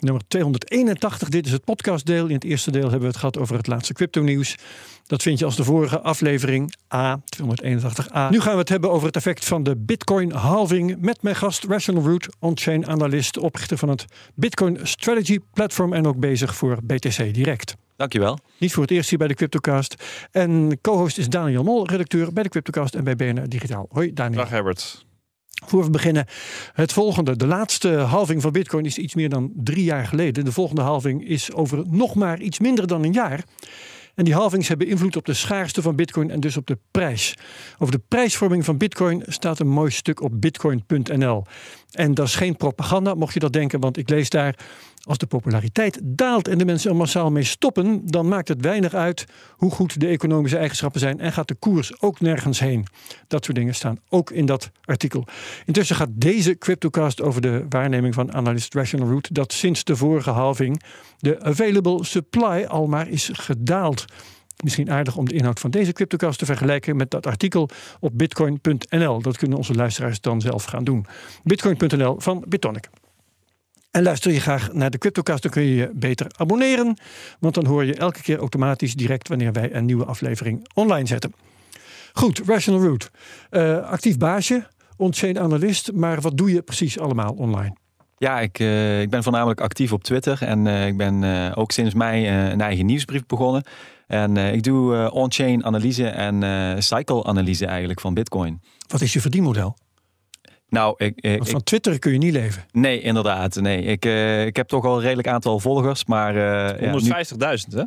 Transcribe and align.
Nummer 0.00 0.22
281. 0.28 1.28
Dit 1.28 1.46
is 1.46 1.52
het 1.52 1.64
podcastdeel. 1.64 2.26
In 2.26 2.34
het 2.34 2.44
eerste 2.44 2.70
deel 2.70 2.82
hebben 2.82 3.00
we 3.00 3.06
het 3.06 3.16
gehad 3.16 3.38
over 3.38 3.56
het 3.56 3.66
laatste 3.66 3.92
crypto-nieuws. 3.92 4.56
Dat 5.06 5.22
vind 5.22 5.38
je 5.38 5.44
als 5.44 5.56
de 5.56 5.64
vorige 5.64 6.00
aflevering 6.00 6.74
A, 6.94 7.20
281a. 7.36 8.30
Nu 8.30 8.40
gaan 8.40 8.52
we 8.52 8.58
het 8.58 8.68
hebben 8.68 8.90
over 8.90 9.06
het 9.06 9.16
effect 9.16 9.44
van 9.44 9.62
de 9.62 9.76
Bitcoin-halving 9.76 10.96
met 11.00 11.22
mijn 11.22 11.36
gast 11.36 11.64
Rational 11.64 12.04
Root, 12.04 12.28
on-chain 12.38 12.86
analist, 12.86 13.38
oprichter 13.38 13.78
van 13.78 13.88
het 13.88 14.04
Bitcoin 14.34 14.78
Strategy 14.82 15.38
Platform 15.52 15.92
en 15.92 16.06
ook 16.06 16.18
bezig 16.18 16.54
voor 16.54 16.78
BTC 16.82 17.34
Direct. 17.34 17.76
Dankjewel. 17.96 18.38
Niet 18.58 18.72
voor 18.72 18.82
het 18.82 18.92
eerst 18.92 19.10
hier 19.10 19.18
bij 19.18 19.28
de 19.28 19.34
Cryptocast. 19.34 19.94
En 20.30 20.78
co-host 20.80 21.18
is 21.18 21.28
Daniel 21.28 21.62
Mol, 21.62 21.86
redacteur 21.86 22.32
bij 22.32 22.42
de 22.42 22.48
Cryptocast 22.48 22.94
en 22.94 23.04
bij 23.04 23.16
BNR 23.16 23.48
Digitaal. 23.48 23.86
Hoi 23.90 24.12
Daniel. 24.12 24.38
Dag 24.38 24.50
Herbert. 24.50 25.08
Voor 25.66 25.84
we 25.84 25.90
beginnen, 25.90 26.26
het 26.72 26.92
volgende. 26.92 27.36
De 27.36 27.46
laatste 27.46 27.88
halving 27.88 28.42
van 28.42 28.52
Bitcoin 28.52 28.84
is 28.84 28.98
iets 28.98 29.14
meer 29.14 29.28
dan 29.28 29.52
drie 29.56 29.84
jaar 29.84 30.06
geleden. 30.06 30.44
De 30.44 30.52
volgende 30.52 30.82
halving 30.82 31.28
is 31.28 31.52
over 31.52 31.84
nog 31.86 32.14
maar 32.14 32.40
iets 32.40 32.58
minder 32.58 32.86
dan 32.86 33.04
een 33.04 33.12
jaar. 33.12 33.44
En 34.14 34.24
die 34.24 34.34
halvings 34.34 34.68
hebben 34.68 34.86
invloed 34.86 35.16
op 35.16 35.24
de 35.24 35.34
schaarste 35.34 35.82
van 35.82 35.96
Bitcoin 35.96 36.30
en 36.30 36.40
dus 36.40 36.56
op 36.56 36.66
de 36.66 36.78
prijs. 36.90 37.34
Over 37.78 37.94
de 37.94 38.02
prijsvorming 38.08 38.64
van 38.64 38.76
Bitcoin 38.76 39.22
staat 39.26 39.58
een 39.58 39.68
mooi 39.68 39.90
stuk 39.90 40.22
op 40.22 40.40
bitcoin.nl. 40.40 41.44
En 41.90 42.14
dat 42.14 42.26
is 42.26 42.34
geen 42.34 42.56
propaganda, 42.56 43.14
mocht 43.14 43.34
je 43.34 43.40
dat 43.40 43.52
denken, 43.52 43.80
want 43.80 43.96
ik 43.96 44.08
lees 44.08 44.30
daar. 44.30 44.54
Als 45.00 45.18
de 45.18 45.26
populariteit 45.26 46.00
daalt 46.02 46.48
en 46.48 46.58
de 46.58 46.64
mensen 46.64 46.90
er 46.90 46.96
massaal 46.96 47.30
mee 47.30 47.42
stoppen, 47.42 48.06
dan 48.06 48.28
maakt 48.28 48.48
het 48.48 48.60
weinig 48.60 48.94
uit 48.94 49.26
hoe 49.56 49.70
goed 49.70 50.00
de 50.00 50.06
economische 50.06 50.56
eigenschappen 50.56 51.00
zijn 51.00 51.20
en 51.20 51.32
gaat 51.32 51.48
de 51.48 51.54
koers 51.54 52.00
ook 52.00 52.20
nergens 52.20 52.60
heen. 52.60 52.86
Dat 53.26 53.44
soort 53.44 53.56
dingen 53.56 53.74
staan 53.74 53.98
ook 54.08 54.30
in 54.30 54.46
dat 54.46 54.70
artikel. 54.84 55.24
Intussen 55.66 55.96
gaat 55.96 56.08
deze 56.12 56.58
CryptoCast 56.58 57.22
over 57.22 57.40
de 57.40 57.66
waarneming 57.68 58.14
van 58.14 58.32
analist 58.32 58.74
Rational 58.74 59.08
Root 59.08 59.34
dat 59.34 59.52
sinds 59.52 59.84
de 59.84 59.96
vorige 59.96 60.30
halving 60.30 60.82
de 61.18 61.42
available 61.42 62.04
supply 62.04 62.64
al 62.68 62.86
maar 62.86 63.08
is 63.08 63.30
gedaald. 63.32 64.04
Misschien 64.62 64.90
aardig 64.90 65.16
om 65.16 65.28
de 65.28 65.34
inhoud 65.34 65.60
van 65.60 65.70
deze 65.70 65.92
CryptoCast 65.92 66.38
te 66.38 66.44
vergelijken 66.44 66.96
met 66.96 67.10
dat 67.10 67.26
artikel 67.26 67.68
op 68.00 68.18
bitcoin.nl. 68.18 69.22
Dat 69.22 69.36
kunnen 69.36 69.58
onze 69.58 69.74
luisteraars 69.74 70.20
dan 70.20 70.40
zelf 70.40 70.64
gaan 70.64 70.84
doen. 70.84 71.06
Bitcoin.nl 71.44 72.20
van 72.20 72.44
Bitonic. 72.48 72.88
En 73.90 74.02
luister 74.02 74.32
je 74.32 74.40
graag 74.40 74.72
naar 74.72 74.90
de 74.90 74.98
CryptoCast, 74.98 75.42
dan 75.42 75.50
kun 75.50 75.62
je 75.62 75.74
je 75.74 75.90
beter 75.94 76.26
abonneren. 76.36 76.96
Want 77.38 77.54
dan 77.54 77.66
hoor 77.66 77.84
je 77.84 77.94
elke 77.94 78.22
keer 78.22 78.38
automatisch 78.38 78.94
direct 78.94 79.28
wanneer 79.28 79.52
wij 79.52 79.74
een 79.74 79.84
nieuwe 79.84 80.04
aflevering 80.04 80.68
online 80.74 81.06
zetten. 81.06 81.34
Goed, 82.12 82.42
Rational 82.46 82.82
Root. 82.82 83.10
Uh, 83.50 83.78
actief 83.78 84.18
baasje, 84.18 84.66
on-chain 84.96 85.38
analist. 85.38 85.92
Maar 85.92 86.20
wat 86.20 86.36
doe 86.36 86.52
je 86.52 86.62
precies 86.62 86.98
allemaal 86.98 87.32
online? 87.32 87.76
Ja, 88.18 88.40
ik, 88.40 88.58
uh, 88.58 89.00
ik 89.00 89.10
ben 89.10 89.22
voornamelijk 89.22 89.60
actief 89.60 89.92
op 89.92 90.02
Twitter. 90.02 90.42
En 90.42 90.66
uh, 90.66 90.86
ik 90.86 90.96
ben 90.96 91.24
ook 91.56 91.72
sinds 91.72 91.94
mei 91.94 92.28
een 92.28 92.60
eigen 92.60 92.86
nieuwsbrief 92.86 93.26
begonnen. 93.26 93.62
En 94.06 94.36
ik 94.36 94.62
doe 94.62 95.10
on-chain 95.10 95.64
analyse 95.64 96.06
en 96.06 96.82
cycle 96.82 97.24
analyse 97.24 97.66
eigenlijk 97.66 98.00
van 98.00 98.14
Bitcoin. 98.14 98.60
Wat 98.86 99.00
is 99.00 99.12
je 99.12 99.20
verdienmodel? 99.20 99.76
Nou, 100.70 100.94
ik, 100.96 101.20
ik, 101.20 101.46
van 101.46 101.62
Twitter 101.62 101.98
kun 101.98 102.12
je 102.12 102.18
niet 102.18 102.32
leven. 102.32 102.64
Nee, 102.72 103.00
inderdaad. 103.00 103.54
Nee. 103.54 103.82
Ik, 103.82 104.04
uh, 104.04 104.46
ik 104.46 104.56
heb 104.56 104.68
toch 104.68 104.84
al 104.84 104.96
een 104.96 105.02
redelijk 105.02 105.28
aantal 105.28 105.58
volgers, 105.58 106.04
maar... 106.04 106.36
Uh, 106.36 106.92
150.000, 106.92 107.74
hè? 107.74 107.84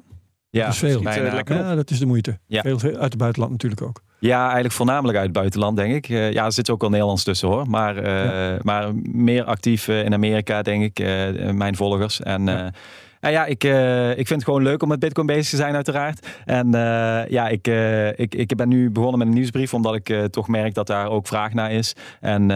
Ja, 0.50 0.66
dat 0.66 0.74
is 0.74 0.80
veel. 0.80 1.02
ja, 1.02 1.76
dat 1.76 1.90
is 1.90 2.00
de 2.00 2.06
moeite. 2.06 2.40
Ja. 2.48 2.62
Veel 2.62 2.80
uit 2.82 3.02
het 3.02 3.18
buitenland 3.18 3.52
natuurlijk 3.52 3.82
ook. 3.82 4.02
Ja, 4.20 4.44
eigenlijk 4.44 4.74
voornamelijk 4.74 5.18
uit 5.18 5.26
het 5.26 5.36
buitenland, 5.36 5.78
denk 5.78 5.94
ik. 5.94 6.10
Uh, 6.10 6.32
ja, 6.32 6.46
er 6.46 6.54
zit 6.54 6.70
ook 6.70 6.82
wel 6.82 6.90
Nederlands 6.90 7.24
tussen, 7.24 7.48
hoor. 7.48 7.70
Maar, 7.70 7.98
uh, 7.98 8.04
ja. 8.04 8.58
maar 8.62 8.96
meer 9.04 9.44
actief 9.44 9.88
in 9.88 10.14
Amerika, 10.14 10.62
denk 10.62 10.84
ik, 10.84 11.06
mijn 11.54 11.76
volgers. 11.76 12.22
En... 12.22 12.74
Nou 13.24 13.36
ja, 13.36 13.46
ik, 13.46 13.64
uh, 13.64 14.10
ik 14.10 14.28
vind 14.28 14.30
het 14.30 14.44
gewoon 14.44 14.64
leuk 14.64 14.84
om 14.84 14.90
met 14.90 15.00
Bitcoin 15.00 15.28
bezig 15.28 15.50
te 15.50 15.56
zijn, 15.56 15.76
uiteraard. 15.76 16.28
En 16.46 16.68
uh, 16.68 17.28
ja, 17.28 17.48
ik, 17.48 17.68
uh, 17.68 18.08
ik, 18.08 18.36
ik 18.36 18.56
ben 18.56 18.70
nu 18.70 18.90
begonnen 18.90 19.20
met 19.20 19.28
een 19.28 19.34
nieuwsbrief, 19.34 19.74
omdat 19.74 19.96
ik 19.96 20.28
toch 20.32 20.48
merk 20.48 20.74
dat 20.74 20.88
daar 20.88 21.10
ook 21.10 21.28
vraag 21.28 21.54
naar 21.54 21.72
is. 21.72 21.96
En, 22.20 22.52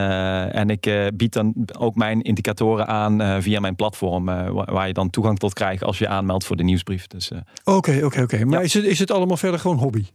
en 0.53 0.69
ik 0.69 1.11
bied 1.13 1.33
dan 1.33 1.53
ook 1.79 1.95
mijn 1.95 2.21
indicatoren 2.21 2.87
aan 2.87 3.41
via 3.41 3.59
mijn 3.59 3.75
platform, 3.75 4.25
waar 4.65 4.87
je 4.87 4.93
dan 4.93 5.09
toegang 5.09 5.39
tot 5.39 5.53
krijgt 5.53 5.83
als 5.83 5.97
je 5.97 6.07
aanmeldt 6.07 6.45
voor 6.45 6.55
de 6.55 6.63
nieuwsbrief. 6.63 7.07
Dus, 7.07 7.31
Oké, 7.63 7.99
oké, 8.03 8.21
oké. 8.21 8.45
Maar 8.45 8.59
ja. 8.59 8.65
is, 8.65 8.73
het, 8.73 8.83
is 8.83 8.99
het 8.99 9.11
allemaal 9.11 9.37
verder 9.37 9.59
gewoon 9.59 9.77
hobby? 9.77 10.05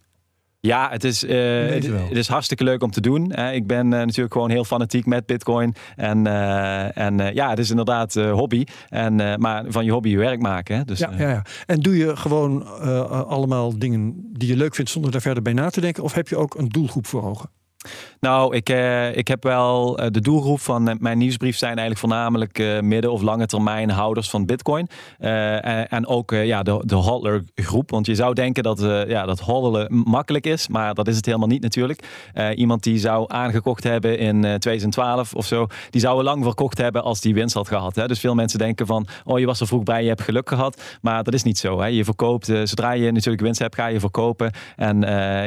Ja, 0.66 0.88
het 0.90 1.04
is, 1.04 1.24
uh, 1.24 1.30
het, 1.68 1.86
het, 1.86 2.16
is 2.16 2.28
hartstikke 2.28 2.64
leuk 2.64 2.82
om 2.82 2.90
te 2.90 3.00
doen. 3.00 3.32
Uh, 3.38 3.54
ik 3.54 3.66
ben 3.66 3.84
uh, 3.84 3.90
natuurlijk 3.90 4.32
gewoon 4.32 4.50
heel 4.50 4.64
fanatiek 4.64 5.06
met 5.06 5.26
Bitcoin. 5.26 5.74
En, 5.96 6.26
en 6.94 7.34
ja, 7.34 7.50
het 7.50 7.58
is 7.58 7.70
inderdaad 7.70 8.14
hobby. 8.14 8.64
En, 8.88 9.40
maar 9.40 9.64
van 9.68 9.84
je 9.84 9.92
hobby 9.92 10.08
je 10.08 10.16
werk 10.16 10.40
maken. 10.40 10.76
Hè? 10.76 10.84
Dus, 10.84 10.98
ja, 10.98 11.10
ja, 11.18 11.28
ja, 11.28 11.44
En 11.66 11.80
doe 11.80 11.96
je 11.96 12.16
gewoon 12.16 12.66
allemaal 13.26 13.78
dingen 13.78 14.30
die 14.32 14.48
je 14.48 14.56
leuk 14.56 14.74
vindt 14.74 14.90
zonder 14.90 15.10
daar 15.10 15.20
verder 15.20 15.42
bij 15.42 15.52
na 15.52 15.70
te 15.70 15.80
denken? 15.80 16.02
Of 16.02 16.12
heb 16.12 16.28
je 16.28 16.36
ook 16.36 16.54
een 16.54 16.68
doelgroep 16.68 17.06
voor 17.06 17.24
ogen? 17.24 17.50
Nou, 18.20 18.56
ik, 18.56 18.68
eh, 18.68 19.16
ik 19.16 19.28
heb 19.28 19.42
wel 19.42 20.00
uh, 20.00 20.06
de 20.10 20.20
doelgroep 20.20 20.60
van 20.60 20.88
uh, 20.88 20.94
mijn 20.98 21.18
nieuwsbrief 21.18 21.56
zijn 21.56 21.78
eigenlijk 21.78 21.98
voornamelijk 21.98 22.80
midden- 22.82 23.12
of 23.12 23.22
lange 23.22 23.46
termijn 23.46 23.90
houders 23.90 24.30
van 24.30 24.46
Bitcoin. 24.46 24.88
En, 25.18 26.06
ook 26.06 26.30
ja, 26.30 26.62
de, 26.62 26.82
de 26.84 27.42
groep. 27.54 27.90
Want 27.90 28.06
je 28.06 28.14
zou 28.14 28.34
denken 28.34 28.62
dat, 28.62 28.80
ja, 29.08 29.26
dat 29.26 29.46
makkelijk 29.88 30.46
is, 30.46 30.68
maar 30.68 30.94
dat 30.94 31.08
is 31.08 31.16
het 31.16 31.26
helemaal 31.26 31.48
niet 31.48 31.62
natuurlijk. 31.62 32.02
iemand 32.54 32.82
die 32.82 32.98
zou 32.98 33.24
aangekocht 33.28 33.84
hebben 33.84 34.18
in 34.18 34.40
2012 34.40 35.34
of 35.34 35.46
zo, 35.46 35.66
die 35.90 36.00
zou 36.00 36.16
al 36.16 36.22
lang 36.22 36.44
verkocht 36.44 36.78
hebben 36.78 37.02
als 37.02 37.20
die 37.20 37.34
winst 37.34 37.54
had 37.54 37.68
gehad. 37.68 37.94
Hè? 37.94 38.08
Dus 38.08 38.20
veel 38.20 38.34
mensen 38.34 38.58
denken 38.58 38.86
van, 38.86 39.06
oh 39.24 39.38
je 39.38 39.46
was 39.46 39.60
er 39.60 39.66
vroeg 39.66 39.82
bij, 39.82 40.02
je 40.02 40.08
hebt 40.08 40.22
geluk 40.22 40.48
gehad. 40.48 40.82
Maar 41.00 41.22
dat 41.22 41.34
is 41.34 41.42
niet 41.42 41.58
zo. 41.58 41.80
Hè? 41.80 41.86
Je 41.86 42.04
verkoopt, 42.04 42.46
zodra 42.46 42.92
je 42.92 43.12
natuurlijk 43.12 43.42
winst 43.42 43.60
hebt, 43.60 43.74
ga 43.74 43.86
je 43.86 44.00
verkopen. 44.00 44.52
En 44.76 45.00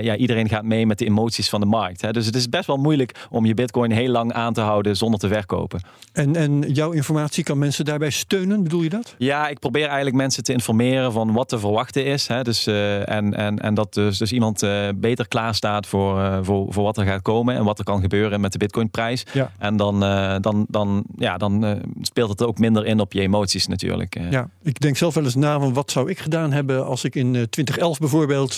ja, 0.03 0.15
iedereen 0.15 0.49
gaat 0.49 0.63
mee 0.63 0.85
met 0.85 0.99
de 0.99 1.05
emoties 1.05 1.49
van 1.49 1.59
de 1.59 1.65
markt. 1.65 2.01
Hè? 2.01 2.11
Dus 2.11 2.24
dus 2.25 2.33
het 2.33 2.43
is 2.43 2.49
best 2.49 2.67
wel 2.67 2.77
moeilijk 2.77 3.27
om 3.29 3.45
je 3.45 3.53
bitcoin 3.53 3.91
heel 3.91 4.09
lang 4.09 4.33
aan 4.33 4.53
te 4.53 4.61
houden 4.61 4.97
zonder 4.97 5.19
te 5.19 5.27
verkopen. 5.27 5.81
En, 6.13 6.35
en 6.35 6.61
jouw 6.61 6.91
informatie 6.91 7.43
kan 7.43 7.57
mensen 7.57 7.85
daarbij 7.85 8.09
steunen, 8.09 8.63
bedoel 8.63 8.81
je 8.81 8.89
dat? 8.89 9.15
Ja, 9.17 9.47
ik 9.47 9.59
probeer 9.59 9.85
eigenlijk 9.85 10.15
mensen 10.15 10.43
te 10.43 10.53
informeren 10.53 11.11
van 11.11 11.33
wat 11.33 11.49
te 11.49 11.59
verwachten 11.59 12.05
is. 12.05 12.27
Hè. 12.27 12.41
Dus, 12.41 12.67
uh, 12.67 13.09
en, 13.09 13.33
en, 13.33 13.59
en 13.59 13.73
dat 13.73 13.93
dus, 13.93 14.17
dus 14.17 14.31
iemand 14.31 14.63
uh, 14.63 14.87
beter 14.95 15.27
klaar 15.27 15.55
staat 15.55 15.87
voor, 15.87 16.17
uh, 16.17 16.37
voor, 16.41 16.73
voor 16.73 16.83
wat 16.83 16.97
er 16.97 17.05
gaat 17.05 17.21
komen 17.21 17.55
en 17.55 17.63
wat 17.63 17.79
er 17.79 17.85
kan 17.85 18.01
gebeuren 18.01 18.41
met 18.41 18.51
de 18.51 18.57
bitcoinprijs. 18.57 19.23
Ja. 19.33 19.51
En 19.57 19.77
dan, 19.77 19.99
dan, 20.41 20.65
dan, 20.69 21.03
ja, 21.17 21.37
dan 21.37 21.81
speelt 22.01 22.29
het 22.29 22.43
ook 22.43 22.57
minder 22.57 22.85
in 22.85 22.99
op 22.99 23.13
je 23.13 23.21
emoties 23.21 23.67
natuurlijk. 23.67 24.17
Ja, 24.29 24.49
ik 24.63 24.79
denk 24.79 24.97
zelf 24.97 25.13
wel 25.13 25.23
eens 25.23 25.35
na 25.35 25.59
van 25.59 25.73
wat 25.73 25.91
zou 25.91 26.09
ik 26.09 26.19
gedaan 26.19 26.51
hebben 26.51 26.85
als 26.85 27.03
ik 27.03 27.15
in 27.15 27.31
2011 27.31 27.99
bijvoorbeeld 27.99 28.53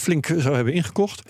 flink 0.00 0.26
zou 0.26 0.54
hebben 0.54 0.74
ingekocht. 0.74 1.22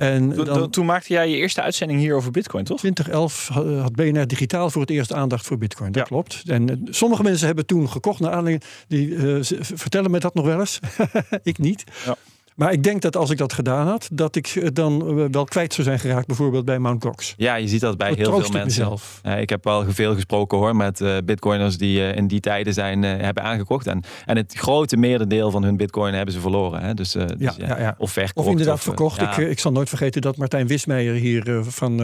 En 0.00 0.34
dan, 0.34 0.70
toen 0.70 0.86
maakte 0.86 1.12
jij 1.12 1.28
je 1.28 1.36
eerste 1.36 1.62
uitzending 1.62 2.00
hier 2.00 2.14
over 2.14 2.30
Bitcoin, 2.30 2.64
toch? 2.64 2.78
2011 2.78 3.48
had 3.82 3.94
BNR 3.94 4.26
Digitaal 4.26 4.70
voor 4.70 4.80
het 4.80 4.90
eerst 4.90 5.12
aandacht 5.12 5.46
voor 5.46 5.58
Bitcoin. 5.58 5.92
Dat 5.92 6.02
ja. 6.02 6.08
klopt. 6.08 6.42
En 6.46 6.70
eh, 6.70 6.76
sommige 6.84 7.22
mensen 7.22 7.46
hebben 7.46 7.66
toen 7.66 7.88
gekocht 7.88 8.20
naar 8.20 8.32
aanleiding. 8.32 8.70
Die 8.88 9.08
uh, 9.08 9.36
vertellen 9.60 10.10
me 10.10 10.18
dat 10.18 10.34
nog 10.34 10.44
wel 10.44 10.60
eens. 10.60 10.78
ik 11.42 11.58
niet. 11.58 11.84
Ja. 12.04 12.16
Maar 12.60 12.72
ik 12.72 12.82
denk 12.82 13.02
dat 13.02 13.16
als 13.16 13.30
ik 13.30 13.38
dat 13.38 13.52
gedaan 13.52 13.86
had, 13.86 14.08
dat 14.12 14.36
ik 14.36 14.74
dan 14.74 15.18
eh, 15.18 15.24
wel 15.30 15.44
kwijt 15.44 15.74
zou 15.74 15.86
zijn 15.86 15.98
geraakt, 15.98 16.26
bijvoorbeeld 16.26 16.64
bij 16.64 16.78
Mt. 16.78 17.04
Gox. 17.04 17.34
Ja, 17.36 17.54
je 17.54 17.68
ziet 17.68 17.80
dat 17.80 17.96
bij 17.96 18.12
heel 18.12 18.24
veel 18.24 18.50
mensen. 18.52 18.64
Mezelf. 18.64 19.20
Uh, 19.26 19.40
ik 19.40 19.50
heb 19.50 19.64
wel 19.64 19.84
veel 19.88 20.14
gesproken 20.14 20.58
hoor 20.58 20.76
met 20.76 21.00
uh, 21.00 21.16
bitcoiners 21.24 21.78
die 21.78 21.98
uh, 21.98 22.16
in 22.16 22.26
die 22.26 22.40
tijden 22.40 22.74
zijn, 22.74 23.02
hebben 23.02 23.42
aangekocht. 23.42 23.86
En, 23.86 24.02
en 24.26 24.36
het 24.36 24.54
grote 24.54 24.96
merendeel 24.96 25.50
van 25.50 25.62
hun 25.62 25.76
bitcoin 25.76 26.14
hebben 26.14 26.34
ze 26.34 26.40
verloren. 26.40 26.82
Hè? 26.82 26.94
Dus, 26.94 27.12
dus 27.12 27.28
ja, 27.38 27.54
ja, 27.58 27.78
ja, 27.78 27.94
Of 27.98 28.12
verkocht. 28.12 28.46
Of 28.46 28.50
inderdaad 28.50 28.80
verkocht. 28.80 29.20
Ik, 29.20 29.36
ik 29.36 29.58
zal 29.58 29.72
nooit 29.72 29.88
vergeten 29.88 30.22
dat 30.22 30.36
Martijn 30.36 30.66
Wismeijer 30.66 31.14
hier 31.14 31.62
van 31.62 31.98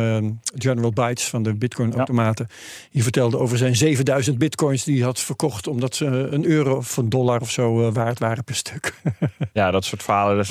General 0.54 0.92
Bytes, 0.92 1.28
van 1.28 1.42
de 1.42 1.54
bitcoin 1.54 1.94
automaten, 1.94 2.46
hier 2.90 3.02
vertelde 3.02 3.38
over 3.38 3.58
zijn 3.58 3.76
7000 3.76 4.38
bitcoins 4.38 4.84
die 4.84 4.96
hij 4.96 5.04
had 5.04 5.20
verkocht 5.20 5.66
omdat 5.66 5.94
ze 5.94 6.06
een 6.06 6.44
euro 6.44 6.76
of 6.76 6.96
een 6.96 7.08
dollar 7.08 7.40
of 7.40 7.50
zo 7.50 7.92
waard 7.92 8.18
waren 8.18 8.44
per 8.44 8.54
stuk. 8.54 8.94
ja, 9.52 9.70
dat 9.70 9.84
soort 9.84 10.02
verhalen. 10.02 10.45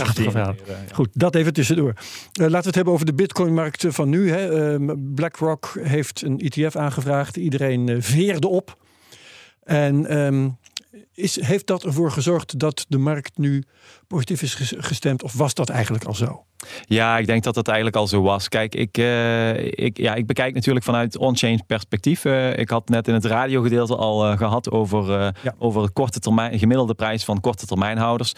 Goed, 0.92 1.10
dat 1.14 1.36
even 1.36 1.54
tussendoor. 1.54 1.94
Uh, 1.94 1.96
laten 2.34 2.50
we 2.50 2.66
het 2.66 2.76
hebben 2.76 2.94
over 2.94 3.06
de 3.06 3.14
Bitcoin-markt 3.14 3.86
van 3.88 4.10
nu. 4.10 4.32
Hè. 4.32 4.74
Uh, 4.80 4.92
BlackRock 4.98 5.78
heeft 5.82 6.22
een 6.22 6.40
ETF 6.40 6.76
aangevraagd. 6.76 7.38
Iedereen 7.38 7.88
uh, 7.88 7.98
veerde 8.00 8.48
op. 8.48 8.78
En 9.64 10.18
um, 10.18 10.58
is, 11.16 11.42
heeft 11.42 11.68
dat 11.68 11.84
ervoor 11.84 12.12
gezorgd 12.12 12.60
dat 12.60 12.86
de 12.88 12.98
markt 12.98 13.38
nu 13.38 13.64
positief 14.08 14.42
is 14.42 14.74
gestemd? 14.78 15.24
Of 15.24 15.34
was 15.34 15.54
dat 15.54 15.70
eigenlijk 15.70 16.04
al 16.04 16.16
zo? 16.16 16.46
Ja, 16.86 17.18
ik 17.18 17.26
denk 17.26 17.44
dat 17.44 17.54
dat 17.54 17.68
eigenlijk 17.68 17.98
al 17.98 18.08
zo 18.08 18.22
was. 18.22 18.50
Kijk, 18.50 18.76
ik, 18.76 18.98
uh, 18.98 19.58
ik, 19.58 19.98
ja, 19.98 20.16
ik 20.16 20.26
bekijk 20.26 20.54
natuurlijk 20.54 20.86
vanuit 20.86 21.18
on-chain 21.18 21.64
perspectief. 21.68 22.26
Uh, 22.26 22.58
ik 22.58 22.70
had 22.70 22.90
net 22.90 23.08
in 23.08 23.14
het 23.14 23.26
radiogedeelte 23.26 23.96
al 23.96 24.32
uh, 24.32 24.38
gehad 24.38 24.72
over, 24.72 25.14
ja. 25.44 25.56
over 25.58 25.82
de 25.82 25.92
korte 25.92 26.20
termijn, 26.20 26.60
gemiddelde 26.60 26.94
prijs 26.94 27.24
van 27.24 27.40
korte 27.40 27.66
termijnhouders. 27.66 28.34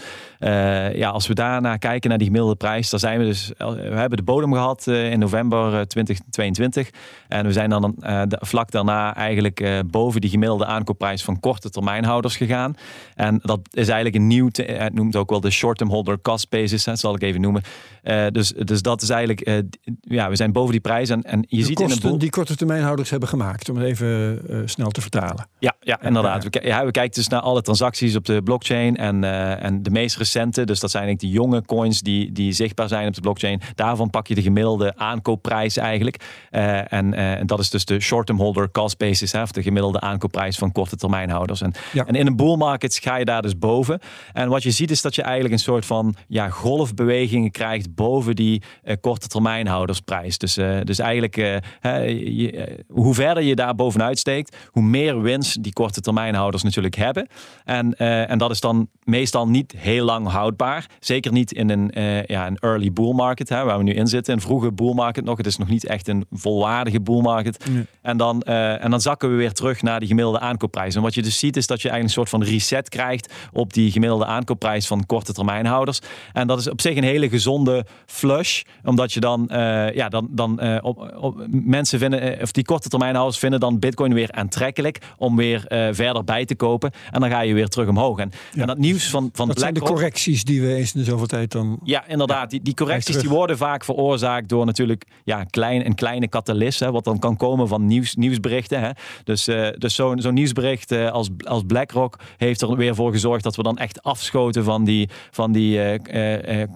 ja, 0.93 1.09
als 1.09 1.27
we 1.27 1.33
daarna 1.33 1.77
kijken 1.77 2.09
naar 2.09 2.17
die 2.17 2.27
gemiddelde 2.27 2.57
prijs, 2.57 2.89
dan 2.89 2.99
zijn 2.99 3.19
we 3.19 3.25
dus, 3.25 3.51
we 3.57 3.95
hebben 3.95 4.17
de 4.17 4.23
bodem 4.23 4.53
gehad 4.53 4.87
in 4.87 5.19
november 5.19 5.87
2022. 5.87 6.89
En 7.27 7.45
we 7.45 7.51
zijn 7.51 7.69
dan 7.69 7.95
vlak 8.29 8.71
daarna 8.71 9.15
eigenlijk 9.15 9.83
boven 9.91 10.21
die 10.21 10.29
gemiddelde 10.29 10.65
aankoopprijs 10.65 11.23
van 11.23 11.39
korte 11.39 11.69
termijnhouders 11.69 12.37
gegaan. 12.37 12.66
En 13.15 13.39
dat 13.41 13.59
is 13.71 13.87
eigenlijk 13.87 14.15
een 14.15 14.27
nieuw, 14.27 14.49
het 14.53 14.93
noemt 14.93 15.15
ook 15.15 15.29
wel 15.29 15.41
de 15.41 15.49
short-term 15.49 15.89
holder 15.89 16.21
cost 16.21 16.49
basis, 16.49 16.83
dat 16.83 16.99
zal 16.99 17.15
ik 17.15 17.21
even 17.21 17.41
noemen. 17.41 17.63
Uh, 18.03 18.25
dus, 18.31 18.51
dus 18.51 18.81
dat 18.81 19.01
is 19.01 19.09
eigenlijk, 19.09 19.47
uh, 19.47 19.57
ja, 20.01 20.29
we 20.29 20.35
zijn 20.35 20.51
boven 20.51 20.71
die 20.71 20.81
prijs. 20.81 21.09
En, 21.09 21.23
en 21.23 21.45
je 21.47 21.57
de 21.57 21.63
ziet 21.63 21.75
kosten 21.75 22.03
in 22.03 22.11
het 22.11 22.19
die 22.19 22.29
korte 22.29 22.55
termijnhouders 22.55 23.09
hebben 23.09 23.29
gemaakt, 23.29 23.69
om 23.69 23.77
het 23.77 23.85
even 23.85 24.41
uh, 24.49 24.61
snel 24.65 24.89
te 24.89 25.01
vertalen. 25.01 25.47
Ja, 25.59 25.75
ja 25.79 26.01
inderdaad. 26.01 26.43
We, 26.43 26.59
ja, 26.63 26.85
we 26.85 26.91
kijken 26.91 27.15
dus 27.15 27.27
naar 27.27 27.41
alle 27.41 27.61
transacties 27.61 28.15
op 28.15 28.25
de 28.25 28.41
blockchain 28.43 28.97
en, 28.97 29.23
en 29.61 29.83
de 29.83 29.89
meest 29.89 30.17
recente. 30.17 30.63
Dus 30.63 30.79
dat 30.79 30.91
zijn 30.91 31.03
eigenlijk 31.03 31.33
de 31.33 31.39
jonge 31.39 31.61
coins 31.65 32.01
die, 32.01 32.31
die 32.31 32.51
zichtbaar 32.51 32.87
zijn 32.87 33.07
op 33.07 33.13
de 33.13 33.21
blockchain. 33.21 33.61
Daarvan 33.75 34.09
pak 34.09 34.27
je 34.27 34.35
de 34.35 34.41
gemiddelde 34.41 34.95
aankoopprijs 34.95 35.77
eigenlijk. 35.77 36.23
en, 36.49 37.13
en 37.13 37.47
dat 37.47 37.59
is 37.59 37.69
dus 37.69 37.85
de 37.85 37.99
short-term 37.99 38.39
holder 38.39 38.71
cost 38.71 38.97
basis, 38.97 39.31
hè, 39.31 39.41
of 39.41 39.51
de 39.51 39.63
gemiddelde 39.63 39.99
aankoopprijs 39.99 40.57
van 40.57 40.71
korte 40.71 40.95
termijnhouders. 40.95 41.61
En, 41.61 41.73
ja. 41.93 42.05
en 42.05 42.15
in 42.15 42.27
een 42.27 42.35
bull 42.35 42.56
market 42.57 42.97
ga 42.97 43.15
je 43.15 43.25
daar 43.25 43.41
dus 43.41 43.57
boven. 43.57 43.99
En 44.33 44.49
wat 44.49 44.63
je 44.63 44.71
ziet 44.71 44.91
is 44.91 45.01
dat 45.01 45.15
je 45.15 45.21
eigenlijk 45.21 45.53
een 45.53 45.59
soort 45.59 45.85
van 45.85 46.15
ja, 46.27 46.49
golfbewegingen 46.49 47.51
krijgt 47.51 47.95
boven 47.95 48.35
die 48.35 48.61
uh, 48.83 48.95
korte 49.01 49.27
termijnhoudersprijs. 49.27 50.37
Dus, 50.37 50.57
uh, 50.57 50.79
dus 50.83 50.99
eigenlijk, 50.99 51.35
je, 51.35 52.85
hoe 52.87 53.13
verder 53.13 53.43
je 53.43 53.55
daar 53.55 53.75
bovenuit 53.75 54.19
steekt, 54.19 54.55
hoe 54.71 54.83
meer 54.83 55.21
winst 55.21 55.63
die 55.63 55.73
korte 55.73 56.01
termijnhouders 56.01 56.63
natuurlijk 56.63 56.95
hebben. 56.95 57.27
En, 57.63 57.97
en 58.27 58.37
dat 58.37 58.51
is 58.51 58.59
dan 58.59 58.89
meestal 59.03 59.47
niet 59.47 59.73
heel 59.77 60.05
lang 60.05 60.27
houdbaar. 60.27 60.85
Zeker 60.99 61.31
niet 61.31 61.51
in 61.51 61.69
een, 61.69 61.91
ja, 62.25 62.47
een 62.47 62.57
early 62.57 62.91
bull 62.91 63.13
market, 63.13 63.49
hè, 63.49 63.63
waar 63.63 63.77
we 63.77 63.83
nu 63.83 63.93
in 63.93 64.07
zitten. 64.07 64.33
Een 64.33 64.41
vroege 64.41 64.71
bull 64.71 64.93
market 64.93 65.23
nog. 65.23 65.37
Het 65.37 65.45
is 65.45 65.57
nog 65.57 65.67
niet 65.67 65.85
echt 65.85 66.07
een 66.07 66.25
volwaardige 66.31 67.01
bull 67.01 67.21
market. 67.21 67.65
En, 68.01 68.17
dan, 68.17 68.41
en 68.41 68.89
dan 68.89 69.01
zakken 69.01 69.29
we 69.29 69.35
weer 69.35 69.53
terug 69.53 69.81
naar 69.81 69.99
die 69.99 70.07
gemiddelde 70.07 70.39
aankoopprijs. 70.39 70.95
En 70.95 71.01
wat 71.01 71.13
je 71.13 71.21
dus 71.21 71.39
ziet 71.39 71.57
is 71.57 71.67
dat 71.67 71.81
je 71.81 71.89
eigenlijk 71.89 72.09
een 72.09 72.23
soort 72.23 72.29
van 72.29 72.46
reset 72.47 72.89
krijgt 72.89 73.33
op 73.51 73.73
die 73.73 73.91
gemiddelde 73.91 74.25
aankoopprijs 74.25 74.87
van 74.87 75.05
korte 75.05 75.33
termijnhouders. 75.33 75.99
En 76.33 76.47
dat 76.47 76.59
is 76.59 76.69
op 76.69 76.81
zich 76.81 76.95
een 76.95 77.03
hele 77.03 77.29
gezonde 77.29 77.85
flush. 78.05 78.61
Omdat 78.83 79.13
je 79.13 79.19
dan, 79.19 79.49
uh, 79.51 79.93
ja, 79.93 80.09
dan, 80.09 80.27
dan 80.31 80.59
uh, 80.61 80.77
op, 80.81 81.15
op, 81.19 81.45
mensen 81.49 81.99
vinden, 81.99 82.35
uh, 82.35 82.41
of 82.41 82.51
die 82.51 82.65
korte 82.65 82.89
termijnhouders 82.89 83.39
vinden 83.39 83.59
dan 83.59 83.79
Bitcoin 83.79 84.13
weer 84.13 84.31
aantrekkelijk 84.31 84.99
om 85.17 85.35
weer 85.35 85.65
verder 85.91 86.23
bij 86.23 86.45
te 86.45 86.55
kopen. 86.55 86.91
En 87.11 87.19
dan 87.21 87.29
ga 87.29 87.41
je 87.41 87.53
weer 87.53 87.67
terug 87.67 87.87
omhoog. 87.87 88.19
En, 88.19 88.31
ja. 88.53 88.61
en 88.61 88.67
dat 88.67 88.77
nieuws 88.77 89.09
van, 89.09 89.29
van 89.33 89.47
dat 89.47 89.59
zijn 89.59 89.73
de 89.73 89.79
correcties 89.79 90.43
die 90.43 90.61
we 90.61 90.73
eens 90.73 90.93
in 90.93 90.99
de 90.99 91.05
zoveel 91.05 91.27
tijd 91.27 91.51
dan. 91.51 91.79
Ja, 91.83 92.07
inderdaad. 92.07 92.41
Ja, 92.41 92.47
die, 92.47 92.61
die 92.61 92.73
correcties 92.73 93.17
die 93.17 93.29
worden 93.29 93.57
vaak 93.57 93.83
veroorzaakt 93.83 94.49
door 94.49 94.65
natuurlijk 94.65 95.05
ja, 95.23 95.43
klein, 95.43 95.85
een 95.85 95.95
kleine 95.95 96.27
katalyst. 96.27 96.79
Hè, 96.79 96.91
wat 96.91 97.03
dan 97.03 97.19
kan 97.19 97.37
komen 97.37 97.67
van 97.67 97.85
nieuws, 97.85 98.15
nieuwsberichten. 98.15 98.81
Hè. 98.81 98.89
Dus, 99.23 99.43
dus 99.77 99.95
zo'n 99.95 100.21
zo 100.21 100.31
nieuwsbericht 100.31 100.91
als, 100.91 101.29
als 101.43 101.63
BlackRock 101.67 102.19
heeft 102.37 102.61
er 102.61 102.75
weer 102.75 102.95
voor 102.95 103.11
gezorgd 103.11 103.43
dat 103.43 103.55
we 103.55 103.63
dan 103.63 103.77
echt 103.77 104.03
afschoten 104.03 104.63
van 104.63 104.83
die, 104.83 105.09
van 105.31 105.51
die 105.51 105.99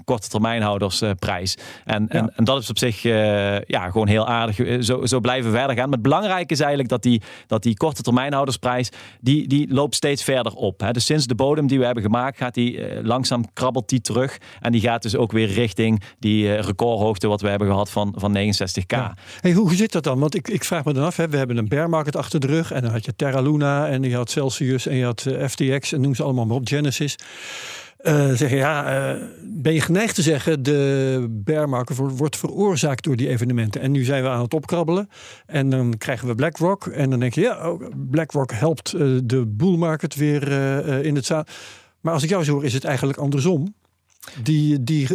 korte 0.04 0.28
termijnhouders 0.28 1.04
prijs. 1.20 1.58
En, 1.86 2.10
en, 2.10 2.36
en, 2.36 2.44
dat 2.44 2.62
is 2.62 2.70
op 2.70 2.78
zich 2.78 3.04
uh, 3.04 3.62
ja, 3.62 3.90
gewoon 3.90 4.08
heel 4.08 4.28
aardig. 4.28 4.60
Eh, 4.60 4.82
zo, 4.82 5.06
zo 5.06 5.20
blijven 5.20 5.52
we 5.52 5.58
verder 5.58 5.76
gaan. 5.76 5.86
Maar 5.86 5.98
het 5.98 6.08
belangrijke 6.08 6.54
is 6.54 6.60
eigenlijk 6.60 6.90
dat 6.90 7.04
die, 7.04 7.22
dat 7.48 7.64
die 7.64 7.78
korte 7.78 8.02
termijnhoudersprijs, 8.02 8.90
die, 9.22 9.48
die 9.48 9.74
loopt 9.74 9.96
steeds 9.96 10.24
verder 10.24 10.54
op. 10.54 10.80
Hè. 10.80 10.92
Dus 10.92 11.06
sinds 11.06 11.26
de 11.26 11.36
bodem 11.36 11.68
die 11.68 11.80
we 11.80 11.86
hebben 11.86 12.04
gemaakt, 12.04 12.38
gaat 12.38 12.54
die 12.54 12.78
uh, 12.78 13.04
langzaam 13.04 13.54
krabbelt 13.54 13.90
die 13.90 14.02
terug. 14.02 14.38
En 14.60 14.72
die 14.72 14.82
gaat 14.82 15.02
dus 15.02 15.16
ook 15.16 15.32
weer 15.32 15.48
richting 15.48 16.02
die 16.20 16.44
uh, 16.44 16.60
recordhoogte 16.60 17.28
wat 17.28 17.42
we 17.42 17.50
hebben 17.50 17.68
gehad 17.68 17.90
van, 17.90 18.14
van 18.18 18.38
69k. 18.38 18.84
Ja. 18.88 19.16
Hey, 19.40 19.54
hoe 19.54 19.76
zit 19.76 19.92
dat 19.92 20.04
dan? 20.04 20.20
Want 20.20 20.36
ik, 20.36 20.48
ik 20.48 20.64
vraag 20.64 20.84
me 20.84 20.94
dan 20.94 21.04
af, 21.04 21.18
hè, 21.18 21.30
we 21.30 21.38
hebben 21.38 21.58
een 21.58 21.68
bear 21.68 21.90
market 21.90 22.16
achter 22.16 22.40
de 22.40 22.48
rug. 22.48 22.72
En 22.72 22.82
dan 22.82 22.92
had 22.92 23.06
je 23.06 23.16
Terra 23.16 23.42
Luna 23.42 23.88
en 23.88 24.04
je 24.04 24.16
had 24.16 24.30
Celsius 24.30 24.88
en 24.88 24.96
je 24.96 25.06
had 25.06 25.28
FTX 25.52 25.92
en 25.92 26.02
noem 26.02 26.16
ze 26.16 26.24
allemaal 26.24 26.46
maar 26.46 26.56
op, 26.56 26.68
Genesis. 26.68 27.16
Uh, 28.04 28.32
zeggen 28.32 28.58
ja, 28.58 29.14
uh, 29.16 29.24
ben 29.44 29.74
je 29.74 29.82
geneigd 29.82 30.16
te 30.16 30.22
zeggen, 30.22 30.64
de 30.64 31.26
bear 31.30 31.70
market 31.70 31.98
wordt 31.98 32.38
veroorzaakt 32.38 33.04
door 33.04 33.16
die 33.16 33.28
evenementen. 33.28 33.82
En 33.82 33.92
nu 33.92 34.04
zijn 34.04 34.24
we 34.24 34.30
aan 34.30 34.42
het 34.42 34.54
opkrabbelen. 34.54 35.10
En 35.46 35.70
dan 35.70 35.98
krijgen 35.98 36.28
we 36.28 36.36
BlackRock. 36.36 36.88
En 36.88 37.10
dan 37.10 37.20
denk 37.20 37.34
je, 37.34 37.42
ja, 37.42 37.72
oh, 37.72 37.82
BlackRock 38.10 38.52
helpt 38.52 38.94
uh, 38.94 39.20
de 39.24 39.46
bull 39.48 39.78
market 39.78 40.16
weer 40.16 40.52
in 41.06 41.16
het 41.16 41.26
zaal. 41.26 41.44
Maar 42.00 42.14
als 42.14 42.24
ik 42.24 42.30
jou 42.30 42.44
zo 42.44 42.52
hoor, 42.52 42.66
is 42.66 42.74
het 42.74 42.84
eigenlijk 42.84 43.18
andersom. 43.18 43.74
Die, 44.44 44.84
die 44.84 45.08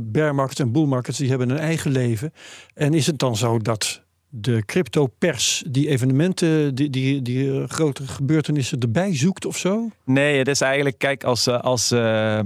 bear 0.00 0.34
markets 0.34 0.60
en 0.60 0.72
bull 0.72 0.86
markets 0.86 1.18
die 1.18 1.28
hebben 1.28 1.50
een 1.50 1.58
eigen 1.58 1.90
leven. 1.90 2.32
En 2.74 2.94
is 2.94 3.06
het 3.06 3.18
dan 3.18 3.36
zo 3.36 3.58
dat 3.58 4.02
de 4.28 4.62
crypto-pers 4.66 5.64
die 5.66 5.88
evenementen, 5.88 6.74
die, 6.74 6.90
die, 6.90 7.22
die 7.22 7.66
grote 7.66 8.06
gebeurtenissen 8.06 8.80
erbij 8.80 9.16
zoekt 9.16 9.44
of 9.44 9.56
zo? 9.56 9.90
Nee, 10.04 10.38
het 10.38 10.48
is 10.48 10.60
eigenlijk, 10.60 10.98
kijk, 10.98 11.24
als, 11.24 11.46
eh, 11.46 11.60
als 11.60 11.92
uh, 11.92 12.40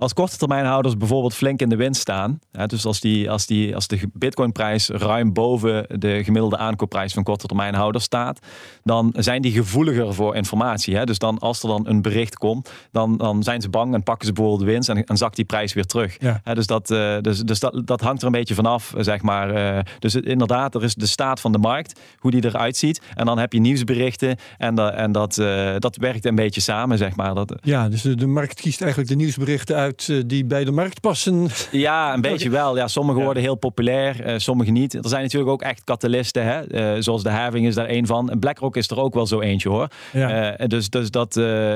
als 0.00 0.12
korte 0.12 0.36
termijnhouders 0.36 0.96
bijvoorbeeld 0.96 1.34
flink 1.34 1.60
in 1.60 1.68
de 1.68 1.76
winst 1.76 2.00
staan, 2.00 2.38
hè, 2.52 2.66
dus 2.66 2.84
als, 2.84 3.00
die, 3.00 3.30
als, 3.30 3.46
die, 3.46 3.74
als 3.74 3.86
de 3.86 4.00
bitcoinprijs 4.12 4.88
ruim 4.88 5.32
boven 5.32 5.86
de 6.00 6.24
gemiddelde 6.24 6.56
aankoopprijs 6.56 7.12
van 7.12 7.22
korte 7.22 7.46
termijnhouders 7.46 8.04
staat, 8.04 8.38
dan 8.82 9.14
zijn 9.16 9.42
die 9.42 9.52
gevoeliger 9.52 10.14
voor 10.14 10.36
informatie. 10.36 10.96
Hè. 10.96 11.04
Dus 11.04 11.18
dan, 11.18 11.38
als 11.38 11.62
er 11.62 11.68
dan 11.68 11.86
een 11.88 12.02
bericht 12.02 12.36
komt, 12.36 12.72
dan, 12.92 13.16
dan 13.16 13.42
zijn 13.42 13.60
ze 13.60 13.68
bang 13.68 13.94
en 13.94 14.02
pakken 14.02 14.26
ze 14.26 14.32
bijvoorbeeld 14.32 14.66
de 14.66 14.72
winst 14.72 14.88
en, 14.88 15.04
en 15.04 15.16
zakt 15.16 15.36
die 15.36 15.44
prijs 15.44 15.72
weer 15.72 15.84
terug. 15.84 16.16
Ja. 16.18 16.40
Hè, 16.44 16.54
dus 16.54 16.66
dat, 16.66 16.90
uh, 16.90 17.18
dus, 17.20 17.40
dus 17.40 17.60
dat, 17.60 17.82
dat 17.84 18.00
hangt 18.00 18.20
er 18.20 18.26
een 18.26 18.32
beetje 18.32 18.54
vanaf, 18.54 18.94
zeg 18.98 19.22
maar. 19.22 19.76
Uh, 19.76 19.82
dus 19.98 20.12
het, 20.12 20.24
inderdaad, 20.24 20.74
er 20.74 20.84
is 20.84 20.94
de 20.94 21.06
staat 21.06 21.40
van 21.40 21.52
de 21.52 21.58
markt, 21.58 22.00
hoe 22.18 22.30
die 22.30 22.44
eruit 22.44 22.76
ziet. 22.76 23.00
En 23.14 23.26
dan 23.26 23.38
heb 23.38 23.52
je 23.52 23.60
nieuwsberichten 23.60 24.36
en, 24.58 24.74
da, 24.74 24.92
en 24.92 25.12
dat, 25.12 25.36
uh, 25.36 25.74
dat 25.78 25.96
werkt 25.96 26.24
een 26.24 26.34
beetje 26.34 26.60
samen, 26.60 26.98
zeg 26.98 27.16
maar. 27.16 27.34
Dat, 27.34 27.54
ja, 27.62 27.88
dus 27.88 28.02
de, 28.02 28.14
de 28.14 28.26
markt 28.26 28.60
kiest 28.60 28.80
eigenlijk 28.80 29.10
de 29.10 29.16
nieuwsberichten 29.16 29.76
uit 29.76 29.89
eh, 29.96 30.16
die 30.26 30.44
bij 30.44 30.64
de 30.64 30.70
markt 30.70 31.00
passen? 31.00 31.48
Ja, 31.70 32.14
een 32.14 32.20
beetje 32.30 32.50
wel. 32.50 32.76
Ja, 32.76 32.88
sommige 32.88 33.20
worden 33.20 33.42
heel 33.42 33.54
populair, 33.54 34.26
uh, 34.26 34.34
sommige 34.38 34.70
niet. 34.70 34.94
Er 34.94 35.08
zijn 35.08 35.22
natuurlijk 35.22 35.50
ook 35.50 35.62
echt 35.62 35.84
katalisten, 35.84 36.44
hè? 36.44 36.94
Uh, 36.96 37.02
zoals 37.02 37.22
de 37.22 37.30
Having 37.30 37.66
is 37.66 37.74
daar 37.74 37.86
één 37.86 38.06
van. 38.06 38.30
En 38.30 38.38
BlackRock 38.38 38.76
is 38.76 38.88
er 38.88 39.00
ook 39.00 39.14
wel 39.14 39.26
zo 39.26 39.40
eentje 39.40 39.68
hoor. 39.68 39.88
Ja. 40.12 40.56
dus 40.56 40.90
dus 40.90 41.10
dat, 41.10 41.32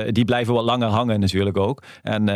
die 0.09 0.25
blijven 0.25 0.53
wat 0.53 0.63
langer 0.63 0.87
hangen 0.87 1.19
natuurlijk 1.19 1.57
ook. 1.57 1.83
En, 2.03 2.29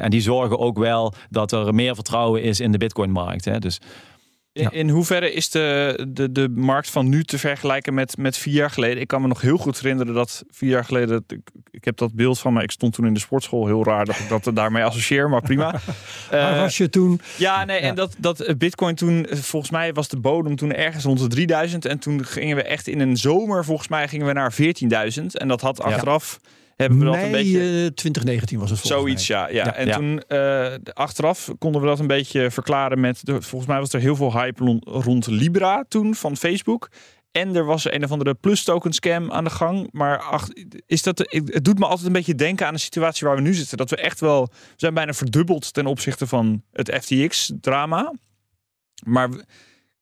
en 0.00 0.10
die 0.10 0.20
zorgen 0.20 0.58
ook 0.58 0.78
wel 0.78 1.14
dat 1.30 1.52
er 1.52 1.74
meer 1.74 1.94
vertrouwen 1.94 2.42
is 2.42 2.60
in 2.60 2.72
de 2.72 2.78
Bitcoin-markt. 2.78 3.44
Hè? 3.44 3.58
Dus, 3.58 3.80
in, 4.54 4.70
in, 4.70 4.88
hoeverre 4.88 5.32
is 5.32 5.50
de, 5.50 6.06
de, 6.08 6.32
de 6.32 6.48
markt 6.48 6.90
van 6.90 7.08
nu 7.08 7.24
te 7.24 7.38
vergelijken 7.38 7.94
met, 7.94 8.16
met 8.16 8.36
vier 8.36 8.54
jaar 8.54 8.70
geleden? 8.70 9.00
Ik 9.00 9.08
kan 9.08 9.22
me 9.22 9.28
nog 9.28 9.40
heel 9.40 9.56
goed 9.56 9.80
herinneren 9.80 10.14
dat 10.14 10.44
vier 10.50 10.70
jaar 10.70 10.84
geleden, 10.84 11.24
ik, 11.26 11.40
ik 11.70 11.84
heb 11.84 11.96
dat 11.96 12.14
beeld 12.14 12.38
van 12.38 12.52
me, 12.52 12.62
ik 12.62 12.70
stond 12.70 12.92
toen 12.92 13.06
in 13.06 13.14
de 13.14 13.20
sportschool, 13.20 13.66
heel 13.66 13.84
raar 13.84 14.04
dat 14.04 14.16
ik 14.18 14.28
dat 14.28 14.50
daarmee 14.54 14.84
associeer, 14.84 15.28
maar 15.28 15.42
prima. 15.42 15.70
Waar 16.30 16.54
uh, 16.54 16.60
was 16.60 16.76
je 16.76 16.88
toen? 16.88 17.20
Ja, 17.36 17.64
nee, 17.64 17.78
en 17.78 17.94
dat, 17.94 18.14
dat 18.18 18.54
Bitcoin 18.58 18.94
toen, 18.94 19.26
volgens 19.30 19.72
mij 19.72 19.92
was 19.92 20.08
de 20.08 20.20
bodem 20.20 20.56
toen 20.56 20.72
ergens 20.72 21.04
rond 21.04 21.18
de 21.18 21.28
3000 21.28 21.84
en 21.84 21.98
toen 21.98 22.24
gingen 22.24 22.56
we 22.56 22.62
echt 22.62 22.86
in 22.86 23.00
een 23.00 23.16
zomer, 23.16 23.64
volgens 23.64 23.88
mij 23.88 24.08
gingen 24.08 24.26
we 24.26 24.32
naar 24.32 24.54
14.000 25.18 25.24
en 25.26 25.48
dat 25.48 25.60
had 25.60 25.80
achteraf... 25.80 26.40
Ja 26.76 26.84
hebben 26.84 26.98
we 26.98 27.04
dat 27.04 27.14
een 27.14 27.30
beetje. 27.30 27.92
2019 27.94 28.58
was 28.58 28.70
het 28.70 28.78
Zoiets, 28.78 29.26
ja. 29.26 29.48
ja. 29.48 29.74
En 29.74 29.90
toen 29.90 30.22
uh, 30.28 30.74
achteraf 30.92 31.50
konden 31.58 31.80
we 31.80 31.86
dat 31.86 31.98
een 31.98 32.06
beetje 32.06 32.50
verklaren 32.50 33.00
met. 33.00 33.20
De, 33.22 33.42
volgens 33.42 33.70
mij 33.70 33.78
was 33.80 33.92
er 33.92 34.00
heel 34.00 34.16
veel 34.16 34.32
hype 34.32 34.80
rond 34.84 35.26
Libra 35.26 35.84
toen 35.88 36.14
van 36.14 36.36
Facebook. 36.36 36.88
En 37.30 37.56
er 37.56 37.64
was 37.64 37.90
een 37.90 38.04
of 38.04 38.10
andere 38.10 38.34
plus 38.34 38.64
token 38.64 38.92
scam 38.92 39.32
aan 39.32 39.44
de 39.44 39.50
gang. 39.50 39.88
Maar 39.92 40.18
ach, 40.18 40.48
is 40.86 41.02
dat, 41.02 41.18
het 41.18 41.64
doet 41.64 41.78
me 41.78 41.86
altijd 41.86 42.06
een 42.06 42.12
beetje 42.12 42.34
denken 42.34 42.66
aan 42.66 42.74
de 42.74 42.80
situatie 42.80 43.26
waar 43.26 43.36
we 43.36 43.42
nu 43.42 43.54
zitten. 43.54 43.76
Dat 43.76 43.90
we 43.90 43.96
echt 43.96 44.20
wel, 44.20 44.46
we 44.46 44.56
zijn 44.76 44.94
bijna 44.94 45.12
verdubbeld 45.12 45.72
ten 45.72 45.86
opzichte 45.86 46.26
van 46.26 46.62
het 46.72 46.98
FTX 47.02 47.52
drama. 47.60 48.12
Maar 49.04 49.28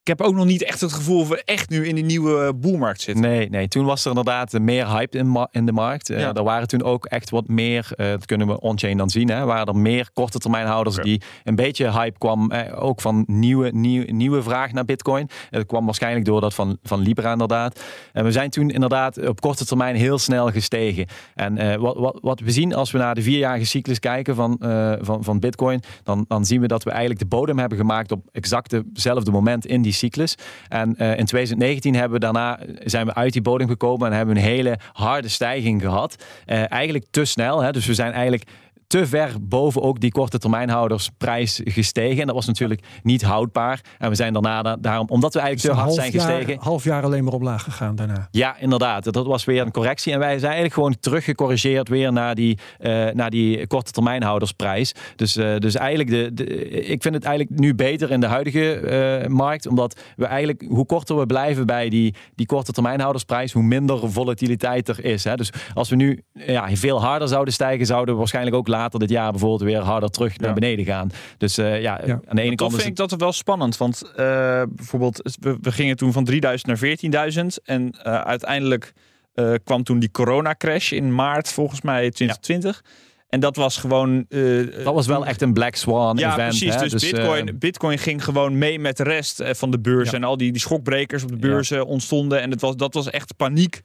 ik 0.02 0.08
heb 0.08 0.20
ook 0.20 0.34
nog 0.34 0.44
niet 0.44 0.62
echt 0.62 0.80
het 0.80 0.92
gevoel 0.92 1.26
we 1.28 1.42
echt 1.44 1.70
nu 1.70 1.86
in 1.86 1.94
die 1.94 2.04
nieuwe 2.04 2.54
boelmarkt 2.54 3.00
zitten. 3.00 3.22
Nee, 3.24 3.48
nee, 3.50 3.68
toen 3.68 3.84
was 3.84 4.02
er 4.04 4.08
inderdaad 4.08 4.52
meer 4.52 4.88
hype 4.88 5.18
in, 5.18 5.46
in 5.50 5.66
de 5.66 5.72
markt. 5.72 6.10
Eh, 6.10 6.20
Ja. 6.20 6.32
er 6.34 6.42
waren 6.42 6.68
toen 6.68 6.82
ook 6.82 7.04
echt 7.06 7.30
wat 7.30 7.48
meer, 7.48 7.88
eh, 7.96 8.06
dat 8.10 8.24
kunnen 8.26 8.46
we 8.46 8.60
on-chain 8.60 8.96
dan 8.96 9.10
zien, 9.10 9.28
hè, 9.30 9.44
waren 9.44 9.66
er 9.66 9.76
meer 9.76 10.10
korte 10.12 10.38
termijnhouders 10.38 10.96
Ja. 10.96 11.02
die 11.02 11.22
een 11.44 11.54
beetje 11.54 11.90
hype 11.92 12.18
kwam, 12.18 12.50
eh, 12.50 12.82
ook 12.84 13.00
van 13.00 13.24
nieuwe, 13.26 13.70
nieuw, 13.74 14.04
nieuwe 14.06 14.42
vraag 14.42 14.72
naar 14.72 14.84
bitcoin. 14.84 15.28
Eh, 15.28 15.58
Dat 15.62 15.66
kwam 15.66 15.84
waarschijnlijk 15.84 16.24
door 16.24 16.40
dat 16.40 16.54
van, 16.54 16.78
van 16.82 17.00
Libra 17.00 17.32
inderdaad. 17.32 17.82
En 18.12 18.24
we 18.24 18.32
zijn 18.32 18.50
toen 18.50 18.70
inderdaad 18.70 19.26
op 19.28 19.40
korte 19.40 19.64
termijn 19.66 19.96
heel 19.96 20.18
snel 20.18 20.50
gestegen. 20.50 21.06
En 21.34 21.58
eh, 21.58 21.76
wat, 21.76 21.96
wat, 21.96 22.18
wat 22.22 22.40
we 22.40 22.50
zien 22.50 22.74
als 22.74 22.90
we 22.90 22.98
naar 22.98 23.14
de 23.14 23.22
vierjarige 23.22 23.66
cyclus 23.66 23.98
kijken 23.98 24.34
van, 24.34 24.56
eh, 24.60 24.92
van, 25.00 25.24
van 25.24 25.38
bitcoin, 25.40 25.80
dan, 26.02 26.24
dan 26.28 26.44
zien 26.44 26.60
we 26.60 26.66
dat 26.66 26.82
we 26.82 26.90
eigenlijk 26.90 27.20
de 27.20 27.26
bodem 27.26 27.58
hebben 27.58 27.78
gemaakt 27.78 28.12
op 28.12 28.28
exact 28.32 28.70
hetzelfde 28.70 29.30
moment 29.30 29.66
in 29.66 29.82
die 29.82 29.90
cyclus. 29.92 30.34
En 30.68 30.96
eh, 30.96 31.18
in 31.18 31.24
2019 31.24 31.94
hebben 31.94 32.12
we 32.12 32.24
daarna 32.24 32.58
zijn 32.84 33.06
we 33.06 33.14
uit 33.14 33.32
die 33.32 33.42
bodem 33.42 33.68
gekomen 33.68 34.10
en 34.10 34.16
hebben 34.16 34.36
een 34.36 34.42
hele 34.42 34.78
harde 34.92 35.28
stijging 35.28 35.82
gehad. 35.82 36.24
Eh, 36.46 36.72
eigenlijk 36.72 37.04
te 37.10 37.24
snel. 37.24 37.62
Hè? 37.62 37.72
Dus 37.72 37.86
we 37.86 37.94
zijn 37.94 38.12
eigenlijk 38.12 38.44
te 38.92 39.06
ver 39.06 39.34
boven 39.40 39.82
ook 39.82 40.00
die 40.00 40.10
korte 40.10 40.38
termijnhoudersprijs 40.38 41.60
gestegen. 41.64 42.20
En 42.20 42.26
dat 42.26 42.34
was 42.34 42.46
natuurlijk 42.46 42.82
niet 43.02 43.22
houdbaar. 43.22 43.80
En 43.98 44.08
we 44.08 44.14
zijn 44.14 44.32
daarna 44.32 44.62
da- 44.62 44.76
daarom, 44.76 45.06
omdat 45.08 45.34
we 45.34 45.40
eigenlijk 45.40 45.74
te 45.74 45.80
hard 45.82 45.94
zijn 45.94 46.12
gestegen. 46.12 46.56
half 46.60 46.84
jaar 46.84 47.02
alleen 47.02 47.24
maar 47.24 47.32
omlaag 47.32 47.62
gegaan 47.62 47.94
daarna. 47.94 48.28
Ja, 48.30 48.58
inderdaad. 48.58 49.12
Dat 49.12 49.26
was 49.26 49.44
weer 49.44 49.62
een 49.62 49.70
correctie. 49.70 50.12
En 50.12 50.18
wij 50.18 50.28
zijn 50.32 50.44
eigenlijk 50.44 50.74
gewoon 50.74 50.96
teruggecorrigeerd 51.00 51.88
weer 51.88 52.12
naar 52.12 52.34
die, 52.34 52.58
eh, 52.78 53.06
naar 53.12 53.30
die 53.30 53.66
korte 53.66 53.90
termijnhoudersprijs. 53.90 54.94
Dus, 55.16 55.36
eh, 55.36 55.56
dus 55.56 55.74
eigenlijk, 55.74 56.10
de, 56.10 56.30
de, 56.34 56.44
ik 56.68 57.02
vind 57.02 57.14
het 57.14 57.24
eigenlijk 57.24 57.60
nu 57.60 57.74
beter 57.74 58.10
in 58.10 58.20
de 58.20 58.26
huidige 58.26 58.74
eh, 58.74 59.28
markt. 59.28 59.66
Omdat 59.66 60.00
we 60.16 60.24
eigenlijk, 60.26 60.64
hoe 60.68 60.86
korter 60.86 61.18
we 61.18 61.26
blijven 61.26 61.66
bij 61.66 61.88
die, 61.88 62.14
die 62.34 62.46
korte 62.46 62.72
termijnhoudersprijs, 62.72 63.52
hoe 63.52 63.62
minder 63.62 64.10
volatiliteit 64.10 64.88
er 64.88 65.04
is. 65.04 65.24
Hè? 65.24 65.34
Dus 65.34 65.50
als 65.74 65.88
we 65.88 65.96
nu 65.96 66.22
ja, 66.32 66.68
veel 66.72 67.02
harder 67.02 67.28
zouden 67.28 67.54
stijgen, 67.54 67.86
zouden 67.86 68.14
we 68.14 68.18
waarschijnlijk 68.18 68.56
ook 68.56 68.68
later 68.68 68.80
dit 68.90 69.10
jaar 69.10 69.30
bijvoorbeeld 69.30 69.62
weer 69.62 69.80
harder 69.80 70.10
terug 70.10 70.38
naar 70.38 70.54
beneden 70.54 70.84
gaan. 70.84 71.10
Dus 71.38 71.58
eh, 71.58 71.80
ja, 71.82 72.00
Ja. 72.06 72.20
aan 72.26 72.36
de 72.36 72.42
ene 72.42 72.54
kant 72.54 72.72
is 72.72 72.82
vind 72.82 72.98
het 72.98 73.02
ik 73.04 73.10
dat 73.10 73.20
wel 73.20 73.32
spannend. 73.32 73.76
Want 73.76 74.02
eh, 74.16 74.62
bijvoorbeeld, 74.68 75.36
we, 75.40 75.56
we 75.60 75.72
gingen 75.72 75.96
toen 75.96 76.12
van 76.12 76.24
3000 76.24 76.66
naar 77.10 77.30
14.000. 77.32 77.62
En 77.64 77.90
eh, 78.02 78.20
uiteindelijk 78.20 78.92
eh, 79.34 79.52
kwam 79.64 79.82
toen 79.82 79.98
die 79.98 80.10
coronacrash 80.10 80.92
in 80.92 81.14
maart, 81.14 81.48
volgens 81.52 81.80
mij 81.82 82.10
2020. 82.10 82.82
En 83.28 83.40
dat 83.40 83.56
was 83.56 83.76
gewoon. 83.76 84.24
eh, 84.28 84.84
dat 84.84 84.94
was 84.94 85.06
wel 85.06 85.26
echt 85.26 85.42
een 85.42 85.52
Black 85.52 85.74
Swan 85.76 86.16
ja, 86.16 86.32
event. 86.32 86.48
precies. 86.48 86.74
hè? 86.74 86.88
Dus, 86.88 87.02
eh, 87.02 87.10
Bitcoin, 87.12 87.58
Bitcoin 87.58 87.98
ging 87.98 88.24
gewoon 88.24 88.58
mee 88.58 88.78
met 88.78 88.96
de 88.96 89.02
rest 89.02 89.42
van 89.46 89.70
de 89.70 89.78
beurs. 89.80 90.10
Ja. 90.10 90.16
En 90.16 90.24
al 90.24 90.36
die, 90.36 90.52
die 90.52 90.60
schokbrekers 90.60 91.22
op 91.22 91.28
de 91.28 91.36
beurzen 91.36 91.86
ontstonden. 91.86 92.40
En 92.40 92.50
het 92.50 92.60
was, 92.60 92.76
dat 92.76 92.94
was 92.94 93.10
echt 93.10 93.36
paniek. 93.36 93.82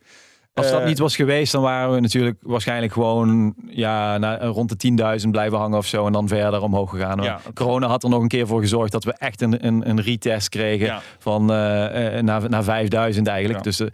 Als 0.58 0.72
dat 0.72 0.82
Eh, 0.82 0.88
niet 0.88 1.00
was 1.00 1.16
geweest, 1.16 1.52
dan 1.52 1.62
waren 1.62 1.94
we 1.94 2.00
natuurlijk 2.00 2.38
waarschijnlijk 2.42 2.94
gewoon 2.94 3.56
ja, 3.70 4.18
naar, 4.18 4.44
rond 4.46 4.82
de 4.82 5.20
10.000 5.24 5.30
blijven 5.32 5.58
hangen 5.58 5.78
of 5.78 5.86
zo. 5.88 6.06
En 6.06 6.12
dan 6.12 6.28
verder 6.28 6.62
omhoog 6.62 6.90
gegaan. 6.90 7.22
Ja. 7.24 7.40
Corona 7.54 7.88
had 7.88 8.04
er 8.04 8.10
nog 8.10 8.22
een 8.22 8.28
keer 8.28 8.48
voor 8.48 8.62
gezorgd 8.62 8.92
dat 8.92 9.04
we 9.04 9.14
echt 9.14 9.42
een, 9.42 9.66
een, 9.66 9.90
een 9.90 10.02
retest 10.02 10.50
kregen 10.50 10.86
Ja. 10.86 11.02
van 11.20 11.52
eh, 11.52 12.18
eh, 12.18 12.24
naar, 12.24 12.50
naar 12.50 12.64
5.000 12.64 12.70
eigenlijk. 13.28 13.48
Ja. 13.48 13.60
Dus 13.62 13.80
eh, 13.80 13.88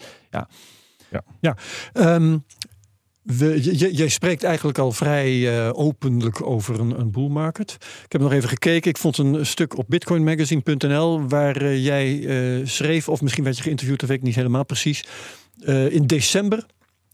Ehm, 1.93 2.37
we, 3.23 3.61
j- 3.63 3.69
j- 3.85 3.95
jij 3.97 4.07
spreekt 4.07 4.43
eigenlijk 4.43 4.77
al 4.77 4.91
vrij 4.91 5.57
eh, 5.65 5.69
openlijk 5.73 6.45
over 6.45 6.79
een, 6.79 6.99
een 6.99 7.11
bull 7.11 7.27
market. 7.29 7.77
Ik 8.05 8.11
heb 8.11 8.21
nog 8.21 8.31
even 8.31 8.49
gekeken. 8.49 8.89
Ik 8.89 8.97
vond 8.97 9.17
een 9.17 9.45
stuk 9.45 9.77
op 9.77 9.85
bitcoinmagazine.nl 9.87 11.27
waar 11.27 11.75
jij 11.75 12.25
eh, 12.25 12.65
schreef, 12.67 13.09
of 13.09 13.21
misschien 13.21 13.43
werd 13.43 13.57
je 13.57 13.63
geïnterviewd, 13.63 13.99
dat 13.99 14.09
weet 14.09 14.17
ik 14.17 14.23
niet 14.23 14.35
helemaal 14.35 14.65
precies. 14.65 15.05
Eh, 15.65 15.91
in 15.93 16.07
december, 16.07 16.65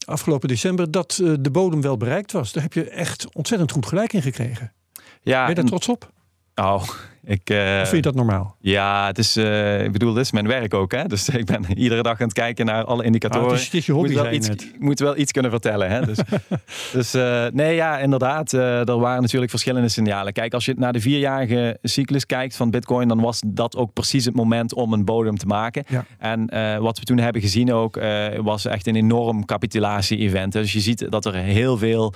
afgelopen 0.06 0.48
december, 0.48 0.92
dat 0.92 1.20
eh, 1.24 1.34
de 1.40 1.52
bodem 1.52 1.82
wel 1.82 1.98
bereikt 1.98 2.32
was. 2.32 2.52
Daar 2.52 2.64
heb 2.64 2.74
je 2.74 2.90
echt 2.90 3.36
ontzettend 3.36 3.72
goed 3.72 3.86
gelijk 3.86 4.14
in 4.14 4.22
gekregen. 4.22 4.74
ja, 5.22 5.40
Ben 5.40 5.50
je 5.50 5.56
daar 5.56 5.64
en- 5.64 5.66
trots 5.66 5.88
op? 5.90 6.12
oh, 6.56 6.84
ik, 7.30 7.50
eh, 7.50 7.76
vind 7.76 7.90
je 7.90 8.02
dat 8.02 8.16
normaal? 8.16 8.56
ja, 8.60 9.08
het 9.08 9.18
is, 9.18 9.36
eh, 9.36 9.84
ik 9.84 9.92
bedoel, 9.92 10.14
dit 10.14 10.24
is 10.24 10.32
mijn 10.32 10.48
werk 10.48 10.74
ook. 10.74 10.92
Hè? 10.92 11.06
Dus 11.06 11.30
ik 11.42 11.46
ben 11.46 11.66
iedere 11.76 12.02
dag 12.02 12.20
aan 12.20 12.26
het 12.26 12.34
kijken 12.34 12.66
naar 12.66 12.84
alle 12.84 13.00
Ah, 13.00 13.06
indicatoren. 13.06 13.50
het, 13.50 13.60
is, 13.60 13.66
het 13.66 13.74
is 13.74 13.86
je 13.86 13.94
moet 13.94 14.12
wel 14.12 14.32
iets, 14.32 14.50
moet 14.80 15.00
wel 15.00 15.18
iets 15.18 15.32
kunnen 15.32 15.52
vertellen. 15.52 15.90
Hè? 15.90 16.06
Dus, 16.06 16.18
dus 16.94 17.14
eh, 17.14 17.46
nee, 17.52 17.76
ja, 17.76 18.00
inderdaad. 18.00 18.52
er 18.52 19.00
waren 19.00 19.22
natuurlijk 19.22 19.50
verschillende 19.52 19.90
signalen. 19.90 20.34
Kijk, 20.34 20.54
als 20.54 20.66
je 20.66 20.74
naar 20.78 20.94
de 20.94 21.00
vierjarige 21.00 21.78
cyclus 21.82 22.26
kijkt 22.26 22.56
van 22.56 22.70
Bitcoin, 22.70 23.08
dan 23.08 23.22
was 23.22 23.42
dat 23.46 23.76
ook 23.76 23.94
precies 23.94 24.26
het 24.26 24.36
moment 24.36 24.74
om 24.74 24.94
een 24.94 25.06
bodem 25.06 25.38
te 25.38 25.46
maken. 25.46 25.84
Ja. 25.88 26.06
En 26.18 26.50
wat 26.82 27.00
we 27.00 27.06
toen 27.06 27.18
hebben 27.18 27.42
gezien 27.42 27.74
ook, 27.74 28.00
was 28.42 28.66
echt 28.66 28.88
een 28.88 28.96
enorm 28.96 29.46
capitulatie-event. 29.46 30.52
Dus 30.54 30.74
je 30.74 30.80
ziet 30.80 31.06
dat 31.10 31.26
er 31.26 31.34
heel 31.34 31.78
veel 31.78 32.14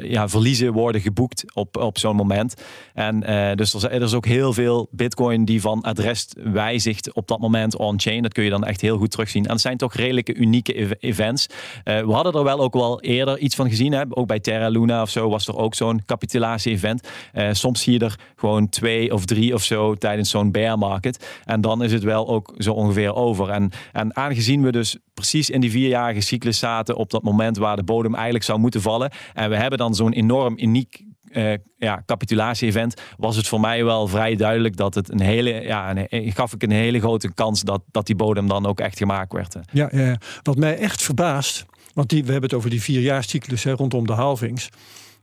ja, 0.00 0.28
verliezen 0.28 0.72
worden 0.72 1.00
geboekt 1.00 1.44
op, 1.54 1.76
op 1.76 1.98
zo'n 1.98 2.16
moment. 2.16 2.54
En 2.94 3.20
dus 3.56 3.74
er, 3.74 4.02
er 4.02 4.05
is 4.06 4.14
ook 4.14 4.26
heel 4.26 4.52
veel 4.52 4.88
Bitcoin 4.90 5.44
die 5.44 5.60
van 5.60 5.80
adres 5.82 6.28
wijzigt 6.42 7.12
op 7.12 7.28
dat 7.28 7.38
moment 7.40 7.76
on-chain. 7.76 8.22
Dat 8.22 8.32
kun 8.32 8.44
je 8.44 8.50
dan 8.50 8.64
echt 8.64 8.80
heel 8.80 8.98
goed 8.98 9.10
terugzien. 9.10 9.44
En 9.44 9.50
het 9.50 9.60
zijn 9.60 9.76
toch 9.76 9.94
redelijke 9.94 10.34
unieke 10.34 10.74
ev- 10.74 10.92
events. 11.00 11.46
Eh, 11.84 12.00
we 12.00 12.12
hadden 12.12 12.32
er 12.32 12.44
wel 12.44 12.60
ook 12.60 12.74
wel 12.74 13.00
eerder 13.00 13.38
iets 13.38 13.54
van 13.54 13.68
gezien. 13.68 13.92
Hè? 13.92 14.02
Ook 14.08 14.26
bij 14.26 14.40
Terra 14.40 14.68
Luna 14.68 15.02
of 15.02 15.10
zo 15.10 15.28
was 15.28 15.46
er 15.46 15.56
ook 15.56 15.74
zo'n 15.74 16.04
capitulatie-event. 16.06 17.08
Eh, 17.32 17.48
soms 17.52 17.82
zie 17.82 17.92
je 17.92 17.98
er 17.98 18.18
gewoon 18.36 18.68
twee 18.68 19.12
of 19.12 19.24
drie 19.24 19.54
of 19.54 19.62
zo 19.62 19.94
tijdens 19.94 20.30
zo'n 20.30 20.50
bear 20.52 20.78
market. 20.78 21.40
En 21.44 21.60
dan 21.60 21.82
is 21.82 21.92
het 21.92 22.02
wel 22.02 22.28
ook 22.28 22.54
zo 22.58 22.72
ongeveer 22.72 23.14
over. 23.14 23.50
En, 23.50 23.70
en 23.92 24.16
aangezien 24.16 24.62
we 24.62 24.72
dus 24.72 24.96
precies 25.14 25.50
in 25.50 25.60
die 25.60 25.70
vierjarige 25.70 26.20
cyclus 26.20 26.58
zaten 26.58 26.96
op 26.96 27.10
dat 27.10 27.22
moment 27.22 27.56
waar 27.56 27.76
de 27.76 27.82
bodem 27.82 28.14
eigenlijk 28.14 28.44
zou 28.44 28.58
moeten 28.58 28.80
vallen. 28.80 29.10
En 29.34 29.50
we 29.50 29.56
hebben 29.56 29.78
dan 29.78 29.94
zo'n 29.94 30.12
enorm 30.12 30.54
uniek 30.58 31.04
eh, 31.30 31.52
ja, 31.78 32.02
capitulatie-event, 32.06 33.00
was 33.16 33.36
het 33.36 33.46
voor 33.46 33.60
mij 33.60 33.84
wel 33.84 34.06
vrij 34.06 34.36
duidelijk 34.36 34.76
dat 34.76 34.94
het 34.94 35.10
een 35.10 35.20
hele, 35.20 35.50
ja, 35.50 35.96
een, 35.96 36.32
gaf 36.32 36.52
ik 36.52 36.62
een 36.62 36.70
hele 36.70 37.00
grote 37.00 37.34
kans 37.34 37.62
dat, 37.62 37.82
dat 37.90 38.06
die 38.06 38.16
bodem 38.16 38.48
dan 38.48 38.66
ook 38.66 38.80
echt 38.80 38.98
gemaakt 38.98 39.32
werd. 39.32 39.56
ja, 39.72 39.88
ja. 39.92 40.18
wat 40.42 40.56
mij 40.56 40.78
echt 40.78 41.02
verbaast, 41.02 41.64
want 41.94 42.08
die, 42.08 42.24
we 42.24 42.32
hebben 42.32 42.48
het 42.48 42.58
over 42.58 42.70
die 42.70 42.82
vierjaarscyclus 42.82 43.64
hè, 43.64 43.72
rondom 43.72 44.06
de 44.06 44.12
halvings, 44.12 44.68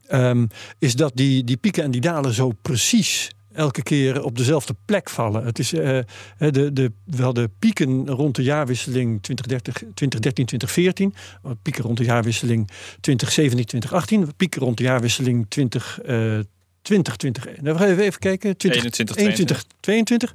ehm, 0.07 0.45
is 0.79 0.95
dat 0.95 1.11
die, 1.15 1.43
die 1.43 1.57
pieken 1.57 1.83
en 1.83 1.91
die 1.91 2.01
dalen 2.01 2.33
zo 2.33 2.51
precies 2.61 3.31
elke 3.53 3.83
keer 3.83 4.23
op 4.23 4.37
dezelfde 4.37 4.75
plek 4.85 5.09
vallen. 5.09 5.45
Het 5.45 5.59
is, 5.59 5.71
hè, 5.71 6.01
de, 6.37 6.73
de, 6.73 6.91
we 7.05 7.23
hadden 7.23 7.53
pieken 7.59 8.09
rond 8.09 8.35
de 8.35 8.43
jaarwisseling 8.43 9.21
2030, 9.21 9.73
2013, 9.73 10.45
2014, 10.45 11.13
wat 11.41 11.61
pieken 11.61 11.83
rond 11.83 11.97
de 11.97 12.03
jaarwisseling 12.03 12.67
2017, 13.01 13.65
2018, 13.65 14.35
pieken 14.35 14.61
rond 14.61 14.77
de 14.77 14.83
jaarwisseling 14.83 15.45
20, 15.49 16.01
eh 16.01 16.39
2020. 16.83 17.45
Nou, 17.45 17.75
we 17.75 17.79
gaan 17.79 17.91
even, 17.91 18.03
even 18.03 18.19
kijken. 18.19 18.57
20, 18.57 18.81
21, 18.81 19.15
21, 19.15 19.63
22. 19.79 20.33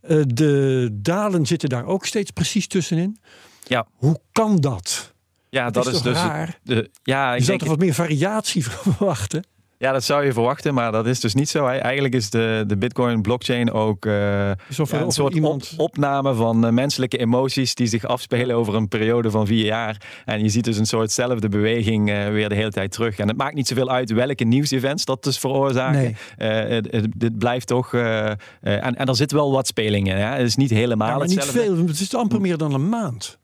Eh, 0.00 0.20
de 0.26 0.88
dalen 0.92 1.46
zitten 1.46 1.68
daar 1.68 1.86
ook 1.86 2.06
steeds 2.06 2.30
precies 2.30 2.66
tussenin. 2.66 3.18
Ja. 3.66 3.86
Hoe 3.94 4.20
kan 4.32 4.60
dat? 4.60 5.12
Ja, 5.48 5.70
dat 5.70 5.86
is, 5.86 6.02
dus. 6.02 6.16
raar? 6.16 6.58
De, 6.62 6.90
ja, 7.02 7.30
Je 7.30 7.38
ik 7.38 7.44
zou 7.44 7.58
denk, 7.58 7.60
toch 7.60 7.68
wat 7.68 7.78
meer 7.78 7.94
variatie 7.94 8.64
verwachten? 8.70 9.44
Ja, 9.78 9.92
dat 9.92 10.04
zou 10.04 10.24
je 10.24 10.32
verwachten, 10.32 10.74
maar 10.74 10.92
dat 10.92 11.06
is 11.06 11.20
dus 11.20 11.34
niet 11.34 11.48
zo. 11.48 11.66
Eigenlijk 11.66 12.14
is 12.14 12.30
de, 12.30 12.64
de 12.66 12.76
Bitcoin 12.76 13.22
blockchain 13.22 13.72
ook 13.72 14.06
eh, 14.06 14.50
Alsof 14.68 14.90
ja, 14.90 15.00
een 15.00 15.10
soort 15.10 15.34
iemand... 15.34 15.70
op- 15.72 15.80
opname 15.80 16.34
van 16.34 16.66
eh, 16.66 16.72
menselijke 16.72 17.18
emoties 17.18 17.74
die 17.74 17.86
zich 17.86 18.04
afspelen 18.04 18.56
over 18.56 18.74
een 18.74 18.88
periode 18.88 19.30
van 19.30 19.46
vier 19.46 19.64
jaar. 19.64 20.22
En 20.24 20.42
je 20.42 20.48
ziet 20.48 20.64
dus 20.64 20.76
een 20.78 20.86
soortzelfde 20.86 21.48
beweging 21.48 22.10
eh, 22.10 22.28
weer 22.28 22.48
de 22.48 22.54
hele 22.54 22.70
tijd 22.70 22.90
terug. 22.92 23.18
En 23.18 23.28
het 23.28 23.36
maakt 23.36 23.54
niet 23.54 23.68
zoveel 23.68 23.90
uit 23.90 24.10
welke 24.12 24.44
nieuwsevents 24.44 25.04
dat 25.04 25.24
dus 25.24 25.38
veroorzaken. 25.38 26.16
Nee. 26.36 27.02
Dit 27.16 27.38
blijft 27.38 27.66
toch. 27.66 27.94
en, 27.94 28.38
en 28.96 29.06
er 29.06 29.16
zit 29.16 29.32
wel 29.32 29.52
wat 29.52 29.66
speling 29.66 30.08
in. 30.08 30.16
Hè? 30.16 30.26
Het 30.26 30.46
is 30.46 30.56
niet 30.56 30.70
helemaal 30.70 31.08
Ja, 31.08 31.16
maar 31.16 31.26
niet 31.26 31.34
hetzelfde. 31.36 31.74
veel. 31.74 31.86
Het 31.86 32.00
is 32.00 32.14
amper 32.14 32.40
meer 32.40 32.56
dan 32.56 32.74
een 32.74 32.88
maand. 32.88 33.38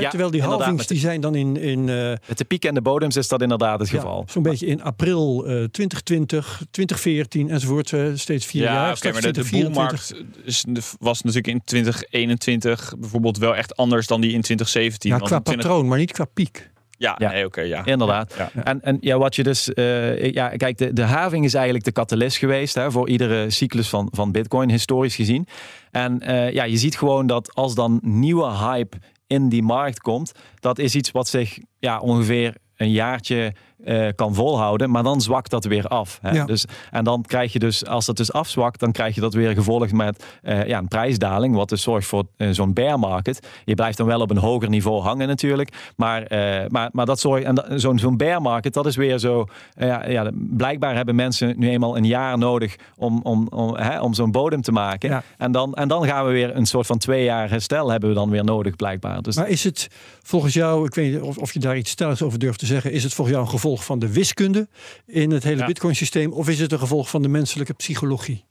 Ja, 0.00 0.08
terwijl 0.08 0.30
die 0.30 0.42
halvings 0.42 0.86
die 0.86 0.98
zijn 0.98 1.20
dan 1.20 1.34
in, 1.34 1.56
in 1.56 1.88
eh, 1.88 2.12
Met 2.28 2.38
de 2.38 2.44
pieken 2.44 2.68
en 2.68 2.74
de 2.74 2.82
bodems 2.82 3.16
is 3.16 3.28
dat 3.28 3.42
inderdaad 3.42 3.78
het 3.80 3.88
ja, 3.88 3.94
geval. 3.96 4.24
zo'n 4.28 4.42
beetje 4.42 4.66
in 4.66 4.82
april 4.82 5.44
eh 5.46 5.64
2020, 5.64 6.62
2014 6.70 7.50
enzovoort. 7.50 7.92
eh, 7.92 8.06
steeds 8.14 8.46
vier 8.46 8.62
Ja, 8.62 8.72
jaar. 8.72 8.86
oké, 8.88 8.96
straks 8.96 9.14
maar 9.14 9.32
de, 9.32 9.40
de 9.42 9.48
2024. 9.48 10.08
boelmarkt 10.08 10.84
is, 10.84 10.94
was 11.00 11.22
natuurlijk 11.22 11.54
in 11.54 11.60
2021 11.64 12.94
bijvoorbeeld 12.98 13.38
wel 13.38 13.56
echt 13.56 13.76
anders 13.76 14.06
dan 14.06 14.20
die 14.20 14.32
in 14.32 14.40
2017. 14.40 15.10
Ja, 15.10 15.16
qua 15.16 15.36
in 15.36 15.42
20 15.42 15.64
patroon, 15.66 15.88
maar 15.88 15.98
niet 15.98 16.12
qua 16.12 16.24
piek. 16.24 16.72
Ja, 16.98 17.14
Ja. 17.18 17.30
nee, 17.30 17.44
oké, 17.44 17.60
ja. 17.60 17.84
Inderdaad. 17.84 18.34
Ja. 18.38 18.50
En, 18.64 18.82
en 18.82 18.96
ja, 19.00 19.18
wat 19.18 19.36
je 19.36 19.42
dus, 19.42 19.72
eh, 19.72 20.32
ja, 20.32 20.48
kijk, 20.48 20.78
de, 20.78 20.92
de 20.92 21.02
having 21.02 21.44
is 21.44 21.54
eigenlijk 21.54 21.84
de 21.84 21.92
catalyst 21.92 22.36
geweest 22.36 22.74
hè, 22.74 22.90
voor 22.90 23.08
iedere 23.08 23.50
cyclus 23.50 23.88
van, 23.88 24.08
van 24.12 24.32
Bitcoin, 24.32 24.70
historisch 24.70 25.14
gezien. 25.16 25.46
En 25.90 26.20
eh, 26.20 26.52
ja, 26.52 26.64
je 26.64 26.76
ziet 26.76 26.96
gewoon 26.98 27.26
dat 27.26 27.54
als 27.54 27.74
dan 27.74 27.98
nieuwe 28.02 28.50
hype 28.50 28.96
in 29.26 29.48
die 29.48 29.62
markt 29.62 30.00
komt, 30.00 30.32
dat 30.54 30.78
is 30.78 30.94
iets 30.94 31.10
wat 31.10 31.28
zich 31.28 31.58
ja, 31.78 32.00
ongeveer 32.00 32.56
een 32.76 32.90
jaartje 32.90 33.54
eh, 33.84 34.08
kan 34.14 34.34
volhouden, 34.34 34.90
maar 34.90 35.02
dan 35.02 35.20
zwakt 35.20 35.50
dat 35.50 35.64
weer 35.64 35.86
af. 35.86 36.18
Hè? 36.22 36.30
Ja. 36.30 36.44
Dus, 36.44 36.64
en 36.90 37.04
dan 37.04 37.22
krijg 37.22 37.52
je 37.52 37.58
dus, 37.58 37.86
als 37.86 38.06
dat 38.06 38.16
dus 38.16 38.32
afzwakt, 38.32 38.80
dan 38.80 38.92
krijg 38.92 39.14
je 39.14 39.20
dat 39.20 39.34
weer 39.34 39.54
gevolgd 39.54 39.92
met 39.92 40.24
eh, 40.42 40.66
ja, 40.66 40.78
een 40.78 40.88
prijsdaling, 40.88 41.54
wat 41.54 41.68
dus 41.68 41.82
zorgt 41.82 42.06
voor 42.06 42.24
eh, 42.36 42.48
zo'n 42.50 42.72
bear 42.72 42.98
market. 42.98 43.48
Je 43.64 43.74
blijft 43.74 43.96
dan 43.96 44.06
wel 44.06 44.20
op 44.20 44.30
een 44.30 44.36
hoger 44.36 44.68
niveau 44.68 45.02
hangen 45.02 45.28
natuurlijk, 45.28 45.92
maar, 45.96 46.26
maar, 46.68 46.88
maar 46.92 47.06
dat 47.06 47.20
zorgt, 47.20 47.44
en 47.44 47.80
zo'n 47.80 47.98
zo'n 47.98 48.16
bear 48.16 48.42
market, 48.42 48.74
dat 48.74 48.86
is 48.86 48.96
weer 48.96 49.18
zo, 49.18 49.46
ja, 49.76 50.08
ja, 50.08 50.30
blijkbaar 50.34 50.94
hebben 50.94 51.14
mensen 51.14 51.54
nu 51.58 51.68
eenmaal 51.68 51.96
een 51.96 52.06
jaar 52.06 52.38
nodig 52.38 52.76
om, 52.96 53.20
om, 53.22 53.48
om, 53.48 53.76
hè, 53.76 54.00
om 54.00 54.14
zo'n 54.14 54.30
bodem 54.30 54.62
te 54.62 54.72
maken. 54.72 55.10
Ja. 55.10 55.22
En, 55.38 55.52
dan, 55.52 55.74
en 55.74 55.88
dan 55.88 56.04
gaan 56.04 56.26
we 56.26 56.32
weer 56.32 56.56
een 56.56 56.66
soort 56.66 56.86
van 56.86 56.98
twee 56.98 57.24
jaar 57.24 57.50
herstel 57.50 57.90
hebben 57.90 58.08
we 58.08 58.14
dan 58.14 58.30
weer 58.30 58.44
nodig 58.44 58.76
blijkbaar. 58.76 59.22
Dus 59.22 59.36
Maar 59.36 59.48
is 59.48 59.64
het 59.64 59.88
volgens 60.22 60.54
jou, 60.54 60.86
ik 60.86 60.94
weet 60.94 61.12
niet 61.12 61.20
of, 61.20 61.38
of 61.38 61.52
je 61.52 61.58
daar 61.58 61.76
iets 61.76 61.90
stelligs 61.90 62.22
over 62.22 62.38
durft 62.38 62.58
te 62.58 62.66
zeggen, 62.66 62.92
is 62.92 63.02
het 63.02 63.14
volgens 63.14 63.36
jou 63.36 63.46
een 63.46 63.52
gevolg 63.52 63.63
van 63.72 63.98
de 63.98 64.12
wiskunde 64.12 64.68
in 65.06 65.30
het 65.30 65.42
hele 65.42 65.60
Ja. 65.60 65.66
Bitcoin-systeem 65.66 66.32
of 66.32 66.48
is 66.48 66.60
het 66.60 66.72
een 66.72 66.78
gevolg 66.78 67.10
van 67.10 67.22
de 67.22 67.28
menselijke 67.28 67.72
psychologie? 67.74 68.44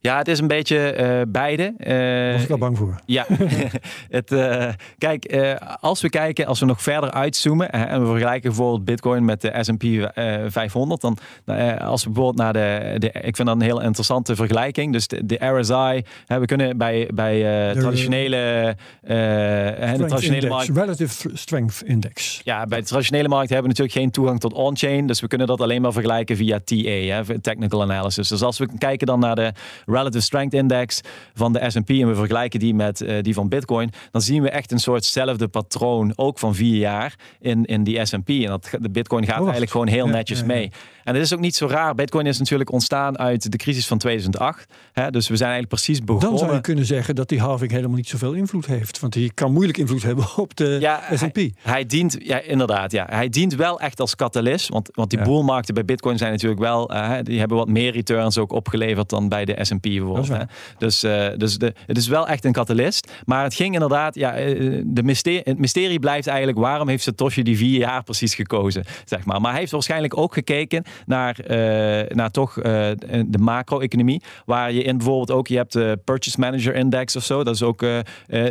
Ja, 0.00 0.18
het 0.18 0.28
is 0.28 0.38
een 0.38 0.46
beetje 0.48 0.78
eh, 0.78 1.20
beide. 1.28 1.74
Eh, 1.78 2.32
was 2.32 2.42
ik 2.42 2.50
al 2.50 2.58
bang 2.58 2.78
voor. 2.78 3.00
Ja, 3.06 3.26
het, 4.10 4.32
eh, 4.32 4.68
kijk, 4.98 5.36
als 5.80 6.00
we 6.02 6.08
kijken, 6.10 6.46
als 6.46 6.60
we 6.60 6.66
nog 6.66 6.82
verder 6.82 7.10
uitzoomen 7.10 7.70
en 7.70 8.00
we 8.00 8.06
vergelijken 8.06 8.48
bijvoorbeeld 8.48 8.84
Bitcoin 8.84 9.24
met 9.24 9.40
de 9.40 9.52
S&P 9.60 9.82
eh, 9.82 10.34
500, 10.46 11.00
dan 11.00 11.18
eh, 11.44 11.76
als 11.76 12.04
we 12.04 12.10
bijvoorbeeld 12.10 12.42
naar 12.42 12.52
de, 12.52 12.94
de, 12.98 13.06
ik 13.06 13.36
vind 13.36 13.48
dat 13.48 13.56
een 13.56 13.62
heel 13.62 13.80
interessante 13.82 14.36
vergelijking. 14.36 14.92
Dus 14.92 15.06
de, 15.08 15.26
de 15.26 15.46
RSI, 15.46 16.04
we 16.26 16.44
kunnen 16.44 16.76
bij, 16.76 17.10
bij 17.14 17.38
De- 17.38 17.80
traditionele, 17.80 18.76
de 19.00 19.94
traditionele 19.96 20.34
index, 20.34 20.48
markt. 20.48 20.68
Relative 20.68 21.30
Strength 21.32 21.82
Index. 21.84 22.40
Ja, 22.44 22.66
bij 22.66 22.80
de 22.80 22.86
traditionele 22.86 23.28
markt 23.28 23.50
hebben 23.50 23.70
we 23.70 23.76
natuurlijk 23.78 23.98
geen 23.98 24.10
toegang 24.10 24.40
tot 24.40 24.52
on-chain. 24.52 25.06
Dus 25.06 25.20
we 25.20 25.28
kunnen 25.28 25.46
dat 25.46 25.60
alleen 25.60 25.82
maar 25.82 25.92
vergelijken 25.92 26.36
via 26.36 26.58
TA, 26.64 26.74
hè, 26.74 27.40
technical 27.40 27.82
analysis. 27.82 28.28
Dus 28.28 28.42
als 28.42 28.58
we 28.58 28.68
kijken 28.78 29.06
dan 29.06 29.18
naar 29.20 29.34
de 29.34 29.52
Relative 29.86 30.24
Strength 30.24 30.54
Index 30.54 31.00
van 31.34 31.52
de 31.52 31.70
S&P 31.70 31.90
en 31.90 32.08
we 32.08 32.14
vergelijken 32.14 32.60
die 32.60 32.74
met 32.74 33.00
eh, 33.00 33.22
die 33.22 33.34
van 33.34 33.48
Bitcoin, 33.48 33.90
dan 34.10 34.20
zien 34.20 34.42
we 34.42 34.50
echt 34.50 34.72
een 34.72 34.78
soortzelfde 34.78 35.48
patroon, 35.48 36.12
ook 36.16 36.38
van 36.38 36.54
vier 36.54 36.78
jaar 36.78 37.14
in, 37.40 37.64
in 37.64 37.84
die 37.84 38.04
S&P. 38.04 38.28
En 38.28 38.46
dat, 38.46 38.68
de 38.80 38.90
Bitcoin 38.90 39.24
gaat 39.24 39.34
Oh, 39.34 39.42
eigenlijk 39.42 39.70
gewoon 39.70 39.86
heel 39.86 40.06
Ja, 40.06 40.12
netjes 40.12 40.38
ja, 40.38 40.44
ja. 40.44 40.52
mee. 40.52 40.70
En 41.04 41.14
het 41.14 41.22
is 41.22 41.34
ook 41.34 41.40
niet 41.40 41.54
zo 41.54 41.66
raar. 41.66 41.94
Bitcoin 41.94 42.26
is 42.26 42.38
natuurlijk 42.38 42.72
ontstaan 42.72 43.18
uit 43.18 43.50
de 43.52 43.56
crisis 43.56 43.86
van 43.86 43.98
2008. 43.98 44.66
Hè, 44.92 45.10
dus 45.10 45.28
we 45.28 45.36
zijn 45.36 45.50
eigenlijk 45.50 45.82
precies 45.82 46.04
begonnen. 46.04 46.30
Dan 46.30 46.38
zou 46.38 46.54
je 46.54 46.60
kunnen 46.60 46.84
zeggen 46.84 47.14
dat 47.14 47.28
die 47.28 47.40
halving 47.40 47.70
helemaal 47.70 47.96
niet 47.96 48.08
zoveel 48.08 48.32
invloed 48.32 48.66
heeft. 48.66 49.00
Want 49.00 49.12
die 49.12 49.32
kan 49.32 49.52
moeilijk 49.52 49.78
invloed 49.78 50.02
hebben 50.12 50.24
op 50.36 50.56
de 50.56 50.98
S&P. 51.14 51.34
Hij, 51.34 51.52
hij 51.62 51.86
dient, 51.86 52.16
ja, 52.18 52.40
inderdaad, 52.40 52.92
ja. 52.92 53.06
Hij 53.08 53.28
dient 53.28 53.54
wel 53.54 53.80
echt 53.80 54.00
als 54.00 54.16
catalist. 54.16 54.68
Want, 54.68 54.88
want 54.92 55.10
die 55.10 55.22
boelmarkten 55.22 55.74
bij 55.74 55.84
Bitcoin 55.84 56.18
zijn 56.18 56.32
natuurlijk 56.32 56.60
wel, 56.60 56.90
eh, 56.90 57.12
die 57.22 57.38
hebben 57.38 57.56
wat 57.56 57.68
meer 57.68 57.92
returns 57.92 58.38
ook 58.38 58.52
opgeleverd 58.52 59.08
dan 59.08 59.28
bij 59.28 59.43
de 59.46 59.64
S&P 59.64 59.80
bijvoorbeeld. 59.80 60.28
Hè. 60.28 60.42
Dus, 60.78 61.02
eh, 61.02 61.26
dus 61.36 61.58
de, 61.58 61.72
het 61.86 61.96
is 61.96 62.08
wel 62.08 62.28
echt 62.28 62.44
een 62.44 62.52
catalist. 62.52 63.12
Maar 63.24 63.42
het 63.42 63.54
ging 63.54 63.74
inderdaad, 63.74 64.14
ja, 64.14 64.34
eh, 64.34 64.82
de 64.84 65.02
mysterie, 65.02 65.40
het 65.44 65.58
mysterie 65.58 65.98
blijft 65.98 66.26
eigenlijk, 66.26 66.58
waarom 66.58 66.88
heeft 66.88 67.02
Satoshi 67.02 67.42
die 67.42 67.56
vier 67.56 67.78
jaar 67.78 68.02
precies 68.02 68.34
gekozen? 68.34 68.84
Zeg 69.04 69.24
maar. 69.24 69.40
maar 69.40 69.50
hij 69.50 69.60
heeft 69.60 69.72
waarschijnlijk 69.72 70.16
ook 70.16 70.32
gekeken 70.34 70.84
naar, 71.06 71.38
eh, 71.38 72.16
naar 72.16 72.30
toch 72.30 72.54
de 72.54 73.38
macro-economie. 73.40 74.22
Waar 74.46 74.72
je 74.72 74.82
in 74.82 74.96
bijvoorbeeld 74.96 75.30
ook, 75.30 75.48
je 75.48 75.56
hebt 75.56 75.72
de 75.72 75.98
Purchase 76.04 76.40
Manager 76.40 76.74
Index 76.74 77.16
of 77.16 77.24
zo. 77.24 77.44
Dat 77.44 77.54
is 77.54 77.62
ook, 77.62 77.84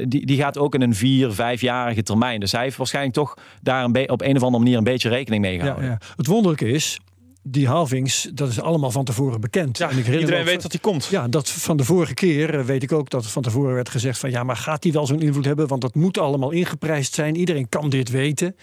die, 0.07 0.25
die 0.25 0.37
gaat 0.37 0.57
ook 0.57 0.75
in 0.75 0.81
een 0.81 0.95
vier, 0.95 1.31
vijfjarige 1.31 2.03
termijn. 2.03 2.39
Dus 2.39 2.51
hij 2.51 2.63
heeft 2.63 2.77
waarschijnlijk 2.77 3.15
toch 3.15 3.37
daar 3.61 3.83
een 3.83 4.09
op 4.09 4.21
een 4.21 4.35
of 4.35 4.43
andere 4.43 4.63
manier 4.63 4.77
een 4.77 4.83
beetje 4.83 5.09
rekening 5.09 5.41
mee 5.41 5.53
Ja, 5.53 5.59
gehouden. 5.59 5.89
ja. 5.89 5.97
Het 6.15 6.27
wonderlijke 6.27 6.69
is, 6.69 6.99
die 7.43 7.67
halvings, 7.67 8.29
dat 8.33 8.49
is 8.49 8.61
allemaal 8.61 8.91
van 8.91 9.03
tevoren 9.05 9.41
bekend. 9.41 9.77
Ja, 9.77 9.89
En 9.89 9.97
ik 9.97 10.05
iedereen 10.05 10.39
ook- 10.39 10.45
weet 10.45 10.61
dat 10.61 10.71
hij 10.71 10.81
komt. 10.81 11.05
Ja, 11.05 11.27
dat 11.27 11.49
van 11.49 11.77
de 11.77 11.83
vorige 11.83 12.13
keer 12.13 12.59
eh, 12.59 12.65
weet 12.65 12.83
ik 12.83 12.91
ook 12.91 13.09
dat 13.09 13.27
van 13.27 13.41
tevoren 13.41 13.73
werd 13.73 13.89
gezegd 13.89 14.19
van 14.19 14.31
ja, 14.31 14.43
maar 14.43 14.57
gaat 14.57 14.81
die 14.81 14.91
wel 14.91 15.05
zo'n 15.05 15.21
invloed 15.21 15.45
hebben? 15.45 15.67
Want 15.67 15.81
dat 15.81 15.95
moet 15.95 16.17
allemaal 16.17 16.51
ingeprijsd 16.51 17.13
zijn. 17.13 17.35
Iedereen 17.35 17.69
kan 17.69 17.89
dit 17.89 18.09
weten. 18.09 18.55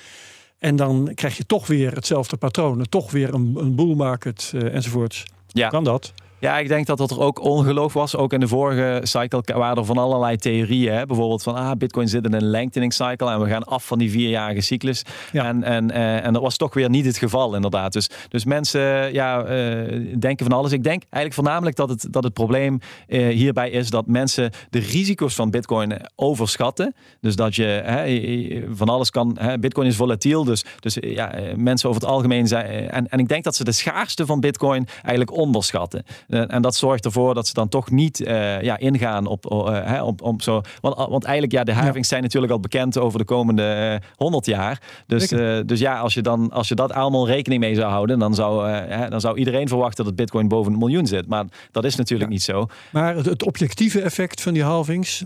En 0.58 0.76
dan 0.76 1.10
krijg 1.14 1.36
je 1.36 1.46
toch 1.46 1.66
weer 1.66 1.92
hetzelfde 1.94 2.36
patroon. 2.36 2.86
Toch 2.88 3.10
weer 3.10 3.34
een, 3.34 3.54
een 3.58 3.74
bull 3.74 3.94
market 3.94 4.52
eh, 4.54 4.74
enzovoorts. 4.74 5.24
Ja. 5.46 5.68
Kan 5.68 5.84
dat? 5.84 6.12
Ja, 6.40 6.58
ik 6.58 6.68
denk 6.68 6.86
dat 6.86 6.98
dat 6.98 7.10
er 7.10 7.20
ook 7.20 7.40
ongeloof 7.40 7.92
was. 7.92 8.16
Ook 8.16 8.32
in 8.32 8.40
de 8.40 8.48
vorige 8.48 9.00
cycle 9.02 9.42
waren 9.44 9.76
er 9.76 9.84
van 9.84 9.98
allerlei 9.98 10.36
theorieën. 10.36 10.92
Hè? 10.92 11.06
Bijvoorbeeld 11.06 11.42
van, 11.42 11.54
ah, 11.54 11.76
Bitcoin 11.76 12.08
zit 12.08 12.24
in 12.24 12.32
een 12.32 12.44
lengthening 12.44 12.92
cycle 12.92 13.30
en 13.30 13.40
we 13.40 13.48
gaan 13.48 13.64
af 13.64 13.86
van 13.86 13.98
die 13.98 14.10
vierjarige 14.10 14.60
cyclus. 14.60 15.02
Ja. 15.32 15.44
En, 15.44 15.62
en, 15.62 15.90
eh, 15.90 16.24
en 16.24 16.32
dat 16.32 16.42
was 16.42 16.56
toch 16.56 16.74
weer 16.74 16.90
niet 16.90 17.04
het 17.04 17.18
geval, 17.18 17.54
inderdaad. 17.54 17.92
Dus, 17.92 18.10
dus 18.28 18.44
mensen 18.44 19.12
ja, 19.12 19.44
eh, 19.44 20.18
denken 20.18 20.46
van 20.46 20.58
alles. 20.58 20.72
Ik 20.72 20.82
denk 20.82 21.02
eigenlijk 21.02 21.34
voornamelijk 21.34 21.76
dat 21.76 21.88
het, 21.88 22.06
dat 22.10 22.24
het 22.24 22.32
probleem 22.32 22.78
eh, 23.08 23.28
hierbij 23.28 23.70
is 23.70 23.90
dat 23.90 24.06
mensen 24.06 24.50
de 24.70 24.78
risico's 24.78 25.34
van 25.34 25.50
Bitcoin 25.50 25.96
overschatten. 26.14 26.94
Dus 27.20 27.36
dat 27.36 27.54
je 27.54 27.64
hè, 27.64 28.74
van 28.74 28.88
alles 28.88 29.10
kan. 29.10 29.36
Hè? 29.40 29.58
Bitcoin 29.58 29.86
is 29.86 29.96
volatiel, 29.96 30.44
dus, 30.44 30.64
dus 30.80 30.96
ja, 31.00 31.34
mensen 31.56 31.88
over 31.88 32.00
het 32.00 32.10
algemeen 32.10 32.46
zijn. 32.46 32.90
En, 32.90 33.08
en 33.08 33.18
ik 33.18 33.28
denk 33.28 33.44
dat 33.44 33.56
ze 33.56 33.64
de 33.64 33.72
schaarste 33.72 34.26
van 34.26 34.40
Bitcoin 34.40 34.86
eigenlijk 35.02 35.32
onderschatten. 35.32 36.04
Eh, 36.30 36.44
En 36.46 36.62
dat 36.62 36.74
zorgt 36.74 37.04
ervoor 37.04 37.34
dat 37.34 37.46
ze 37.46 37.54
dan 37.54 37.68
toch 37.68 37.90
niet 37.90 38.20
eh, 38.20 38.62
ja, 38.62 38.78
ingaan 38.78 39.26
op, 39.26 39.50
eh, 39.50 39.84
hè, 39.84 40.02
op, 40.02 40.22
op 40.22 40.42
zo. 40.42 40.60
Want, 40.80 40.96
want 40.96 41.24
eigenlijk, 41.24 41.52
ja, 41.52 41.64
de 41.64 41.72
halvings 41.72 42.08
zijn 42.08 42.22
natuurlijk 42.22 42.52
al 42.52 42.60
bekend 42.60 42.98
over 42.98 43.18
de 43.18 43.24
komende 43.24 43.62
eh, 43.62 44.08
100 44.16 44.46
jaar. 44.46 44.80
Dus, 45.06 45.28
dus 45.66 45.80
ja, 45.80 45.98
als 45.98 46.14
je, 46.14 46.22
dan, 46.22 46.50
als 46.50 46.68
je 46.68 46.74
dat 46.74 46.92
allemaal 46.92 47.26
rekening 47.26 47.60
mee 47.60 47.74
zou 47.74 47.90
houden, 47.90 48.18
dan 48.18 48.34
zou, 48.34 48.68
hè, 48.68 49.08
dan 49.08 49.20
zou 49.20 49.38
iedereen 49.38 49.68
verwachten 49.68 50.04
dat 50.04 50.16
Bitcoin 50.16 50.48
boven 50.48 50.72
een 50.72 50.78
miljoen 50.78 51.06
zit. 51.06 51.26
Maar 51.26 51.44
dat 51.70 51.84
is 51.84 51.96
natuurlijk 51.96 52.30
niet 52.30 52.42
zo. 52.42 52.66
Maar 52.92 53.16
het, 53.16 53.26
het 53.26 53.42
objectieve 53.42 54.00
effect 54.00 54.42
van 54.42 54.52
die 54.52 54.62
halvings, 54.62 55.24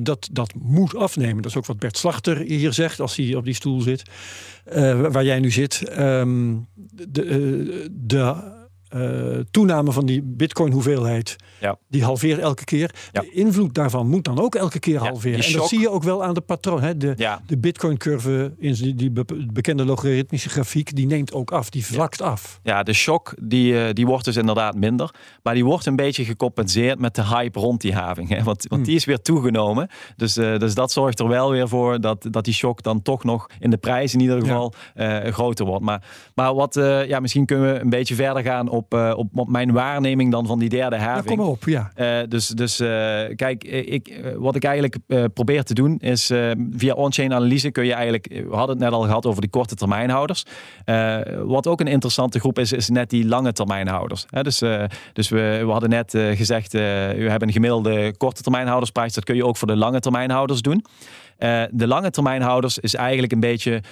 dat, 0.00 0.28
dat 0.32 0.54
moet 0.62 0.96
afnemen. 0.96 1.42
Dat 1.42 1.50
is 1.50 1.56
ook 1.56 1.66
wat 1.66 1.78
Bert 1.78 1.96
Slachter 1.96 2.36
hier 2.36 2.72
zegt 2.72 3.00
als 3.00 3.16
hij 3.16 3.34
op 3.34 3.44
die 3.44 3.54
stoel 3.54 3.80
zit. 3.80 4.02
waar 5.10 5.24
jij 5.24 5.40
nu 5.40 5.50
zit. 5.50 5.88
Ehm, 5.88 6.54
de 7.08 7.88
de 7.92 8.34
eh, 8.94 9.40
toename 9.50 9.92
van 9.92 10.06
die 10.06 10.22
bitcoin 10.24 10.72
hoeveelheid, 10.72 11.36
Ja. 11.60 11.76
die 11.88 12.04
halveert 12.04 12.38
elke 12.40 12.64
keer. 12.64 12.94
Ja. 13.12 13.20
De 13.20 13.30
invloed 13.30 13.74
daarvan 13.74 14.08
moet 14.08 14.24
dan 14.24 14.40
ook 14.40 14.54
elke 14.54 14.78
keer 14.78 14.98
halveren. 14.98 15.44
En 15.44 15.52
dat 15.52 15.68
zie 15.68 15.80
je 15.80 15.90
ook 15.90 16.02
wel 16.02 16.24
aan 16.24 16.34
de 16.34 16.40
patroon. 16.40 16.82
Hè? 16.82 16.96
De, 16.96 17.38
de 17.46 17.58
bitcoin 17.58 17.96
curve 17.96 18.52
in 18.58 18.72
die, 18.72 18.94
die 18.94 19.10
be- 19.10 19.46
bekende 19.52 19.84
logaritmische 19.84 20.48
grafiek, 20.48 20.96
die 20.96 21.06
neemt 21.06 21.32
ook 21.32 21.52
af. 21.52 21.70
Die 21.70 21.86
vlakt 21.86 22.22
af. 22.22 22.60
Ja, 22.62 22.82
de 22.82 22.92
shock 22.92 23.34
die, 23.42 23.84
eh, 23.84 23.92
die 23.92 24.06
wordt 24.06 24.24
dus 24.24 24.36
inderdaad 24.36 24.74
minder. 24.76 25.14
Maar 25.42 25.54
die 25.54 25.64
wordt 25.64 25.86
een 25.86 25.96
beetje 25.96 26.24
gecompenseerd 26.24 26.98
met 26.98 27.14
de 27.14 27.24
hype 27.26 27.58
rond 27.58 27.80
die 27.80 27.94
having. 27.94 28.28
Hè? 28.28 28.42
Want, 28.42 28.66
want 28.68 28.84
die 28.84 28.94
is 28.94 29.04
weer 29.04 29.20
toegenomen. 29.22 29.88
Dus, 30.16 30.36
eh, 30.36 30.58
dus 30.58 30.74
dat 30.74 30.92
zorgt 30.92 31.20
er 31.20 31.28
wel 31.28 31.50
weer 31.50 31.68
voor 31.68 32.00
dat, 32.00 32.26
dat 32.30 32.44
die 32.44 32.54
shock 32.54 32.82
dan 32.82 33.02
toch 33.02 33.24
nog 33.24 33.46
in 33.58 33.70
de 33.70 33.76
prijs 33.76 34.14
in 34.14 34.20
ieder 34.20 34.40
geval 34.40 34.74
groter 35.30 35.66
wordt. 35.66 35.84
Maar, 35.84 36.02
maar 36.34 36.54
wat, 36.54 36.74
ja, 37.06 37.20
misschien 37.20 37.46
kunnen 37.46 37.72
we 37.72 37.80
een 37.80 37.90
beetje 37.90 38.14
verder 38.14 38.42
gaan 38.42 38.68
op, 38.68 38.83
eh, 38.92 39.12
op, 39.16 39.28
op 39.34 39.48
mijn 39.48 39.72
waarneming 39.72 40.30
dan 40.30 40.46
van 40.46 40.58
die 40.58 40.68
derde 40.68 40.96
Ja, 40.96 41.02
having. 41.02 41.26
kom 41.26 41.36
maar 41.36 41.46
op. 41.46 41.64
Ja. 41.64 41.90
Eh, 41.94 42.28
dus 42.28 42.48
dus 42.48 42.80
eh, 42.80 42.88
kijk, 43.36 43.64
ik, 43.64 44.20
wat 44.36 44.54
ik 44.54 44.64
eigenlijk 44.64 44.96
probeer 45.34 45.64
te 45.64 45.74
doen 45.74 45.98
is 45.98 46.26
via 46.70 46.94
on-chain 46.94 47.32
analyse 47.32 47.70
kun 47.70 47.84
je 47.84 47.92
eigenlijk, 47.92 48.26
we 48.48 48.56
hadden 48.56 48.76
het 48.76 48.84
net 48.84 48.92
al 48.92 49.02
gehad 49.02 49.26
over 49.26 49.40
die 49.40 49.50
korte 49.50 49.74
termijnhouders. 49.74 50.44
Wat 51.44 51.66
ook 51.66 51.80
een 51.80 51.86
interessante 51.86 52.38
groep 52.38 52.58
is, 52.58 52.72
is 52.72 52.88
net 52.88 53.10
die 53.10 53.26
lange 53.26 53.52
termijnhouders. 53.52 54.26
Dus 54.42 54.62
dus 55.12 55.28
we, 55.28 55.60
we 55.64 55.70
hadden 55.70 55.90
net 55.90 56.10
gezegd, 56.34 56.74
u 56.74 57.28
hebben 57.28 57.48
een 57.48 57.52
gemiddelde 57.52 58.14
korte 58.16 58.42
termijnhoudersprijs. 58.42 59.12
Dat 59.12 59.24
kun 59.24 59.36
je 59.36 59.46
ook 59.46 59.56
voor 59.56 59.68
de 59.68 59.76
lange 59.76 60.00
termijnhouders 60.00 60.62
doen. 60.62 60.84
De 61.70 61.86
lange 61.86 62.10
termijnhouders 62.10 62.78
is 62.78 62.94
eigenlijk 62.94 63.32
een 63.32 63.40
beetje 63.40 63.82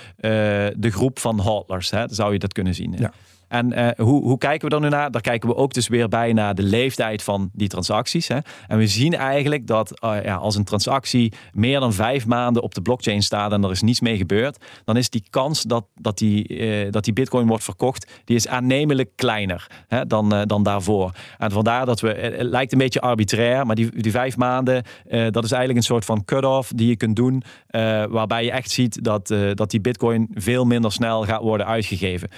de 0.76 0.90
groep 0.90 1.18
van 1.18 1.40
hodlers. 1.40 1.90
Hè? 1.90 2.04
Zou 2.08 2.32
je 2.32 2.38
dat 2.38 2.52
kunnen 2.52 2.74
zien. 2.74 2.94
Ja. 2.98 3.12
En 3.52 3.72
eh, 3.72 4.04
hoe, 4.06 4.22
hoe 4.22 4.38
kijken 4.38 4.68
we 4.68 4.74
dan 4.74 4.82
nu 4.82 4.88
naar? 4.88 5.10
Daar 5.10 5.20
kijken 5.20 5.48
we 5.48 5.56
ook 5.56 5.72
dus 5.72 5.88
weer 5.88 6.08
bij 6.08 6.32
naar 6.32 6.54
de 6.54 6.62
leeftijd 6.62 7.22
van 7.22 7.50
die 7.52 7.68
transacties. 7.68 8.28
Hè? 8.28 8.38
En 8.66 8.78
we 8.78 8.86
zien 8.86 9.14
eigenlijk 9.14 9.66
dat 9.66 10.00
eh, 10.00 10.24
ja, 10.24 10.34
als 10.34 10.56
een 10.56 10.64
transactie 10.64 11.32
meer 11.52 11.80
dan 11.80 11.92
vijf 11.92 12.26
maanden 12.26 12.62
op 12.62 12.74
de 12.74 12.82
blockchain 12.82 13.22
staat 13.22 13.52
en 13.52 13.64
er 13.64 13.70
is 13.70 13.82
niets 13.82 14.00
mee 14.00 14.16
gebeurd, 14.16 14.64
dan 14.84 14.96
is 14.96 15.10
die 15.10 15.24
kans 15.30 15.62
dat, 15.62 15.84
dat, 15.94 16.18
die, 16.18 16.46
eh, 16.46 16.90
dat 16.92 17.04
die 17.04 17.12
bitcoin 17.12 17.46
wordt 17.46 17.64
verkocht, 17.64 18.22
die 18.24 18.36
is 18.36 18.48
aannemelijk 18.48 19.10
kleiner 19.16 19.66
hè, 19.88 20.06
dan, 20.06 20.44
dan 20.46 20.62
daarvoor. 20.62 21.12
En 21.38 21.50
vandaar 21.50 21.86
dat 21.86 22.00
we, 22.00 22.08
het, 22.08 22.42
lijkt 22.42 22.72
een 22.72 22.78
beetje 22.78 23.00
arbitrair, 23.00 23.66
maar 23.66 23.76
die, 23.76 24.00
die 24.02 24.12
vijf 24.12 24.36
maanden, 24.36 24.84
dat 25.30 25.44
is 25.44 25.52
eigenlijk 25.52 25.76
een 25.76 25.82
soort 25.82 26.04
van 26.04 26.24
cut-off 26.24 26.72
die 26.74 26.88
je 26.88 26.96
kunt 26.96 27.16
doen, 27.16 27.42
waarbij 28.10 28.44
je 28.44 28.50
echt 28.50 28.70
ziet 28.70 29.04
dat, 29.04 29.34
dat 29.54 29.70
die 29.70 29.80
bitcoin 29.80 30.28
veel 30.34 30.64
minder 30.64 30.92
snel 30.92 31.24
gaat 31.24 31.42
worden 31.42 31.66
uitgegeven. 31.66 32.28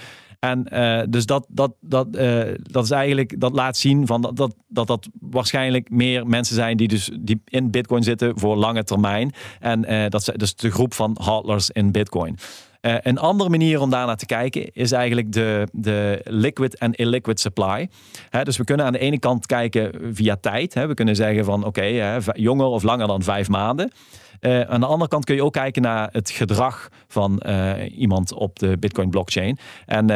En 0.49 0.67
uh, 0.73 1.01
dus 1.09 1.25
dat, 1.25 1.45
dat, 1.49 1.75
dat, 1.81 2.07
uh, 2.11 2.41
dat 2.61 2.83
is 2.83 2.91
eigenlijk, 2.91 3.39
dat 3.39 3.53
laat 3.53 3.77
zien 3.77 4.07
van 4.07 4.21
dat, 4.21 4.35
dat, 4.35 4.55
dat 4.67 4.87
dat 4.87 5.09
waarschijnlijk 5.19 5.89
meer 5.89 6.27
mensen 6.27 6.55
zijn 6.55 6.77
die 6.77 6.87
dus 6.87 7.11
die 7.19 7.41
in 7.45 7.71
Bitcoin 7.71 8.03
zitten 8.03 8.39
voor 8.39 8.55
lange 8.55 8.83
termijn. 8.83 9.31
En 9.59 9.91
uh, 9.91 10.09
dat 10.09 10.21
is 10.21 10.33
dus 10.35 10.55
de 10.55 10.71
groep 10.71 10.93
van 10.93 11.17
hodlers 11.21 11.69
in 11.69 11.91
Bitcoin. 11.91 12.37
Uh, 12.85 12.95
een 13.01 13.17
andere 13.17 13.49
manier 13.49 13.81
om 13.81 13.89
daarnaar 13.89 14.17
te 14.17 14.25
kijken 14.25 14.69
is 14.73 14.91
eigenlijk 14.91 15.31
de, 15.31 15.67
de 15.71 16.21
liquid 16.23 16.77
en 16.77 16.93
illiquid 16.93 17.39
supply. 17.39 17.89
Dus 18.43 18.57
we 18.57 18.63
kunnen 18.63 18.85
aan 18.85 18.91
de 18.93 18.99
ene 18.99 19.19
kant 19.19 19.45
kijken 19.45 19.91
via 20.13 20.35
tijd. 20.35 20.73
We 20.73 20.93
kunnen 20.93 21.15
zeggen 21.15 21.45
van 21.45 21.65
oké, 21.65 22.19
jonger 22.33 22.65
of 22.65 22.83
langer 22.83 23.07
dan 23.07 23.23
vijf 23.23 23.49
maanden. 23.49 23.91
Uh, 24.41 24.61
aan 24.61 24.79
de 24.79 24.85
andere 24.85 25.09
kant 25.09 25.25
kun 25.25 25.35
je 25.35 25.43
ook 25.43 25.53
kijken 25.53 25.81
naar 25.81 26.09
het 26.11 26.29
gedrag 26.29 26.89
van 27.07 27.41
uh, 27.45 27.97
iemand 27.97 28.33
op 28.33 28.59
de 28.59 28.77
Bitcoin 28.77 29.09
blockchain. 29.09 29.57
En 29.85 30.07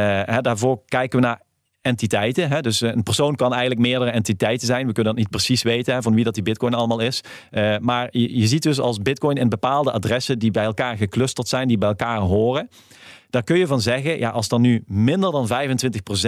daarvoor 0.42 0.82
kijken 0.86 1.20
we 1.20 1.26
naar 1.26 1.42
entiteiten. 1.90 2.50
Hè? 2.50 2.62
Dus 2.62 2.82
een 2.82 3.04
persoon 3.04 3.36
kan 3.36 3.52
eigenlijk 3.52 3.82
meerdere 3.82 4.12
entiteiten 4.12 4.68
zijn. 4.68 4.88
We 4.88 4.94
kunnen 4.94 5.14
dat 5.14 5.22
niet 5.22 5.32
precies 5.32 5.62
weten 5.62 6.04
van 6.04 6.14
wie 6.14 6.24
dat 6.24 6.34
die 6.34 6.44
bitcoin 6.44 6.74
allemaal 6.74 7.00
is. 7.00 7.22
Uh, 7.52 7.78
maar 7.78 8.08
je, 8.12 8.38
je 8.40 8.48
ziet 8.48 8.64
dus 8.64 8.80
als 8.80 8.98
bitcoin 8.98 9.38
in 9.38 9.50
bepaalde 9.50 9.92
adressen 9.92 10.40
die 10.40 10.52
bij 10.52 10.64
elkaar 10.64 10.98
geclusterd 10.98 11.48
zijn, 11.48 11.68
die 11.68 11.78
bij 11.78 11.90
elkaar 11.90 12.20
horen. 12.20 12.70
Daar 13.30 13.44
kun 13.44 13.58
je 13.58 13.68
van 13.68 13.82
zeggen, 13.82 14.20
ja, 14.20 14.30
als 14.30 14.50
er 14.50 14.60
nu 14.60 14.84
minder 14.88 15.32
dan 15.32 15.48
25% 15.48 15.52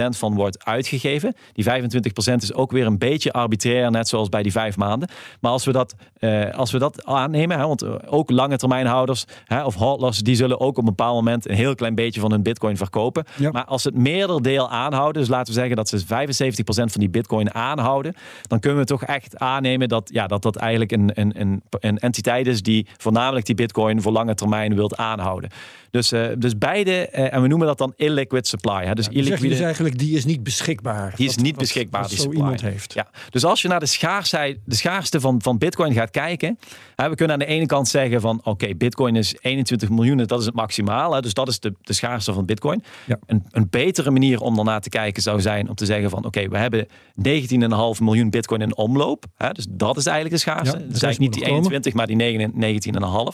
van 0.08 0.34
wordt 0.34 0.64
uitgegeven, 0.64 1.34
die 1.52 1.64
25% 1.64 2.34
is 2.36 2.54
ook 2.54 2.72
weer 2.72 2.86
een 2.86 2.98
beetje 2.98 3.32
arbitrair, 3.32 3.90
net 3.90 4.08
zoals 4.08 4.28
bij 4.28 4.42
die 4.42 4.52
vijf 4.52 4.76
maanden. 4.76 5.08
Maar 5.40 5.52
als 5.52 5.64
we 5.64 5.72
dat, 5.72 5.94
uh, 6.20 6.54
als 6.54 6.70
we 6.70 6.78
dat 6.78 7.04
aannemen, 7.04 7.58
hè, 7.58 7.66
want 7.66 8.06
ook 8.06 8.30
lange 8.30 8.56
termijnhouders 8.56 9.24
hè, 9.44 9.64
of 9.64 9.74
hodlers, 9.74 10.18
die 10.18 10.34
zullen 10.34 10.60
ook 10.60 10.70
op 10.70 10.78
een 10.78 10.84
bepaald 10.84 11.14
moment 11.14 11.48
een 11.48 11.54
heel 11.54 11.74
klein 11.74 11.94
beetje 11.94 12.20
van 12.20 12.30
hun 12.30 12.42
bitcoin 12.42 12.76
verkopen. 12.76 13.24
Ja. 13.36 13.50
Maar 13.50 13.64
als 13.64 13.84
het 13.84 13.94
meerderdeel 13.94 14.70
aanhouden, 14.70 15.22
dus 15.22 15.30
laten 15.30 15.54
we 15.54 15.58
zeggen 15.58 15.76
dat 15.76 15.88
ze 15.88 16.00
75% 16.00 16.64
van 16.64 17.00
die 17.00 17.10
bitcoin 17.10 17.54
aanhouden, 17.54 18.14
dan 18.42 18.60
kunnen 18.60 18.78
we 18.78 18.84
toch 18.84 19.04
echt 19.04 19.38
aannemen 19.38 19.88
dat 19.88 20.10
ja, 20.12 20.26
dat, 20.26 20.42
dat 20.42 20.56
eigenlijk 20.56 20.92
een, 20.92 21.10
een, 21.14 21.40
een, 21.40 21.62
een 21.70 21.98
entiteit 21.98 22.46
is 22.46 22.62
die 22.62 22.86
voornamelijk 22.96 23.46
die 23.46 23.54
bitcoin 23.54 24.02
voor 24.02 24.12
lange 24.12 24.34
termijn 24.34 24.74
wilt 24.74 24.96
aanhouden. 24.96 25.50
Dus, 25.92 26.12
uh, 26.12 26.26
dus 26.38 26.58
beide, 26.58 26.91
uh, 26.92 27.34
en 27.34 27.42
we 27.42 27.48
noemen 27.48 27.66
dat 27.66 27.78
dan 27.78 27.92
illiquid 27.96 28.46
supply. 28.46 28.84
Hè? 28.84 28.94
Dus 28.94 29.06
ja, 29.06 29.12
illiquide, 29.12 29.48
dus 29.48 29.60
eigenlijk, 29.60 29.98
die 29.98 30.16
is 30.16 30.24
niet 30.24 30.42
beschikbaar. 30.42 31.12
Die 31.16 31.28
is 31.28 31.36
niet 31.36 31.56
beschikbaar, 31.56 32.00
wat 32.00 32.10
die 32.10 32.18
zo 32.18 32.24
supply. 32.24 32.40
iemand 32.40 32.60
heeft. 32.60 32.92
Ja. 32.92 33.06
Dus 33.30 33.44
als 33.44 33.62
je 33.62 33.68
naar 33.68 33.80
de, 33.80 33.86
schaarsheid, 33.86 34.58
de 34.64 34.74
schaarste 34.74 35.20
van, 35.20 35.42
van 35.42 35.58
bitcoin 35.58 35.92
gaat 35.92 36.10
kijken, 36.10 36.58
hè, 36.96 37.08
we 37.08 37.14
kunnen 37.14 37.34
aan 37.34 37.46
de 37.46 37.46
ene 37.54 37.66
kant 37.66 37.88
zeggen 37.88 38.20
van 38.20 38.38
oké, 38.38 38.48
okay, 38.48 38.76
bitcoin 38.76 39.16
is 39.16 39.36
21 39.40 39.88
miljoen, 39.88 40.16
dat 40.16 40.40
is 40.40 40.46
het 40.46 40.54
maximaal. 40.54 41.14
Hè? 41.14 41.20
Dus 41.20 41.34
dat 41.34 41.48
is 41.48 41.60
de, 41.60 41.74
de 41.80 41.92
schaarste 41.92 42.32
van 42.32 42.44
bitcoin. 42.44 42.82
Ja. 43.06 43.18
Een, 43.26 43.44
een 43.50 43.66
betere 43.70 44.10
manier 44.10 44.40
om 44.40 44.54
daarna 44.54 44.78
te 44.78 44.88
kijken 44.88 45.22
zou 45.22 45.40
zijn 45.40 45.68
om 45.68 45.74
te 45.74 45.86
zeggen 45.86 46.10
van 46.10 46.18
oké, 46.18 46.26
okay, 46.26 46.48
we 46.48 46.58
hebben 46.58 46.86
19,5 47.98 48.02
miljoen 48.02 48.30
bitcoin 48.30 48.60
in 48.60 48.76
omloop. 48.76 49.24
Hè? 49.36 49.50
Dus 49.50 49.66
dat 49.70 49.96
is 49.96 50.06
eigenlijk 50.06 50.34
de 50.34 50.40
schaarste. 50.40 50.78
Ja, 50.78 50.84
dus 50.84 51.02
eigenlijk 51.02 51.34
niet 51.34 51.44
die 51.44 51.52
21, 51.52 51.94
maar 51.94 52.06
die 52.06 52.50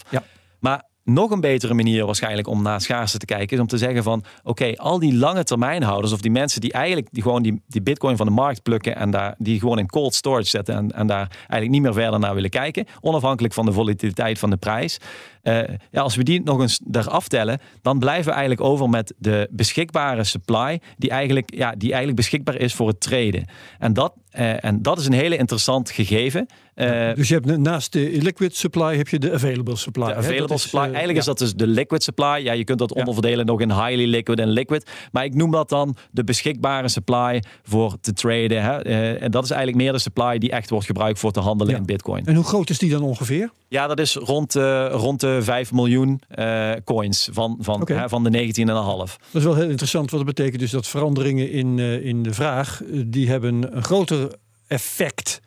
19,5. 0.03 0.11
Ja. 0.11 0.23
Maar 0.61 0.85
nog 1.09 1.31
een 1.31 1.40
betere 1.40 1.75
manier 1.75 2.07
waarschijnlijk 2.07 2.49
om 2.49 2.62
naar 2.62 2.81
schaarste 2.81 3.18
te 3.18 3.27
kijken 3.27 3.57
is 3.57 3.62
om 3.62 3.68
te 3.68 3.79
zeggen 3.79 4.03
van 4.03 4.25
oké, 4.42 4.73
al 4.77 4.99
die 4.99 5.14
lange 5.14 5.44
termijnhouders 5.44 6.12
of 6.12 6.21
die 6.21 6.31
mensen 6.31 6.61
die 6.61 6.73
eigenlijk 6.73 7.09
die 7.11 7.23
gewoon 7.23 7.42
die, 7.42 7.62
die 7.66 7.83
bitcoin 7.83 8.16
van 8.16 8.27
de 8.27 8.33
markt 8.33 8.62
plukken 8.62 8.97
en 8.97 9.11
daar 9.11 9.35
die 9.38 9.59
gewoon 9.59 9.79
in 9.79 9.87
cold 9.87 10.14
storage 10.14 10.49
zetten 10.49 10.75
en, 10.75 10.92
en 10.92 11.07
daar 11.07 11.29
eigenlijk 11.37 11.71
niet 11.71 11.83
meer 11.83 11.92
verder 11.92 12.18
naar 12.18 12.35
willen 12.35 12.51
kijken, 12.51 12.87
onafhankelijk 13.01 13.55
van 13.55 13.66
de 13.66 13.73
volatiliteit 13.73 14.38
van 14.38 14.51
de 14.51 14.57
prijs. 14.57 14.99
Uh, 15.42 15.61
ja, 15.90 16.01
als 16.01 16.16
we 16.16 16.23
die 16.23 16.42
nog 16.42 16.61
eens 16.61 16.81
eraf 16.92 17.29
tellen, 17.29 17.61
dan 17.83 17.99
blijven 17.99 18.25
we 18.25 18.31
eigenlijk 18.31 18.61
over 18.61 18.88
met 18.88 19.14
de 19.18 19.49
beschikbare 19.51 20.25
supply 20.25 20.81
die 20.97 21.11
eigenlijk, 21.11 21.55
ja, 21.55 21.71
die 21.71 21.88
eigenlijk 21.88 22.16
beschikbaar 22.16 22.57
is 22.57 22.75
voor 22.75 22.88
het 22.88 23.01
traden. 23.01 23.49
En 23.79 23.92
dat, 23.92 24.14
uh, 24.38 24.64
en 24.64 24.83
dat 24.83 24.99
is 24.99 25.07
een 25.07 25.12
hele 25.12 25.37
interessant 25.37 25.90
gegeven. 25.90 26.47
Uh, 26.79 27.14
dus 27.14 27.29
je 27.29 27.35
hebt 27.35 27.59
naast 27.59 27.93
de 27.93 28.19
liquid 28.23 28.57
supply 28.57 28.97
heb 28.97 29.09
je 29.09 29.19
de 29.19 29.33
available 29.33 29.77
supply. 29.77 30.07
De 30.07 30.14
available 30.14 30.59
supply. 30.59 30.81
Eigenlijk 30.81 31.12
ja. 31.12 31.19
is 31.19 31.25
dat 31.25 31.38
dus 31.38 31.55
de 31.55 31.67
liquid 31.67 32.03
supply. 32.03 32.41
Ja, 32.43 32.53
je 32.53 32.64
kunt 32.64 32.79
dat 32.79 32.93
onderverdelen 32.93 33.47
nog 33.47 33.61
in 33.61 33.73
highly 33.73 34.05
liquid 34.05 34.38
en 34.38 34.49
liquid. 34.49 34.91
Maar 35.12 35.25
ik 35.25 35.35
noem 35.35 35.51
dat 35.51 35.69
dan 35.69 35.97
de 36.11 36.25
beschikbare 36.25 36.88
supply 36.88 37.43
voor 37.62 37.97
te 38.01 38.12
traden. 38.12 38.62
Hè? 38.62 38.77
en 39.12 39.31
dat 39.31 39.45
is 39.45 39.51
eigenlijk 39.51 39.83
meer 39.83 39.93
de 39.93 39.99
supply 39.99 40.38
die 40.38 40.51
echt 40.51 40.71
wordt 40.71 40.87
gebruikt 40.87 41.19
voor 41.19 41.33
te 41.33 41.41
handelen 41.41 41.77
in 41.77 41.85
bitcoin. 41.85 42.27
En 42.27 42.35
hoe 42.35 42.45
groot 42.45 42.71
is 42.71 42.79
die 42.79 42.91
dan 42.91 43.03
ongeveer? 43.03 43.51
Ja, 43.69 43.87
dat 43.87 43.99
is 43.99 44.14
rond, 44.14 44.55
rond 44.91 45.21
de 45.21 45.38
5 45.43 45.73
miljoen 45.73 46.21
uh, 46.38 46.73
coins 46.85 47.29
van, 47.33 47.57
van, 47.61 47.83
okay. 47.83 47.97
hè, 47.97 48.09
van 48.09 48.25
de 48.25 48.53
19,5. 48.64 48.67
Dat 48.67 49.19
is 49.33 49.45
wel 49.45 49.55
heel 49.55 49.69
interessant, 49.69 50.11
wat 50.11 50.27
dat 50.27 50.35
betekent 50.35 50.61
dus 50.61 50.71
dat 50.71 50.87
veranderingen 50.87 51.51
in, 51.51 51.79
uh, 51.79 52.05
in 52.05 52.23
de 52.23 52.35
vraag, 52.35 52.83
die 53.07 53.29
hebben 53.29 53.77
een 53.77 53.83
groter 53.83 54.35
effect 54.67 55.41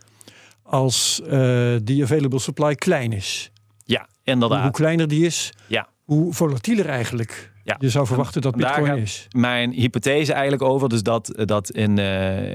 als 0.71 1.21
die 1.83 2.03
available 2.03 2.39
supply 2.39 2.75
klein 2.75 3.11
is. 3.11 3.51
Ja, 3.85 4.07
inderdaad. 4.23 4.57
Hoe, 4.57 4.67
hoe 4.67 4.77
kleiner 4.77 5.07
die 5.07 5.25
is, 5.25 5.53
ja. 5.67 5.87
hoe 6.03 6.33
volatieler 6.33 6.85
eigenlijk 6.85 7.51
ja. 7.63 7.75
je 7.79 7.89
zou 7.89 8.07
verwachten 8.07 8.41
dat 8.41 8.55
bitcoin 8.55 8.97
is. 8.97 9.27
Mijn 9.29 9.71
hypothese 9.71 10.33
eigenlijk 10.33 10.63
over, 10.63 10.89
dus 10.89 11.03
dat, 11.03 11.43
dat 11.45 11.69
in, 11.69 11.99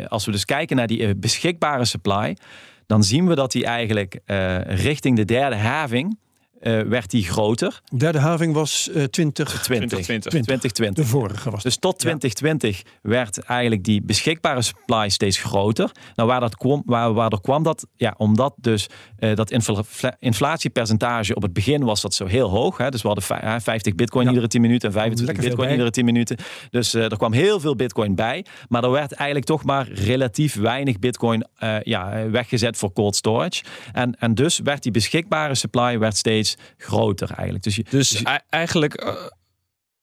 als 0.08 0.24
we 0.24 0.32
dus 0.32 0.44
kijken 0.44 0.76
naar 0.76 0.86
die 0.86 1.14
beschikbare 1.14 1.84
supply, 1.84 2.36
dan 2.86 3.04
zien 3.04 3.26
we 3.26 3.34
dat 3.34 3.52
die 3.52 3.64
eigenlijk 3.64 4.20
uh, 4.26 4.60
richting 4.60 5.16
de 5.16 5.24
derde 5.24 5.56
having 5.56 6.18
uh, 6.66 6.80
werd 6.80 7.10
die 7.10 7.24
groter. 7.24 7.80
De 7.84 7.96
derde 7.96 8.18
having 8.18 8.54
was 8.54 8.88
uh, 8.88 9.04
20, 9.04 9.62
20, 9.62 10.00
20, 10.02 10.28
2020. 10.30 11.04
De 11.04 11.10
vorige 11.10 11.50
was 11.50 11.62
Dus 11.62 11.76
tot 11.76 11.98
2020 11.98 12.76
ja. 12.76 12.82
werd 13.02 13.38
eigenlijk 13.38 13.84
die 13.84 14.02
beschikbare 14.02 14.62
supply 14.62 15.08
steeds 15.08 15.38
groter. 15.38 15.90
Nou, 16.14 16.28
waar 16.28 16.40
dat 16.40 16.56
kwam, 16.56 16.82
waar, 16.86 17.12
waardoor 17.12 17.40
kwam 17.40 17.62
dat? 17.62 17.86
Ja, 17.96 18.14
omdat 18.16 18.54
dus 18.56 18.86
uh, 19.18 19.34
dat 19.34 19.50
infl 19.50 19.80
inflatiepercentage 20.18 21.34
op 21.34 21.42
het 21.42 21.52
begin 21.52 21.84
was 21.84 22.00
dat 22.00 22.14
zo 22.14 22.26
heel 22.26 22.48
hoog. 22.48 22.76
Hè? 22.76 22.90
Dus 22.90 23.02
we 23.02 23.08
hadden 23.08 23.62
50 23.62 23.94
bitcoin 23.94 24.24
ja. 24.24 24.30
iedere 24.30 24.48
10 24.48 24.60
minuten 24.60 24.88
en 24.88 24.94
25 24.94 25.44
bitcoin 25.44 25.70
iedere 25.70 25.90
10 25.90 26.04
minuten. 26.04 26.36
Dus 26.70 26.94
uh, 26.94 27.04
er 27.04 27.16
kwam 27.16 27.32
heel 27.32 27.60
veel 27.60 27.76
bitcoin 27.76 28.14
bij. 28.14 28.44
Maar 28.68 28.84
er 28.84 28.90
werd 28.90 29.12
eigenlijk 29.12 29.48
toch 29.48 29.64
maar 29.64 29.88
relatief 29.88 30.54
weinig 30.54 30.98
bitcoin 30.98 31.46
uh, 31.62 31.76
ja, 31.82 32.30
weggezet 32.30 32.76
voor 32.76 32.92
cold 32.92 33.16
storage. 33.16 33.62
En, 33.92 34.16
en 34.18 34.34
dus 34.34 34.60
werd 34.64 34.82
die 34.82 34.92
beschikbare 34.92 35.54
supply 35.54 35.98
werd 35.98 36.16
steeds 36.16 36.55
groter 36.76 37.30
eigenlijk. 37.30 37.64
Dus, 37.64 37.76
je, 37.76 37.84
dus, 37.90 38.08
dus 38.08 38.18
je, 38.18 38.40
eigenlijk 38.48 39.04
uh, 39.04 39.14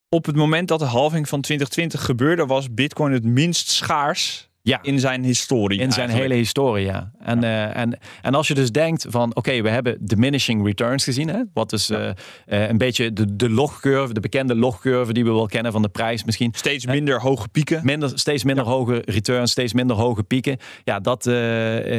op 0.09 0.25
het 0.25 0.35
moment 0.35 0.67
dat 0.67 0.79
de 0.79 0.85
halving 0.85 1.29
van 1.29 1.41
2020 1.41 2.05
gebeurde, 2.05 2.45
was 2.45 2.73
Bitcoin 2.73 3.13
het 3.13 3.23
minst 3.23 3.69
schaars 3.69 4.51
ja. 4.63 4.79
in 4.81 4.99
zijn 4.99 5.23
historie. 5.23 5.79
In 5.79 5.91
zijn 5.91 5.99
eigenlijk. 5.99 6.29
hele 6.29 6.43
historie, 6.43 6.85
ja. 6.85 7.11
En, 7.19 7.41
ja. 7.41 7.73
Uh, 7.73 7.81
en, 7.81 7.99
en 8.21 8.33
als 8.33 8.47
je 8.47 8.53
dus 8.53 8.71
denkt 8.71 9.05
van, 9.09 9.29
oké, 9.29 9.37
okay, 9.37 9.63
we 9.63 9.69
hebben 9.69 9.97
diminishing 9.99 10.65
returns 10.65 11.03
gezien. 11.03 11.29
Hè? 11.29 11.41
Wat 11.53 11.73
is 11.73 11.87
ja. 11.87 11.99
uh, 11.99 12.59
uh, 12.59 12.69
een 12.69 12.77
beetje 12.77 13.13
de, 13.13 13.35
de 13.35 13.49
logcurve, 13.49 14.13
de 14.13 14.19
bekende 14.19 14.55
logcurve 14.55 15.13
die 15.13 15.23
we 15.23 15.31
wel 15.31 15.45
kennen 15.45 15.71
van 15.71 15.81
de 15.81 15.89
prijs 15.89 16.23
misschien. 16.23 16.51
Steeds 16.55 16.85
minder 16.85 17.21
hoge 17.21 17.47
pieken. 17.47 17.81
Minder, 17.83 18.11
steeds 18.13 18.43
minder 18.43 18.65
ja. 18.65 18.69
hoge 18.71 19.01
returns, 19.05 19.51
steeds 19.51 19.73
minder 19.73 19.95
hoge 19.95 20.23
pieken. 20.23 20.57
Ja, 20.83 20.99
dat 20.99 21.27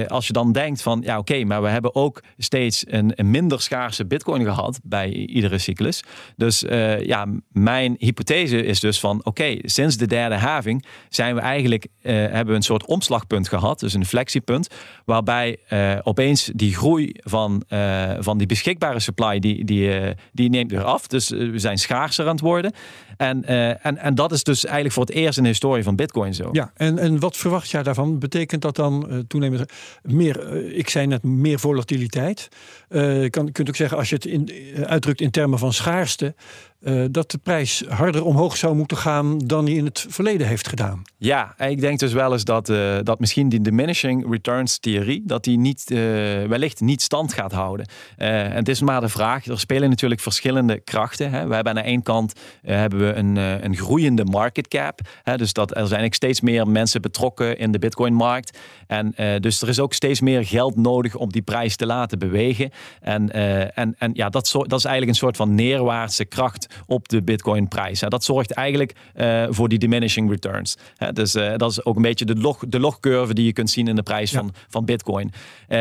als 0.09 0.27
je 0.27 0.33
dan 0.33 0.53
denkt 0.53 0.83
van, 0.83 1.00
ja 1.05 1.18
oké, 1.18 1.33
okay, 1.33 1.44
maar 1.44 1.62
we 1.62 1.68
hebben 1.68 1.94
ook 1.94 2.22
steeds 2.38 2.85
een, 2.87 3.12
een, 3.14 3.31
minder 3.31 3.61
schaarse 3.61 4.07
bitcoin 4.07 4.44
gehad 4.44 4.81
bij 4.83 5.12
iedere 5.12 5.59
cyclus. 5.59 6.03
Dus 6.37 6.64
ja, 7.00 7.27
mijn 7.48 7.96
hypothese 7.98 8.64
is 8.64 8.81
dus 8.81 9.00
van, 9.00 9.18
oké, 9.18 9.29
okay, 9.29 9.61
sinds 9.62 9.96
de 9.96 10.07
derde 10.07 10.35
having 10.35 10.85
zijn 11.09 11.35
we 11.35 11.40
eigenlijk, 11.40 11.87
hebben 12.03 12.53
een 12.54 12.62
soort 12.62 12.86
omslagpunt 12.86 13.48
gehad, 13.48 13.80
dus 13.80 13.94
een 13.94 14.06
flexiepunt, 14.06 14.68
waarbij 15.04 15.56
uh, 15.72 15.98
opeens 16.02 16.50
die 16.54 16.74
groei 16.74 17.12
van, 17.16 17.62
uh, 17.68 18.10
van 18.18 18.38
die 18.38 18.46
beschikbare 18.46 19.00
supply, 19.00 19.38
die, 19.38 19.64
die, 19.64 20.00
uh, 20.00 20.10
die 20.32 20.50
neemt 20.50 20.70
weer 20.70 20.84
af. 20.84 21.06
Dus 21.06 21.28
we 21.28 21.58
zijn 21.58 21.78
schaarser 21.78 22.24
aan 22.24 22.30
het 22.30 22.40
worden. 22.40 22.72
En, 23.16 23.44
en, 23.82 23.98
en 23.98 24.14
dat 24.14 24.32
is 24.32 24.42
dus 24.42 24.64
eigenlijk 24.64 24.94
voor 24.94 25.04
het 25.04 25.14
eerst 25.14 25.36
in 25.36 25.42
de 25.42 25.48
historie 25.48 25.82
van 25.82 25.96
Bitcoin 25.96 26.34
zo. 26.34 26.48
Ja, 26.52 26.72
en, 26.74 26.98
en 26.98 27.20
wat 27.20 27.36
verwacht 27.36 27.70
jij 27.70 27.82
daarvan? 27.82 28.18
Betekent 28.18 28.62
dat 28.62 28.76
dan 28.76 29.24
toenemend 29.28 29.72
meer, 30.02 30.54
ik 30.74 30.90
zei 30.90 31.06
net, 31.06 31.22
meer 31.22 31.58
volatiliteit? 31.58 32.48
je 32.88 33.30
kan, 33.30 33.52
kunt 33.52 33.68
ook 33.68 33.76
zeggen, 33.76 33.98
als 33.98 34.08
je 34.08 34.14
het 34.14 34.24
in, 34.24 34.50
uitdrukt 34.86 35.20
in 35.20 35.30
termen 35.30 35.58
van 35.58 35.72
schaarste, 35.72 36.34
uh, 36.84 37.04
dat 37.10 37.30
de 37.30 37.38
prijs 37.38 37.84
harder 37.88 38.24
omhoog 38.24 38.56
zou 38.56 38.74
moeten 38.74 38.96
gaan 38.96 39.38
dan 39.38 39.64
die 39.64 39.76
in 39.76 39.84
het 39.84 40.06
verleden 40.08 40.46
heeft 40.46 40.68
gedaan. 40.68 41.02
Ja, 41.16 41.54
ik 41.58 41.80
denk 41.80 41.98
dus 41.98 42.12
wel 42.12 42.32
eens 42.32 42.44
dat, 42.44 42.68
uh, 42.68 42.96
dat 43.02 43.20
misschien 43.20 43.48
die 43.48 43.60
diminishing 43.60 44.30
returns 44.30 44.78
theorie, 44.78 45.22
dat 45.26 45.44
die 45.44 45.58
niet, 45.58 45.90
uh, 45.90 45.98
wellicht 46.44 46.80
niet 46.80 47.02
stand 47.02 47.32
gaat 47.32 47.52
houden. 47.52 47.86
het 48.16 48.68
is 48.68 48.80
maar 48.80 49.00
de 49.00 49.08
vraag, 49.08 49.46
er 49.46 49.60
spelen 49.60 49.88
natuurlijk 49.88 50.20
verschillende 50.20 50.80
krachten. 50.80 51.30
Hè. 51.30 51.46
We 51.46 51.54
hebben 51.54 51.76
aan 51.76 51.82
de 51.82 51.88
ene 51.88 52.02
kant 52.02 52.32
hebben 52.62 52.98
we 52.98 53.12
een, 53.14 53.36
een 53.36 53.76
groeiende 53.76 54.24
market 54.24 54.68
cap. 54.68 55.00
Hè, 55.22 55.36
dus 55.36 55.52
dat 55.52 55.70
er 55.70 55.74
zijn 55.74 55.82
eigenlijk 55.82 56.14
steeds 56.14 56.40
meer 56.40 56.68
mensen 56.68 57.02
betrokken 57.02 57.58
in 57.58 57.72
de 57.72 57.78
bitcoin 57.78 58.14
markt. 58.14 58.58
En 58.86 59.14
dus 59.40 59.62
er 59.62 59.68
is 59.68 59.80
ook 59.80 59.92
steeds 59.92 60.20
meer 60.20 60.46
geld 60.46 60.76
nodig 60.76 61.16
om 61.16 61.32
die 61.32 61.42
prijs 61.42 61.76
te 61.76 61.86
laten 61.86 62.18
bewegen. 62.18 62.70
En, 63.00 63.30
en, 63.74 63.94
en 63.98 64.10
ja, 64.14 64.28
dat, 64.28 64.48
zo, 64.48 64.64
dat 64.64 64.78
is 64.78 64.84
eigenlijk 64.84 65.14
een 65.14 65.24
soort 65.24 65.36
van 65.36 65.54
neerwaartse 65.54 66.24
kracht 66.24 66.73
op 66.87 67.08
de 67.08 67.22
bitcoin 67.22 67.68
prijs. 67.68 68.00
Dat 68.00 68.24
zorgt 68.24 68.52
eigenlijk 68.52 68.92
voor 69.48 69.68
die 69.68 69.78
diminishing 69.78 70.30
returns. 70.30 70.76
Dus 71.12 71.32
dat 71.32 71.70
is 71.70 71.84
ook 71.84 71.96
een 71.96 72.02
beetje 72.02 72.24
de, 72.24 72.37
log, 72.37 72.62
de 72.68 72.80
logcurve 72.80 73.34
die 73.34 73.44
je 73.44 73.52
kunt 73.52 73.70
zien 73.70 73.88
in 73.88 73.96
de 73.96 74.02
prijs 74.02 74.30
van, 74.30 74.54
van 74.68 74.84
bitcoin. 74.84 75.32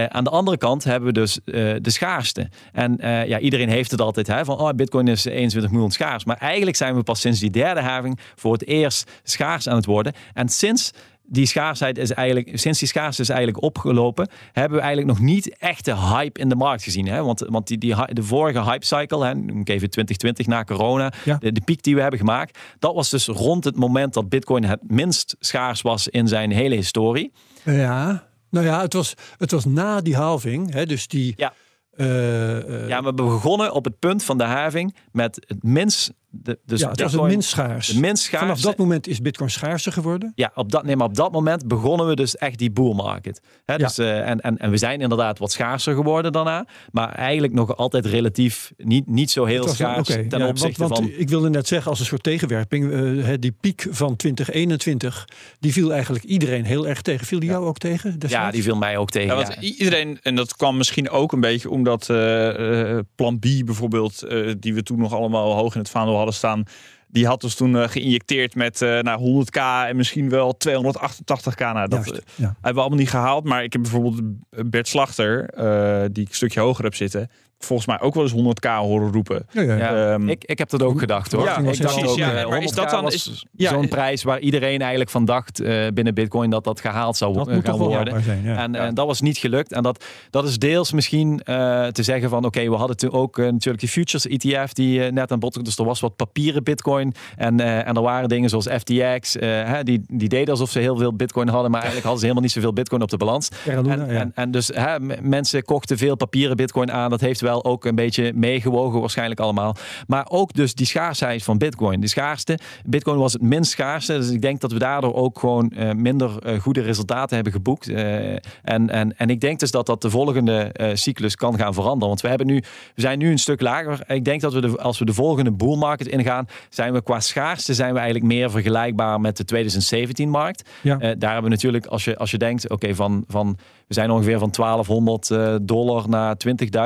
aan 0.08 0.24
de 0.24 0.30
andere 0.30 0.58
kant 0.58 0.84
hebben 0.84 1.14
we 1.14 1.20
dus 1.20 1.40
de 1.46 1.90
schaarste. 1.90 2.50
En 2.72 2.98
ja, 3.02 3.40
iedereen 3.40 3.70
heeft 3.70 3.92
het 3.92 4.02
altijd 4.02 4.28
hè, 4.28 4.46
van 4.46 4.58
oh, 4.58 4.70
bitcoin 4.70 5.08
is 5.08 5.26
21 5.26 5.72
miljoen 5.72 5.92
schaars. 5.92 6.26
Maar 6.26 6.38
eigenlijk 6.38 6.78
zijn 6.78 6.96
we 6.96 7.04
pas 7.04 7.20
sinds 7.20 7.40
die 7.40 7.50
derde 7.50 7.82
having 7.82 8.20
voor 8.36 8.54
het 8.54 8.68
eerst 8.68 9.12
schaars 9.24 9.68
aan 9.68 9.76
het 9.76 9.86
worden. 9.86 10.14
En 10.34 10.50
sinds 10.50 10.92
die 11.34 11.46
schaarsheid 11.46 11.98
is 11.98 12.12
eigenlijk, 12.12 12.50
sinds 12.54 12.80
die 12.80 12.88
schaarste 12.88 13.22
is 13.22 13.30
eigenlijk 13.30 13.64
opgelopen, 13.64 14.30
hebben 14.52 14.78
we 14.78 14.84
eigenlijk 14.84 15.18
nog 15.18 15.28
niet 15.28 15.58
echte 15.58 15.98
hype 15.98 16.40
in 16.40 16.50
de 16.50 16.56
markt 16.56 16.84
gezien. 16.84 17.08
Hè? 17.08 17.24
Want, 17.24 17.40
want 17.40 17.68
die, 17.68 17.78
die, 17.78 17.96
de 18.14 18.24
vorige 18.24 18.64
hype 18.64 18.86
cycle, 18.86 19.26
hè, 19.26 19.32
ik 19.32 19.70
even 19.70 19.90
2020 19.90 20.48
na 20.48 20.64
corona, 20.64 21.14
de, 21.40 21.52
de, 21.52 21.62
piek 21.62 21.84
die 21.84 21.96
we 21.96 22.02
hebben 22.02 22.20
gemaakt, 22.20 22.60
dat 22.80 22.94
was 22.94 23.10
dus 23.10 23.28
rond 23.28 23.64
het 23.64 23.76
moment 23.76 24.14
dat 24.14 24.30
Bitcoin 24.30 24.64
het 24.64 24.80
minst 24.88 25.36
schaars 25.40 25.82
was 25.82 26.08
in 26.08 26.28
zijn 26.28 26.52
hele 26.52 26.76
historie. 26.76 27.32
Ja, 27.64 28.28
nou 28.50 28.66
ja, 28.66 28.82
het 28.82 28.94
was, 28.94 29.14
het 29.38 29.52
was 29.52 29.66
na 29.66 30.02
die 30.02 30.16
halving, 30.16 30.74
hè, 30.74 30.86
dus 30.86 31.08
die. 31.08 31.34
Ja. 31.38 31.54
Uh, 31.96 32.08
uh, 32.08 32.88
ja, 32.88 32.98
we 32.98 33.04
hebben 33.04 33.16
begonnen 33.16 33.74
op 33.74 33.86
het 33.86 34.00
punt 34.00 34.24
van 34.24 34.38
de 34.38 34.44
halving 34.44 34.96
met 35.12 35.46
het 35.48 35.64
minst 35.64 36.12
de, 36.36 36.60
dus 36.66 36.80
ja, 36.80 36.90
het 36.90 37.02
was 37.02 37.12
het 37.12 37.22
minst 37.22 37.50
schaars. 37.50 37.88
De 37.88 38.00
minst 38.00 38.24
schaars. 38.24 38.44
Vanaf 38.44 38.60
dat 38.60 38.78
moment 38.78 39.08
is 39.08 39.22
Bitcoin 39.22 39.50
schaarser 39.50 39.92
geworden. 39.92 40.32
Ja, 40.36 40.52
op 40.56 40.72
dat, 40.72 40.84
nee, 40.84 40.96
maar 40.96 41.08
op 41.08 41.16
dat 41.16 41.32
moment 41.32 41.68
begonnen 41.68 42.08
we 42.08 42.16
dus 42.16 42.36
echt 42.36 42.58
die 42.58 42.72
bull 42.72 42.94
market. 42.94 43.42
He, 43.66 43.78
dus, 43.78 44.00
uh, 44.00 44.30
en, 44.30 44.42
en, 44.42 44.58
en 44.58 44.70
we 44.70 44.78
zijn 44.78 45.02
inderdaad 45.02 45.40
wat 45.40 45.52
schaarser 45.52 45.96
geworden 45.96 46.32
daarna. 46.32 46.68
Maar 46.92 47.12
eigenlijk 47.12 47.54
nog 47.54 47.78
altijd 47.78 48.06
relatief 48.06 48.74
niet, 48.78 49.08
niet 49.08 49.32
zo 49.32 49.46
heel 49.46 49.68
schaars 49.68 50.10
okay, 50.10 50.28
ten 50.28 50.40
ja, 50.40 50.48
opzichte 50.48 50.80
want, 50.80 50.98
want, 50.98 51.12
van... 51.12 51.20
Ik 51.20 51.30
wilde 51.30 51.50
net 51.50 51.68
zeggen, 51.68 51.90
als 51.90 52.00
een 52.00 52.06
soort 52.06 52.24
tegenwerping, 52.24 52.92
uh, 52.92 53.34
die 53.40 53.56
piek 53.62 53.88
van 53.90 54.16
2021, 54.16 55.28
die 55.60 55.74
viel 55.74 55.94
eigenlijk 55.94 56.24
iedereen 56.24 56.66
heel 56.66 56.88
erg 56.88 57.02
tegen. 57.02 57.26
Viel 57.26 57.40
die 57.40 57.50
jou 57.50 57.66
ook 57.66 57.78
tegen? 57.78 58.20
Destijds? 58.20 58.46
Ja, 58.46 58.52
die 58.52 58.64
viel 58.64 58.78
mij 58.78 58.98
ook 58.98 59.10
tegen. 59.10 59.38
Ja, 59.38 59.60
Iedereen, 59.60 60.20
en 60.22 60.36
dat 60.36 60.56
kwam 60.56 60.78
misschien 60.78 61.10
ook 61.10 61.32
een 61.32 61.40
beetje 61.40 61.70
omdat 61.70 62.10
uh, 62.10 63.00
plan 63.16 63.40
B 63.40 63.46
bijvoorbeeld, 63.66 64.28
die 64.60 64.74
we 64.74 64.84
toen 64.84 65.00
nog 65.00 65.14
allemaal 65.14 65.54
hoog 65.54 65.74
in 65.74 65.80
het 65.80 65.90
vaandel 65.90 66.16
hadden 66.16 66.23
staan. 66.32 66.64
Die 67.08 67.28
had 67.28 67.42
dus 67.42 67.56
toen 67.56 67.74
uh, 67.74 67.88
geïnjecteerd 67.88 68.56
met 68.56 68.82
uh, 68.82 69.00
naar 69.00 69.20
100k 69.20 69.88
en 69.90 69.96
misschien 69.96 70.30
wel 70.30 70.58
288k. 70.68 71.58
Nou, 71.58 71.88
dat 71.88 72.06
Juist, 72.06 72.24
ja. 72.36 72.46
hebben 72.46 72.74
we 72.74 72.80
allemaal 72.80 73.00
niet 73.00 73.10
gehaald. 73.10 73.44
Maar 73.44 73.64
ik 73.64 73.74
heb 73.74 73.82
bijvoorbeeld 73.82 74.22
Bert 74.70 74.88
Slachter, 74.88 75.50
uh, 75.58 76.06
die 76.12 76.24
ik 76.24 76.30
een 76.30 76.36
stukje 76.36 76.60
hoger 76.60 76.84
heb 76.84 76.96
zitten 76.96 77.30
volgens 77.64 77.88
mij 77.88 78.02
ook 78.02 78.14
wel 78.14 78.24
eens 78.24 78.34
100k 78.34 78.70
horen 78.70 79.12
roepen. 79.12 79.46
Ja, 79.52 79.62
ja. 79.62 80.14
Um, 80.14 80.30
ik, 80.30 80.44
ik 80.44 80.58
heb 80.58 80.70
dat 80.70 80.84
ook 80.84 81.00
gedacht 81.00 81.32
hoor. 81.32 81.44
Ja, 81.44 81.58
ik 81.58 81.82
dacht 81.82 82.08
ook, 82.08 82.18
ja, 82.18 82.48
maar 82.48 82.64
is 82.64 82.72
dat 82.72 82.90
dan 82.90 83.08
is, 83.08 83.46
zo'n 83.56 83.88
prijs 83.88 84.24
waar 84.24 84.40
iedereen 84.40 84.80
eigenlijk 84.80 85.10
van 85.10 85.26
dacht 85.26 85.62
uh, 85.62 85.88
binnen 85.94 86.14
Bitcoin 86.14 86.50
dat 86.50 86.64
dat 86.64 86.82
gehaald 86.82 87.18
zou 87.18 87.34
dat 87.34 87.50
gaan 87.64 87.78
worden. 87.78 88.24
Zijn, 88.24 88.46
en, 88.46 88.76
en, 88.76 88.94
dat 88.94 89.06
was 89.06 89.22
niet 89.22 89.38
gelukt. 89.38 89.72
En 89.72 89.84
dat, 89.84 90.06
dat 90.30 90.48
is 90.48 90.60
deels 90.60 90.92
misschien 90.92 91.42
uh, 91.46 91.88
te 91.88 92.04
zeggen 92.04 92.30
van 92.30 92.38
oké, 92.38 92.48
okay, 92.48 92.70
we 92.70 92.76
hadden 92.76 92.98
toen 92.98 93.12
ook 93.12 93.38
uh, 93.38 93.46
natuurlijk 93.46 93.80
die 93.80 93.90
futures 93.90 94.28
ETF 94.28 94.74
die 94.74 95.00
net 95.00 95.32
aan 95.32 95.40
bod 95.40 95.66
Dus 95.66 95.78
er 95.78 95.86
was 95.86 96.00
wat 96.00 96.16
papieren 96.16 96.64
Bitcoin 96.64 97.14
en, 97.38 97.60
en 97.60 97.96
er 97.96 98.02
waren 98.02 98.30
dingen 98.30 98.50
zoals 98.50 98.68
FTX 98.68 99.34
hè, 99.40 99.84
die, 99.84 100.04
die 100.08 100.30
deden 100.30 100.50
alsof 100.50 100.70
ze 100.70 100.80
heel 100.80 100.98
veel 100.98 101.14
Bitcoin 101.14 101.48
hadden, 101.48 101.72
maar 101.72 101.82
eigenlijk 101.82 102.06
hadden 102.06 102.22
ze 102.22 102.28
helemaal 102.28 102.48
niet 102.48 102.56
zoveel 102.56 102.74
Bitcoin 102.74 103.02
op 103.02 103.10
de 103.10 103.18
balans. 103.18 103.50
en, 103.66 104.10
en, 104.10 104.32
en, 104.36 104.52
dus 104.52 104.68
hè, 104.68 105.00
mensen 105.22 105.64
kochten 105.64 105.98
veel 105.98 106.16
papieren 106.16 106.58
Bitcoin 106.58 106.92
aan. 106.92 107.10
Dat 107.10 107.22
heeft 107.22 107.42
wel 107.42 107.53
ook 107.62 107.86
een 107.86 107.96
beetje 107.96 108.32
meegewogen 108.36 109.00
waarschijnlijk 109.00 109.40
allemaal. 109.40 109.76
Maar 110.08 110.26
ook 110.30 110.54
dus 110.54 110.76
die 110.76 110.86
schaarsheid 110.86 111.44
van 111.44 111.58
Bitcoin. 111.58 112.00
De 112.00 112.08
schaarste. 112.08 112.60
Bitcoin 112.86 113.18
was 113.18 113.34
het 113.34 113.42
minst 113.42 113.72
schaarste. 113.72 114.18
Dus 114.18 114.30
ik 114.30 114.42
denk 114.42 114.62
dat 114.62 114.72
we 114.72 114.80
daardoor 114.80 115.14
ook 115.14 115.40
gewoon 115.40 115.72
uh, 115.76 115.92
minder 115.92 116.32
uh, 116.46 116.60
goede 116.60 116.82
resultaten 116.82 117.36
hebben 117.36 117.54
geboekt. 117.54 117.90
Uh, 117.90 118.32
en, 118.64 118.90
en, 118.90 119.18
en 119.18 119.30
ik 119.30 119.42
denk 119.42 119.60
dus 119.60 119.72
dat 119.72 119.86
dat 119.86 120.02
de 120.02 120.10
volgende 120.10 120.72
cyclus 120.94 121.36
kan 121.36 121.58
gaan 121.58 121.74
veranderen. 121.74 122.08
Want 122.08 122.22
we, 122.22 122.28
hebben 122.28 122.48
nu, 122.48 122.64
we 122.96 123.02
zijn 123.02 123.20
nu 123.20 123.32
een 123.32 123.40
stuk 123.40 123.62
lager. 123.62 124.04
Ik 124.08 124.26
denk 124.26 124.42
dat 124.42 124.54
we 124.54 124.62
de, 124.62 124.78
als 124.78 125.00
we 125.00 125.06
de 125.06 125.14
volgende 125.14 125.52
bull 125.52 125.78
market 125.78 126.08
ingaan, 126.08 126.48
zijn 126.70 126.94
we 126.94 127.04
qua 127.04 127.20
schaarste 127.20 127.74
zijn 127.74 127.94
we 127.94 128.00
eigenlijk 128.00 128.34
meer 128.34 128.52
vergelijkbaar 128.52 129.22
met 129.22 129.38
de 129.38 129.46
2017 129.46 130.30
markt. 130.30 130.70
Ja. 130.82 130.98
daar 130.98 131.32
hebben 131.32 131.44
we 131.44 131.50
natuurlijk, 131.50 131.86
als 131.86 132.04
je, 132.04 132.18
als 132.18 132.32
je 132.32 132.38
denkt, 132.38 132.70
oké, 132.70 132.96
van, 132.96 133.24
van 133.28 133.58
we 133.88 133.94
zijn 133.94 134.12
ongeveer 134.12 134.40
van 134.40 134.52
1200 134.52 135.68
dollar 135.68 136.10
naar 136.10 136.36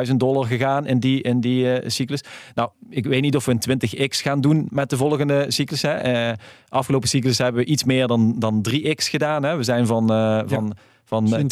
20.000 0.08 0.16
dollar 0.16 0.46
gegaan 0.46 0.86
in 0.86 1.00
die, 1.00 1.22
in 1.22 1.40
die 1.40 1.64
uh, 1.64 1.90
cyclus. 1.90 2.24
Nou, 2.56 2.70
ik 2.90 3.06
weet 3.06 3.22
niet 3.22 3.36
of 3.36 3.46
we 3.46 3.52
een 3.52 3.80
20x 3.80 4.22
gaan 4.22 4.42
doen 4.42 4.68
met 4.70 4.90
de 4.90 4.98
volgende 4.98 5.46
cyclus. 5.48 5.82
Hè. 5.82 6.30
Uh, 6.30 6.34
afgelopen 6.70 7.10
cyclus 7.10 7.38
hebben 7.38 7.64
we 7.64 7.68
iets 7.68 7.84
meer 7.84 8.08
dan, 8.08 8.36
dan 8.40 8.66
3x 8.70 9.10
gedaan. 9.10 9.44
Hè. 9.44 9.58
We 9.58 9.64
zijn 9.64 9.86
van, 9.86 10.12
uh, 10.12 10.42
van 10.46 10.76
van 11.08 11.50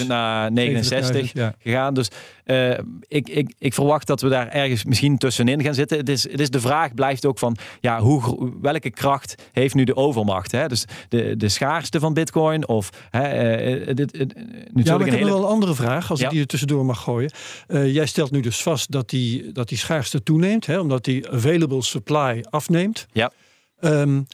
20.000 0.00 0.06
naar 0.06 0.52
69 0.52 1.32
gegaan. 1.58 1.94
Dus 1.94 2.08
uh, 2.44 2.70
ik, 3.08 3.28
ik, 3.28 3.54
ik 3.58 3.74
verwacht 3.74 4.06
dat 4.06 4.20
we 4.20 4.28
daar 4.28 4.48
ergens 4.48 4.84
misschien 4.84 5.18
tussenin 5.18 5.62
gaan 5.62 5.74
zitten. 5.74 5.98
Het 5.98 6.08
is, 6.08 6.30
het 6.30 6.40
is 6.40 6.50
de 6.50 6.60
vraag 6.60 6.94
blijft 6.94 7.26
ook 7.26 7.38
van 7.38 7.56
ja, 7.80 8.00
hoe, 8.00 8.50
welke 8.60 8.90
kracht 8.90 9.34
heeft 9.52 9.74
nu 9.74 9.84
de 9.84 9.96
overmacht? 9.96 10.52
Hè? 10.52 10.68
Dus 10.68 10.84
de, 11.08 11.36
de 11.36 11.48
schaarste 11.48 12.00
van 12.00 12.14
Bitcoin 12.14 12.68
of 12.68 12.90
hè, 13.10 13.78
uh, 13.80 13.94
dit, 13.94 14.12
natuurlijk 14.12 14.38
ja, 14.74 14.96
maar 14.96 15.06
ik 15.06 15.12
heb 15.12 15.20
hele... 15.20 15.30
wel 15.30 15.38
een 15.38 15.48
andere 15.48 15.74
vraag, 15.74 16.10
als 16.10 16.20
ja. 16.20 16.24
ik 16.24 16.30
die 16.30 16.40
er 16.40 16.46
tussendoor 16.46 16.84
mag 16.84 17.02
gooien. 17.02 17.30
jij 17.68 18.06
stelt 18.06 18.30
nu 18.30 18.40
dus 18.40 18.62
vast 18.62 18.90
dat 18.90 19.10
die, 19.10 19.52
dat 19.52 19.68
die 19.68 19.78
schaarste 19.78 20.22
toeneemt, 20.22 20.66
hè, 20.66 20.78
omdat 20.78 21.04
die 21.04 21.30
available 21.30 21.82
supply 21.82 22.44
afneemt. 22.50 23.06
Ja. 23.12 23.32
Um, 23.80 24.26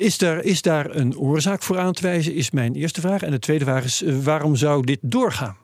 is 0.00 0.18
daar, 0.18 0.42
is 0.44 0.62
daar 0.62 0.94
een 0.96 1.18
oorzaak 1.18 1.62
voor 1.62 1.78
aan 1.78 1.92
te 1.92 2.02
wijzen, 2.02 2.34
is 2.34 2.50
mijn 2.50 2.74
eerste 2.74 3.00
vraag. 3.00 3.22
En 3.22 3.30
de 3.30 3.38
tweede 3.38 3.64
vraag 3.64 3.84
is, 3.84 4.02
eh, 4.02 4.16
waarom 4.16 4.56
zou 4.56 4.84
dit 4.84 4.98
doorgaan? 5.02 5.56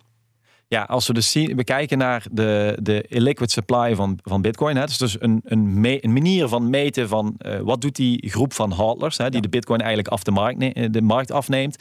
Ja, 0.69 0.83
als 0.83 1.07
we 1.07 1.13
dus 1.13 1.31
zien, 1.31 1.57
bekijken 1.57 1.99
naar 1.99 2.27
de, 2.31 2.79
de 2.83 3.05
illiquid 3.09 3.51
supply 3.51 3.95
van, 3.95 4.19
van 4.23 4.43
Bitcoin. 4.43 4.75
Hè, 4.75 4.81
het 4.81 4.91
is 4.91 4.99
dus 4.99 5.21
een, 5.21 5.41
een, 5.45 5.81
me, 5.81 6.05
een 6.05 6.13
manier 6.13 6.49
van 6.49 6.71
meten 6.71 7.09
van 7.09 7.35
uh, 7.39 7.61
wat 7.61 7.81
doet 7.81 7.97
die 7.97 8.31
groep 8.31 8.53
van 8.53 8.73
hodlers, 8.73 9.19
hè, 9.19 9.31
die 9.31 9.41
de 9.41 9.49
Bitcoin 9.49 9.81
eigenlijk 9.81 10.09
af 10.09 10.23
de 10.23 10.31
markt, 10.31 10.93
de 10.93 11.03
markt 11.03 11.31
afneemt. 11.31 11.77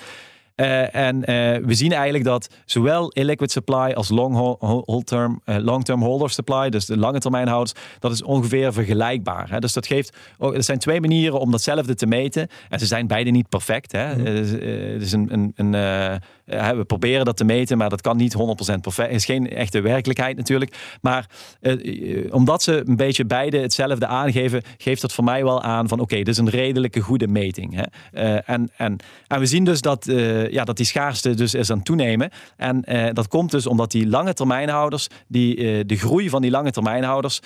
Uh, 0.55 0.95
en 0.95 1.15
uh, 1.15 1.25
we 1.65 1.73
zien 1.73 1.91
eigenlijk 1.91 2.23
dat 2.23 2.49
zowel 2.65 3.09
illiquid 3.09 3.51
supply 3.51 3.91
als 3.93 4.09
long-term 4.09 5.41
uh, 5.45 5.55
long 5.57 5.87
holder 5.87 6.29
supply, 6.29 6.69
dus 6.69 6.85
de 6.85 6.97
lange 6.97 7.19
termijn 7.19 7.47
houders, 7.47 7.73
dat 7.99 8.11
is 8.11 8.23
ongeveer 8.23 8.73
vergelijkbaar. 8.73 9.49
Hè? 9.49 9.59
Dus 9.59 9.73
dat 9.73 9.87
geeft, 9.87 10.17
oh, 10.37 10.55
er 10.55 10.63
zijn 10.63 10.79
twee 10.79 11.01
manieren 11.01 11.39
om 11.39 11.51
datzelfde 11.51 11.95
te 11.95 12.05
meten. 12.05 12.47
En 12.69 12.79
ze 12.79 12.85
zijn 12.85 13.07
beide 13.07 13.29
niet 13.29 13.49
perfect. 13.49 13.91
Hè? 13.91 14.15
Mm. 14.15 14.25
Het 14.25 15.01
is 15.01 15.11
een, 15.11 15.33
een, 15.33 15.53
een 15.55 16.21
we 16.45 16.83
proberen 16.87 17.25
dat 17.25 17.37
te 17.37 17.43
meten, 17.43 17.77
maar 17.77 17.89
dat 17.89 18.01
kan 18.01 18.17
niet 18.17 18.35
100% 18.73 18.79
perfect. 18.81 19.11
Is 19.11 19.25
geen 19.25 19.49
echte 19.49 19.81
werkelijkheid 19.81 20.37
natuurlijk. 20.37 20.97
Maar 21.01 21.29
omdat 22.29 22.63
ze 22.63 22.83
een 22.85 22.95
beetje 22.95 23.25
beide 23.25 23.57
hetzelfde 23.57 24.07
aangeven, 24.07 24.61
geeft 24.77 25.01
dat 25.01 25.13
voor 25.13 25.23
mij 25.23 25.43
wel 25.43 25.61
aan 25.61 25.87
van 25.87 25.99
oké, 25.99 26.11
okay, 26.11 26.23
dit 26.23 26.33
is 26.33 26.37
een 26.37 26.49
redelijke 26.49 26.99
goede 26.99 27.27
meting. 27.27 27.75
Hè? 27.75 28.35
en, 28.35 28.69
en, 28.77 28.97
en 29.27 29.39
we 29.39 29.45
zien 29.45 29.63
dus 29.63 29.81
dat 29.81 30.07
eh, 30.07 30.49
ja, 30.51 30.63
dat 30.63 30.77
die 30.77 30.85
schaarste 30.85 31.33
dus 31.33 31.53
is 31.53 31.71
aan 31.71 31.83
toenemen. 31.83 32.29
En 32.57 32.81
dat 33.13 33.27
komt 33.27 33.51
dus 33.51 33.67
omdat 33.67 33.91
die 33.91 34.07
lange 34.07 34.33
termijnhouders, 34.33 35.07
die, 35.27 35.85
de 35.85 35.97
groei 35.97 36.29
van 36.29 36.41
die 36.41 36.51
lange 36.51 36.71
termijnhouders, 36.71 37.39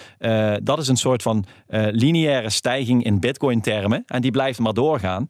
dat 0.64 0.80
is 0.80 0.88
een 0.88 0.98
soort 0.98 1.22
van 1.22 1.46
lineaire 1.92 2.50
stijging 2.50 3.04
in 3.04 3.20
bitcoin 3.20 3.62
termen. 3.62 4.04
En 4.08 4.22
die 4.22 4.32
blijft 4.32 4.60
maar 4.60 4.74
doorgaan. 4.74 5.28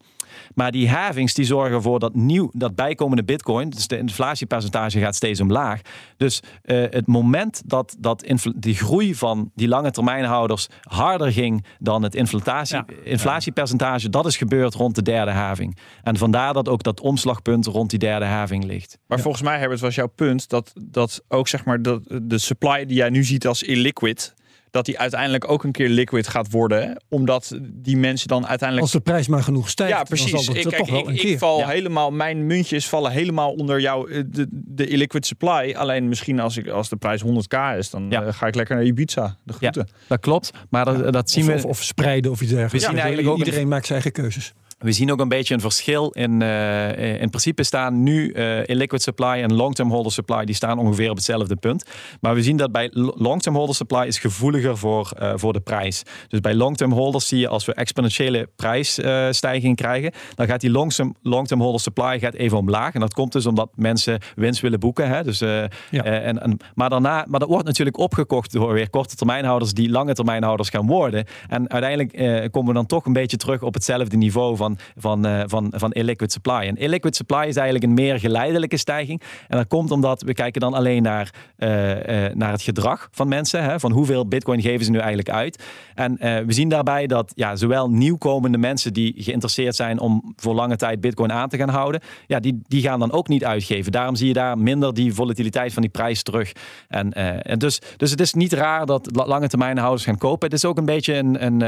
Maar 0.53 0.71
die 0.71 0.89
havings 0.89 1.33
die 1.33 1.45
zorgen 1.45 1.75
ervoor 1.75 1.99
dat 1.99 2.15
nieuw, 2.15 2.49
dat 2.53 2.75
bijkomende 2.75 3.23
bitcoin, 3.23 3.69
dus 3.69 3.87
de 3.87 3.97
inflatiepercentage 3.97 4.99
gaat 4.99 5.15
steeds 5.15 5.39
omlaag. 5.39 5.81
Dus 6.17 6.41
uh, 6.65 6.85
het 6.89 7.07
moment 7.07 7.61
dat, 7.65 7.95
dat 7.99 8.33
die 8.55 8.75
groei 8.75 9.15
van 9.15 9.51
die 9.55 9.67
lange 9.67 9.91
termijnhouders 9.91 10.67
harder 10.81 11.31
ging 11.31 11.65
dan 11.79 12.03
het 12.03 12.15
inflatie, 12.15 12.75
ja. 12.75 12.85
inflatiepercentage, 13.03 14.09
dat 14.09 14.25
is 14.25 14.37
gebeurd 14.37 14.73
rond 14.73 14.95
de 14.95 15.01
derde 15.01 15.31
having. 15.31 15.77
En 16.03 16.17
vandaar 16.17 16.53
dat 16.53 16.69
ook 16.69 16.83
dat 16.83 17.01
omslagpunt 17.01 17.65
rond 17.65 17.89
die 17.89 17.99
derde 17.99 18.25
having 18.25 18.63
ligt. 18.63 18.97
Maar 19.07 19.17
ja. 19.17 19.23
volgens 19.23 19.43
mij, 19.43 19.57
Herbert, 19.59 19.79
was 19.79 19.95
jouw 19.95 20.07
punt 20.07 20.49
dat, 20.49 20.73
dat 20.83 21.23
ook 21.27 21.47
zeg 21.47 21.65
maar 21.65 21.81
de, 21.81 22.21
de 22.23 22.37
supply 22.37 22.85
die 22.85 22.97
jij 22.97 23.09
nu 23.09 23.23
ziet 23.23 23.47
als 23.47 23.63
illiquid, 23.63 24.33
dat 24.71 24.85
die 24.85 24.99
uiteindelijk 24.99 25.51
ook 25.51 25.63
een 25.63 25.71
keer 25.71 25.89
liquid 25.89 26.27
gaat 26.27 26.51
worden. 26.51 27.01
Omdat 27.09 27.57
die 27.61 27.97
mensen 27.97 28.27
dan 28.27 28.47
uiteindelijk... 28.47 28.81
Als 28.81 29.03
de 29.03 29.11
prijs 29.11 29.27
maar 29.27 29.43
genoeg 29.43 29.69
stijgt. 29.69 29.93
Ja, 29.93 30.03
precies. 30.03 30.47
ik, 30.47 30.63
kijk, 30.63 30.75
toch 30.75 30.89
wel 30.89 30.99
ik, 30.99 31.07
een 31.07 31.13
ik 31.13 31.19
keer. 31.19 31.37
val 31.37 31.59
ja. 31.59 31.67
helemaal... 31.67 32.11
Mijn 32.11 32.45
muntjes 32.45 32.87
vallen 32.87 33.11
helemaal 33.11 33.51
onder 33.51 33.79
jou, 33.79 34.11
eh, 34.11 34.23
de, 34.27 34.47
de 34.51 34.87
illiquid 34.87 35.25
supply. 35.25 35.73
Alleen 35.77 36.07
misschien 36.07 36.39
als, 36.39 36.57
ik, 36.57 36.67
als 36.67 36.89
de 36.89 36.95
prijs 36.95 37.23
100k 37.23 37.77
is, 37.77 37.89
dan 37.89 38.05
ja. 38.09 38.23
uh, 38.23 38.33
ga 38.33 38.47
ik 38.47 38.55
lekker 38.55 38.75
naar 38.75 38.85
Ibiza. 38.85 39.37
De 39.43 39.53
groeten. 39.53 39.87
Ja, 39.87 39.93
dat 40.07 40.19
klopt. 40.19 40.51
Maar 40.69 40.85
dat, 40.85 41.13
dat 41.13 41.29
zien 41.29 41.43
of, 41.43 41.49
we... 41.49 41.55
Of, 41.55 41.65
of, 41.65 41.83
spreiden 41.83 42.31
of 42.31 42.41
iets 42.41 42.51
dergelijks. 42.51 42.85
We 42.87 42.91
zien 42.91 42.99
eigenlijk 42.99 43.27
ook 43.29 43.37
Iedereen 43.37 43.67
maakt 43.67 43.85
zijn 43.85 44.01
eigen 44.01 44.21
keuzes. 44.21 44.53
We 44.79 44.91
zien 44.91 45.11
ook 45.11 45.19
een 45.19 45.27
beetje 45.27 45.53
een 45.53 45.59
verschil 45.59 46.09
in, 46.09 46.41
uh, 46.41 47.21
in 47.21 47.29
principe 47.29 47.63
staan 47.63 48.03
nu 48.03 48.33
uh, 48.33 48.67
illiquid 48.67 49.01
supply 49.01 49.41
en 49.41 49.53
long-term 49.53 49.89
holder 49.89 50.11
supply, 50.11 50.45
die 50.45 50.55
staan 50.55 50.79
ongeveer 50.79 51.09
op 51.09 51.15
hetzelfde 51.15 51.55
punt. 51.55 51.83
Maar 52.21 52.35
we 52.35 52.43
zien 52.43 52.57
dat 52.57 52.71
bij 52.71 52.89
long-term 52.93 53.55
holder 53.55 53.75
supply 53.75 54.05
is 54.07 54.19
gevoeliger 54.19 54.77
voor, 54.77 55.11
uh, 55.21 55.31
voor 55.35 55.53
de 55.53 55.59
prijs. 55.59 56.03
Dus 56.27 56.39
bij 56.39 56.55
long-term 56.55 56.91
holders 56.91 57.27
zie 57.27 57.39
je 57.39 57.47
als 57.47 57.65
we 57.65 57.73
exponentiële 57.73 58.49
prijsstijging 58.55 59.75
krijgen, 59.75 60.11
dan 60.35 60.47
gaat 60.47 60.61
die 60.61 60.69
long-term 60.71 61.15
long 61.21 61.49
holder 61.49 61.81
supply 61.81 62.19
gaat 62.19 62.33
even 62.33 62.57
omlaag. 62.57 62.93
En 62.93 62.99
dat 62.99 63.13
komt 63.13 63.31
dus 63.31 63.45
omdat 63.45 63.69
mensen 63.75 64.19
winst 64.35 64.61
willen 64.61 64.79
boeken. 64.79 65.09
Hè? 65.09 65.23
Dus, 65.23 65.39
ja. 65.39 65.69
en, 66.03 66.41
en, 66.41 66.57
maar, 66.75 66.89
daarna, 66.89 67.25
maar 67.27 67.39
dat 67.39 67.49
wordt 67.49 67.65
natuurlijk 67.65 67.97
opgekocht 67.97 68.51
door 68.51 68.73
weer 68.73 68.89
korte 68.89 69.15
termijnhouders 69.15 69.73
die 69.73 69.89
lange 69.89 70.13
termijnhouders 70.13 70.69
gaan 70.69 70.87
worden. 70.87 71.25
En 71.47 71.69
uiteindelijk 71.69 72.51
komen 72.51 72.67
we 72.67 72.73
dan 72.73 72.85
toch 72.85 73.05
een 73.05 73.13
beetje 73.13 73.37
terug 73.37 73.61
op 73.61 73.73
hetzelfde 73.73 74.17
niveau 74.17 74.55
van 74.55 74.68
van, 74.95 75.27
uh, 75.27 75.41
van, 75.45 75.73
van 75.75 75.91
illiquid 75.91 76.31
supply. 76.31 76.67
En 76.67 76.75
illiquid 76.75 77.15
supply 77.15 77.45
is 77.47 77.55
eigenlijk 77.55 77.83
een 77.83 77.93
meer 77.93 78.19
geleidelijke 78.19 78.77
stijging. 78.77 79.21
En 79.47 79.57
dat 79.57 79.67
komt 79.67 79.91
omdat 79.91 80.21
we 80.21 80.33
kijken 80.33 80.61
dan 80.61 80.73
alleen 80.73 81.03
naar, 81.03 81.33
uh, 81.57 81.89
uh, 81.89 82.33
naar 82.33 82.51
het 82.51 82.61
gedrag 82.61 83.07
van 83.11 83.27
mensen. 83.27 83.63
Hè, 83.63 83.79
van 83.79 83.91
hoeveel 83.91 84.27
bitcoin 84.27 84.61
geven 84.61 84.85
ze 84.85 84.91
nu 84.91 84.97
eigenlijk 84.97 85.29
uit. 85.29 85.63
En 85.95 86.17
we 86.19 86.53
zien 86.53 86.69
daarbij 86.69 87.07
dat 87.07 87.31
ja, 87.35 87.55
zowel 87.55 87.89
nieuwkomende 87.89 88.57
mensen 88.57 88.93
die 88.93 89.13
geïnteresseerd 89.17 89.75
zijn 89.75 89.99
om 89.99 90.33
voor 90.35 90.53
lange 90.53 90.75
tijd 90.75 91.01
bitcoin 91.01 91.31
aan 91.31 91.49
te 91.49 91.57
gaan 91.57 91.69
houden. 91.69 92.01
Ja, 92.27 92.39
die, 92.39 92.61
die 92.67 92.81
gaan 92.81 92.99
dan 92.99 93.11
ook 93.11 93.27
niet 93.27 93.45
uitgeven. 93.45 93.91
Daarom 93.91 94.15
zie 94.15 94.27
je 94.27 94.33
daar 94.33 94.57
minder 94.57 94.93
die 94.93 95.13
volatiliteit 95.13 95.73
van 95.73 95.81
die 95.81 95.91
prijs 95.91 96.23
terug. 96.23 96.51
En, 96.87 97.13
en 97.13 97.59
dus, 97.59 97.81
dus 97.97 98.11
het 98.11 98.21
is 98.21 98.33
niet 98.33 98.53
raar 98.53 98.85
dat 98.85 99.09
lange 99.27 99.47
termijnhouders 99.47 100.03
gaan 100.03 100.17
kopen. 100.17 100.47
Het 100.49 100.57
is 100.57 100.65
ook 100.65 100.77
een 100.77 100.85
beetje 100.85 101.15
een, 101.15 101.45
een, 101.45 101.59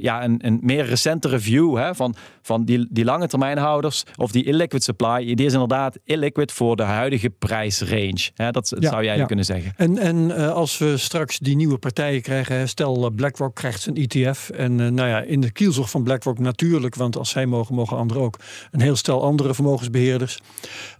ja, 0.00 0.24
een, 0.24 0.38
een 0.38 0.58
meer 0.62 0.84
recentere 0.84 1.40
view 1.44 1.76
hè, 1.76 1.94
van, 1.94 2.14
van 2.42 2.64
die, 2.64 2.86
die 2.90 3.04
lange 3.04 3.26
termijnhouders 3.26 4.04
of 4.16 4.32
die 4.32 4.44
illiquid 4.44 4.82
supply, 4.84 5.34
die 5.34 5.46
is 5.46 5.52
inderdaad 5.52 5.98
illiquid 6.04 6.52
voor 6.52 6.76
de 6.76 6.82
huidige 6.82 7.30
prijsrange. 7.30 8.30
Hè, 8.34 8.50
dat, 8.50 8.72
zou 8.78 9.04
ja. 9.04 9.24
kunnen 9.24 9.44
zeggen. 9.44 9.72
En, 9.76 9.98
en 9.98 10.16
uh, 10.16 10.52
als 10.52 10.78
we 10.78 10.96
straks 10.96 11.38
die 11.38 11.56
nieuwe 11.56 11.78
partijen 11.78 12.22
krijgen, 12.22 12.68
stel 12.68 13.04
uh, 13.04 13.16
BlackRock 13.16 13.54
krijgt 13.54 13.80
zijn 13.80 13.96
ETF 13.96 14.50
en 14.50 14.78
uh, 14.78 14.88
nou 14.88 15.08
ja, 15.08 15.20
in 15.20 15.40
de 15.40 15.50
kielzog 15.50 15.90
van 15.90 16.02
BlackRock 16.02 16.38
natuurlijk, 16.38 16.94
want 16.94 17.16
als 17.16 17.30
zij 17.30 17.46
mogen, 17.46 17.74
mogen 17.74 17.96
anderen 17.96 18.22
ook. 18.22 18.38
Een 18.70 18.80
heel 18.80 18.96
stel 18.96 19.22
andere 19.22 19.54
vermogensbeheerders. 19.54 20.38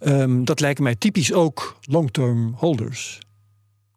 Um, 0.01 0.45
dat 0.45 0.61
lijken 0.61 0.83
mij 0.83 0.95
typisch 0.95 1.33
ook 1.33 1.79
long-term 1.81 2.55
holders. 2.57 3.19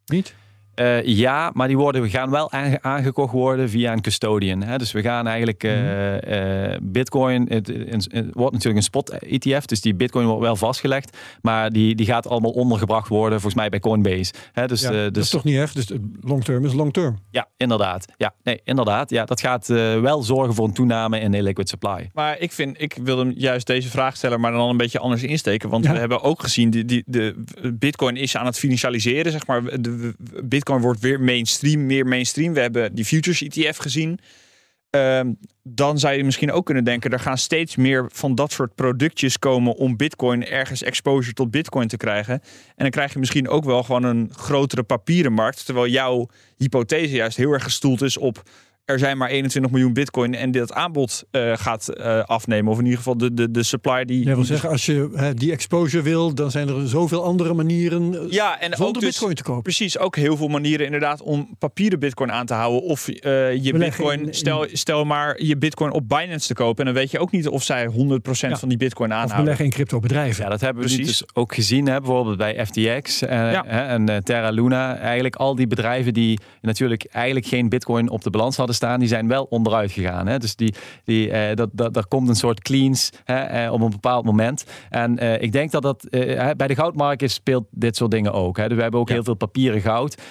Niet? 0.06 0.36
Uh, 0.80 1.04
ja, 1.04 1.52
maar 1.54 1.68
die 1.68 1.78
worden, 1.78 2.02
we 2.02 2.10
gaan 2.10 2.30
wel 2.30 2.52
aange 2.52 2.82
aangekocht 2.82 3.34
worden 3.34 3.70
via 3.70 3.92
een 3.92 4.02
custodian. 4.02 4.64
Hè? 4.64 4.78
Dus 4.78 4.92
we 4.92 5.02
gaan 5.02 5.28
eigenlijk 5.28 5.64
uh, 5.64 6.22
uh, 6.22 6.78
Bitcoin, 6.82 7.46
het, 7.50 7.68
het, 7.68 8.08
het, 8.12 8.28
wordt 8.32 8.54
natuurlijk 8.54 8.76
een 8.76 8.84
spot 8.84 9.10
ETF, 9.10 9.66
dus 9.66 9.82
die 9.82 9.96
Bitcoin 9.96 10.26
wordt 10.26 10.42
wel 10.42 10.56
vastgelegd, 10.56 11.18
maar 11.42 11.70
die, 11.72 11.96
die 11.96 12.06
gaat 12.06 12.28
allemaal 12.28 12.52
ondergebracht 12.52 13.08
worden, 13.08 13.42
volgens 13.42 13.62
mij 13.62 13.70
bij 13.70 13.80
Coinbase. 13.80 14.34
Hè? 14.52 14.68
Dus, 14.68 14.82
ja, 14.82 14.90
dus, 14.90 15.12
dat 15.12 15.24
is 15.24 15.30
toch 15.30 15.44
niet 15.44 15.56
erg? 15.56 15.74
Dus 15.74 15.92
long 16.22 16.44
term 16.44 16.66
is 16.66 16.74
long 16.74 16.94
term. 16.94 17.18
Ja, 17.32 17.48
inderdaad. 17.58 18.06
Ja, 18.18 18.34
nee, 18.44 18.62
inderdaad. 18.64 19.10
Ja, 19.10 19.26
dat 19.26 19.40
gaat 19.40 19.68
wel 19.68 20.24
zorgen 20.24 20.54
voor 20.54 20.66
een 20.66 20.74
toename 20.74 21.20
in 21.20 21.32
de 21.32 21.44
liquid 21.44 21.70
supply. 21.70 22.10
Maar 22.14 22.40
ik 22.40 22.52
vind, 22.52 22.82
ik 22.82 22.98
wil 23.04 23.18
hem 23.18 23.34
juist 23.36 23.68
deze 23.68 23.90
vraag 23.90 24.16
stellen, 24.16 24.40
maar 24.40 24.52
dan 24.52 24.70
een 24.70 24.78
beetje 24.78 25.00
anders 25.00 25.24
insteken, 25.24 25.70
want 25.70 25.86
ja. 25.86 25.92
we 25.92 26.00
hebben 26.00 26.22
ook 26.22 26.42
gezien, 26.42 26.70
die, 26.70 26.86
die, 26.86 27.04
de 27.06 27.44
Bitcoin 27.74 28.16
is 28.16 28.38
aan 28.38 28.46
het 28.46 28.58
financialiseren, 28.58 29.32
zeg 29.32 29.48
maar. 29.48 29.82
De, 29.82 30.14
Bitcoin 30.44 30.67
wordt 30.68 31.00
weer 31.00 31.22
mainstream, 31.22 31.86
meer 31.86 32.06
mainstream. 32.06 32.54
We 32.54 32.60
hebben 32.60 32.96
die 32.96 33.06
futures 33.06 33.42
ETF 33.42 33.78
gezien. 33.78 34.20
Um, 34.90 35.38
dan 35.64 36.00
zou 36.00 36.16
je 36.16 36.24
misschien 36.24 36.52
ook 36.52 36.66
kunnen 36.66 36.84
denken, 36.84 37.12
er 37.12 37.20
gaan 37.20 37.38
steeds 37.38 37.76
meer 37.76 38.06
van 38.14 38.36
dat 38.36 38.52
soort 38.52 38.76
productjes 38.76 39.40
komen 39.40 39.76
om 39.76 39.98
Bitcoin 39.98 40.46
ergens 40.46 40.84
exposure 40.84 41.34
tot 41.34 41.52
Bitcoin 41.52 41.88
te 41.88 41.98
krijgen. 41.98 42.34
En 42.34 42.42
dan 42.76 42.90
krijg 42.90 43.14
je 43.14 43.20
misschien 43.20 43.50
ook 43.50 43.64
wel 43.64 43.84
gewoon 43.84 44.04
een 44.04 44.30
grotere 44.36 44.84
papieren 44.84 45.34
markt. 45.34 45.66
Terwijl 45.66 45.88
jouw 45.88 46.28
hypothese 46.58 47.16
juist 47.16 47.38
heel 47.38 47.52
erg 47.52 47.64
gestoeld 47.64 48.02
is 48.02 48.18
op 48.18 48.42
er 48.88 49.00
zijn 49.00 49.18
maar 49.18 49.30
21 49.30 49.72
miljoen 49.72 49.94
bitcoin 49.94 50.36
en 50.36 50.52
dit 50.52 50.74
aanbod 50.74 51.24
uh, 51.32 51.52
gaat 51.58 51.90
uh, 51.98 52.20
afnemen. 52.24 52.72
Of 52.72 52.78
in 52.78 52.84
ieder 52.84 52.98
geval 52.98 53.18
de, 53.18 53.34
de, 53.34 53.52
de 53.52 53.64
supply 53.64 54.06
die... 54.06 54.26
Ja, 54.26 54.36
wil 54.36 54.44
zeggen, 54.44 54.70
als 54.70 54.86
je 54.86 55.10
hè, 55.14 55.34
die 55.34 55.52
exposure 55.52 56.04
wil, 56.04 56.34
dan 56.34 56.52
zijn 56.52 56.68
er 56.68 56.88
zoveel 56.88 57.24
andere 57.24 57.54
manieren 57.54 58.14
eh, 58.14 58.32
ja, 58.32 58.60
en 58.60 58.70
zonder 58.70 58.88
ook 58.88 58.94
dus, 58.94 59.04
bitcoin 59.04 59.36
te 59.36 59.44
kopen. 59.44 59.62
Precies, 59.64 59.98
ook 59.98 60.16
heel 60.16 60.38
veel 60.38 60.48
manieren 60.48 60.86
inderdaad 60.86 61.22
om 61.22 61.56
papieren 61.60 62.00
bitcoin 62.00 62.32
aan 62.32 62.46
te 62.46 62.54
houden. 62.54 62.82
Of 62.82 63.08
uh, 63.08 63.16
je 63.64 63.74
bitcoin, 63.78 64.26
in- 64.28 64.34
stel, 64.34 64.66
stel 64.72 65.06
maar 65.06 65.44
je 65.44 65.58
bitcoin 65.58 65.92
op 65.92 66.08
Binance 66.10 66.48
te 66.48 66.54
kopen. 66.54 66.80
En 66.80 66.94
dan 66.94 67.02
weet 67.02 67.12
je 67.12 67.20
ook 67.20 67.32
niet 67.32 67.48
of 67.48 67.64
zij 67.64 67.88
100% 67.90 67.92
van 68.52 68.70
die 68.70 68.78
bitcoin 68.78 69.10
Of 69.10 69.16
aanhouden. 69.16 69.38
beleggen 69.44 69.66
in 69.66 69.72
crypto 69.72 70.00
bedrijven. 70.00 70.44
Ja, 70.44 70.50
dat 70.50 70.62
hebben 70.62 70.84
we 70.84 70.90
nu 70.90 70.96
Precies. 70.96 71.18
dus 71.18 71.30
ook 71.34 71.54
gezien, 71.56 71.88
hè, 71.88 71.98
bijvoorbeeld 71.98 72.38
bij 72.38 72.66
FTX 72.66 73.22
eh, 73.22 73.30
Ja. 73.52 73.64
hè, 73.68 73.82
en 73.82 74.10
eh, 74.10 74.18
Terra 74.18 74.50
Luna. 74.50 74.98
Eigenlijk 74.98 75.36
al 75.36 75.56
die 75.56 75.68
bedrijven 75.68 76.14
die 76.14 76.40
natuurlijk 76.62 77.06
eigenlijk 77.12 77.46
geen 77.46 77.70
bitcoin 77.70 78.10
op 78.10 78.24
de 78.24 78.30
balans 78.30 78.56
hadden 78.58 78.76
staan, 78.78 79.00
die 79.00 79.08
zijn 79.08 79.28
wel 79.28 79.44
onderuit 79.44 79.92
gegaan. 79.92 80.28
Hè. 80.28 80.38
Dus 80.38 80.56
die, 80.56 80.74
die, 81.04 81.32
eh, 81.32 81.56
dat, 81.56 81.70
dat, 81.74 81.94
daar 81.94 82.08
komt 82.08 82.30
een 82.30 82.36
soort 82.36 82.62
cleans 82.62 83.10
hè, 83.24 83.36
eh, 83.40 83.74
op 83.74 83.82
een 83.82 83.90
bepaald 83.90 84.26
moment. 84.26 84.66
En 84.90 85.18
eh, 85.18 85.42
ik 85.42 85.52
denk 85.52 85.72
dat 85.72 85.82
dat 85.82 86.08
bij 86.58 86.68
de 86.68 86.76
goudmarkt 86.76 87.32
speelt 87.32 87.66
dit 87.72 87.96
soort 87.96 88.12
dingen 88.12 88.34
ook. 88.34 88.58
Hè. 88.58 88.68
Dus 88.68 88.76
we 88.76 88.82
hebben 88.82 89.00
ook 89.00 89.08
Ja. 89.08 89.14
heel 89.14 89.24
veel 89.24 89.34
papieren 89.34 89.82
goud. 89.82 90.22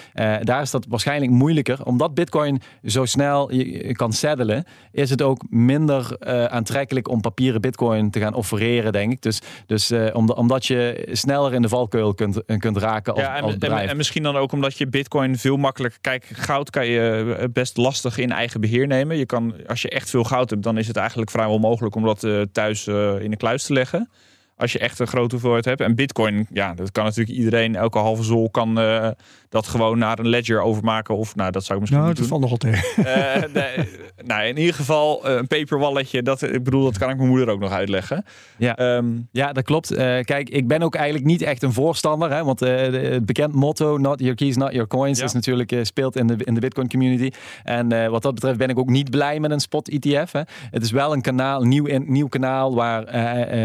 Daar 0.41 0.61
is 0.61 0.71
dat 0.71 0.85
waarschijnlijk 0.89 1.31
moeilijker. 1.31 1.85
Omdat 1.85 2.13
bitcoin 2.13 2.61
zo 2.83 3.05
snel 3.05 3.53
je, 3.53 3.91
kan 3.95 4.13
settelen, 4.13 4.63
is 4.91 5.09
het 5.09 5.21
ook 5.21 5.43
minder 5.49 6.19
aantrekkelijk 6.49 7.09
om 7.09 7.21
papieren 7.21 7.61
bitcoin 7.61 8.09
te 8.09 8.19
gaan 8.19 8.33
offereren, 8.33 8.91
denk 8.91 9.11
ik. 9.11 9.21
Dus, 9.21 9.41
dus 9.65 9.91
om, 10.13 10.29
omdat 10.29 10.65
je 10.65 11.07
sneller 11.11 11.53
in 11.53 11.61
de 11.61 11.69
valkuil 11.69 12.13
kunt, 12.13 12.41
kunt 12.57 12.77
raken 12.77 13.13
als, 13.13 13.21
Ja, 13.21 13.35
en, 13.35 13.43
als 13.43 13.53
en, 13.53 13.59
bedrijf. 13.59 13.89
en 13.89 13.97
misschien 13.97 14.23
dan 14.23 14.35
ook 14.35 14.51
omdat 14.51 14.77
je 14.77 14.87
bitcoin 14.87 15.37
veel 15.37 15.57
makkelijker... 15.57 15.99
Kijk, 16.01 16.25
goud 16.33 16.69
kan 16.69 16.87
je 16.87 17.49
best 17.53 17.77
lastig 17.77 18.17
in 18.17 18.33
eigen 18.37 18.61
beheer 18.61 18.87
nemen. 18.87 19.17
Je 19.17 19.25
kan, 19.25 19.53
als 19.67 19.81
je 19.81 19.89
echt 19.89 20.09
veel 20.09 20.23
goud 20.23 20.49
hebt, 20.49 20.63
dan 20.63 20.77
is 20.77 20.87
het 20.87 20.97
eigenlijk 20.97 21.31
vrijwel 21.31 21.55
onmogelijk 21.55 21.95
om 21.95 22.03
dat 22.03 22.23
eh, 22.23 22.41
thuis 22.51 22.87
eh, 22.87 23.19
in 23.19 23.31
de 23.31 23.37
kluis 23.37 23.63
te 23.63 23.73
leggen. 23.73 24.09
Als 24.57 24.71
je 24.71 24.79
echt 24.79 24.99
een 24.99 25.07
grote 25.07 25.31
hoeveelheid 25.31 25.65
hebt. 25.65 25.81
En 25.81 25.95
bitcoin, 25.95 26.47
ja, 26.49 26.73
dat 26.73 26.91
kan 26.91 27.03
natuurlijk 27.03 27.37
iedereen. 27.37 27.75
Elke 27.75 27.97
halve 27.97 28.23
zol 28.23 28.49
kan 28.49 28.79
eh, 28.79 29.09
dat 29.49 29.67
gewoon 29.67 29.97
naar 29.97 30.19
een 30.19 30.27
ledger 30.27 30.61
overmaken. 30.61 31.15
Of 31.17 31.35
nou, 31.35 31.51
dat 31.51 31.63
zou 31.63 31.73
ik 31.73 31.79
misschien 31.79 31.99
Nou, 32.03 32.09
niet 32.13 32.19
dat 32.21 32.27
valt 32.29 32.41
nogal 32.41 32.57
tegen. 32.57 33.05
Eh, 33.05 33.53
nee, 33.53 33.89
nou, 34.25 34.43
in 34.47 34.57
ieder 34.57 34.73
geval 34.73 35.25
eh, 35.27 35.35
een 35.35 35.47
paper 35.47 35.79
walletje. 35.79 36.21
Dat, 36.21 36.41
ik 36.41 36.63
bedoel, 36.63 36.83
dat 36.83 36.97
kan 36.97 37.09
ik 37.09 37.17
mijn 37.17 37.29
moeder 37.29 37.49
ook 37.49 37.59
nog 37.59 37.71
uitleggen. 37.71 38.25
Ja. 38.57 38.75
Ehm, 38.77 39.05
Ja, 39.31 39.53
dat 39.53 39.63
klopt. 39.63 39.91
Eh, 39.91 40.19
kijk, 40.19 40.49
ik 40.49 40.67
ben 40.67 40.81
ook 40.81 40.95
eigenlijk 40.95 41.25
niet 41.25 41.41
echt 41.41 41.63
een 41.63 41.73
voorstander. 41.73 42.31
Hè, 42.31 42.43
want 42.43 42.61
eh, 42.61 42.69
de- 42.91 42.97
het 43.11 43.25
bekend 43.25 43.53
motto, 43.53 43.97
not 43.97 44.19
your 44.19 44.35
keys, 44.35 44.55
not 44.55 44.71
your 44.71 44.87
coins, 44.87 45.19
Ja. 45.19 45.25
is 45.25 45.33
natuurlijk 45.33 45.71
eh, 45.71 45.83
speelt 45.83 46.15
in 46.15 46.27
de, 46.27 46.35
in 46.43 46.53
de 46.53 46.59
Bitcoin 46.59 46.89
community. 46.89 47.29
En 47.63 47.91
eh, 47.91 48.09
wat 48.09 48.21
dat 48.21 48.33
betreft 48.33 48.57
ben 48.57 48.69
ik 48.69 48.79
ook 48.79 48.89
niet 48.89 49.09
blij 49.09 49.39
met 49.39 49.51
een 49.51 49.59
spot 49.59 49.89
ETF. 49.89 50.31
Hè. 50.31 50.41
Het 50.71 50.83
is 50.83 50.91
wel 50.91 51.13
een 51.13 51.21
kanaal, 51.21 51.61
een 51.61 51.67
nieuw, 51.69 51.85
in, 51.85 52.03
nieuw 52.07 52.27
kanaal 52.27 52.75
waar 52.75 53.03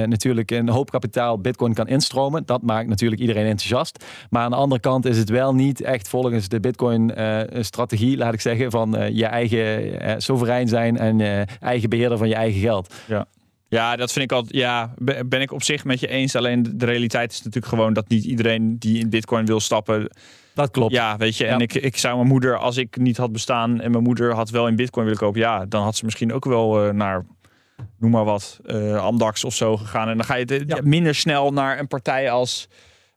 natuurlijk 0.08 0.50
een 0.50 0.68
hoop 0.68 0.81
kapitaal 0.90 1.38
Bitcoin 1.38 1.74
kan 1.74 1.86
instromen. 1.88 2.42
Dat 2.46 2.62
maakt 2.62 2.88
natuurlijk 2.88 3.20
iedereen 3.20 3.46
enthousiast. 3.46 4.04
Maar 4.30 4.42
aan 4.42 4.50
de 4.50 4.56
andere 4.56 4.80
kant 4.80 5.04
is 5.04 5.18
het 5.18 5.28
wel 5.28 5.54
niet 5.54 5.80
echt 5.80 6.08
volgens 6.08 6.48
de 6.48 6.60
Bitcoin-strategie, 6.60 8.16
laat 8.16 8.34
ik 8.34 8.40
zeggen, 8.40 8.70
van 8.70 8.96
eh, 8.96 9.16
je 9.16 9.26
eigen 9.26 10.00
eh, 10.00 10.14
soeverein 10.18 10.68
zijn 10.68 10.98
en 10.98 11.20
eh, 11.20 11.42
eigen 11.60 11.88
beheerder 11.88 12.18
van 12.18 12.28
je 12.28 12.34
eigen 12.34 12.60
geld. 12.60 12.94
Ja, 13.68 13.96
dat 13.96 14.12
vind 14.12 14.24
ik 14.24 14.32
al. 14.32 14.44
Ja, 14.48 14.94
be- 14.98 15.22
ben 15.26 15.40
ik 15.40 15.52
op 15.52 15.62
zich 15.62 15.84
met 15.84 16.00
je 16.00 16.08
eens. 16.08 16.36
Alleen 16.36 16.62
de- 16.76 16.84
realiteit 16.84 17.32
is 17.32 17.38
natuurlijk 17.38 17.66
gewoon 17.66 17.92
dat 17.92 18.08
niet 18.08 18.24
iedereen 18.24 18.78
die 18.78 18.98
in 18.98 19.10
Bitcoin 19.10 19.46
wil 19.46 19.60
stappen. 19.60 20.10
Dat 20.54 20.70
klopt. 20.70 20.92
Ja, 20.92 21.16
weet 21.16 21.36
je. 21.36 21.44
En 21.46 21.52
Ja. 21.58 21.58
ik, 21.58 21.74
ik 21.74 21.96
zou 21.96 22.16
mijn 22.16 22.28
moeder, 22.28 22.58
als 22.58 22.76
ik 22.76 22.96
niet 22.96 23.16
had 23.16 23.32
bestaan 23.32 23.80
en 23.80 23.90
mijn 23.90 24.02
moeder 24.02 24.34
had 24.34 24.50
wel 24.50 24.66
in 24.68 24.76
Bitcoin 24.76 25.04
willen 25.04 25.20
kopen, 25.20 25.40
ja, 25.40 25.64
dan 25.66 25.82
had 25.82 25.96
ze 25.96 26.04
misschien 26.04 26.32
ook 26.32 26.44
wel 26.44 26.84
eh, 26.86 26.92
naar, 26.92 27.24
noem 27.98 28.10
maar 28.10 28.24
wat, 28.24 28.60
eh 28.66 28.96
Amdax 28.96 29.44
of 29.44 29.54
zo 29.54 29.76
gegaan. 29.76 30.08
En 30.08 30.16
dan 30.16 30.26
ga 30.26 30.34
je 30.34 30.44
de- 30.46 30.64
Ja. 30.66 30.78
minder 30.82 31.14
snel 31.14 31.50
naar 31.52 31.78
een 31.78 31.88
partij 31.88 32.30
als. 32.30 32.68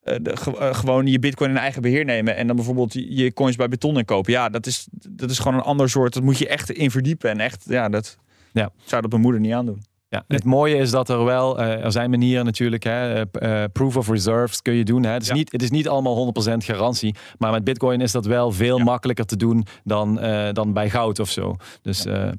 eh, 0.04 0.16
de, 0.22 0.38
ge- 0.38 0.58
eh, 0.58 0.74
gewoon 0.74 1.06
je 1.08 1.20
bitcoin 1.20 1.50
in 1.50 1.58
eigen 1.58 1.82
beheer 1.82 2.06
nemen 2.06 2.36
en 2.36 2.48
dan 2.48 2.56
bijvoorbeeld 2.56 2.94
je, 2.94 3.34
coins 3.34 3.56
bij 3.56 3.68
beton 3.68 3.98
inkopen. 3.98 4.32
Ja, 4.32 4.50
dat 4.50 4.66
is, 4.66 4.88
dat 5.10 5.30
is 5.30 5.40
gewoon 5.40 5.58
een 5.58 5.64
ander 5.64 5.90
soort. 5.90 6.14
Dat 6.14 6.24
moet 6.24 6.38
je 6.38 6.48
echt 6.48 6.72
in 6.72 6.92
verdiepen. 6.92 7.30
En 7.30 7.40
echt, 7.40 7.64
ja, 7.68 7.90
dat 7.90 8.18
Ja. 8.54 8.70
zou 8.84 9.02
dat 9.02 9.10
mijn 9.12 9.22
moeder 9.24 9.42
niet 9.42 9.54
aandoen. 9.54 9.84
Ja, 10.10 10.24
het 10.28 10.44
mooie 10.44 10.76
is 10.78 10.92
dat 10.92 11.10
er 11.10 11.24
wel, 11.24 11.60
eh, 11.60 11.84
er 11.84 11.92
zijn 11.92 12.10
manieren 12.10 12.46
natuurlijk, 12.46 12.84
hè, 12.84 13.26
proof 13.68 13.98
of 13.98 14.10
reserves 14.10 14.62
kun 14.62 14.74
je 14.74 14.84
doen. 14.84 15.04
Hè. 15.04 15.12
Het, 15.12 15.22
is 15.22 15.28
Ja. 15.28 15.34
niet, 15.34 15.52
het 15.52 15.62
is 15.64 15.70
niet 15.72 15.88
allemaal 15.88 16.16
100% 16.16 16.64
garantie, 16.64 17.16
maar 17.38 17.52
met 17.52 17.64
bitcoin 17.64 18.02
is 18.02 18.12
dat 18.12 18.26
wel 18.26 18.52
veel 18.52 18.78
Ja. 18.78 18.84
makkelijker 18.84 19.26
te 19.26 19.36
doen 19.38 19.66
dan, 19.84 20.20
eh, 20.20 20.52
dan 20.52 20.74
bij 20.74 20.90
goud 20.90 21.20
of 21.20 21.30
zo. 21.30 21.56
Dus 21.82 22.06
eh, 22.06 22.14
Oké, 22.14 22.32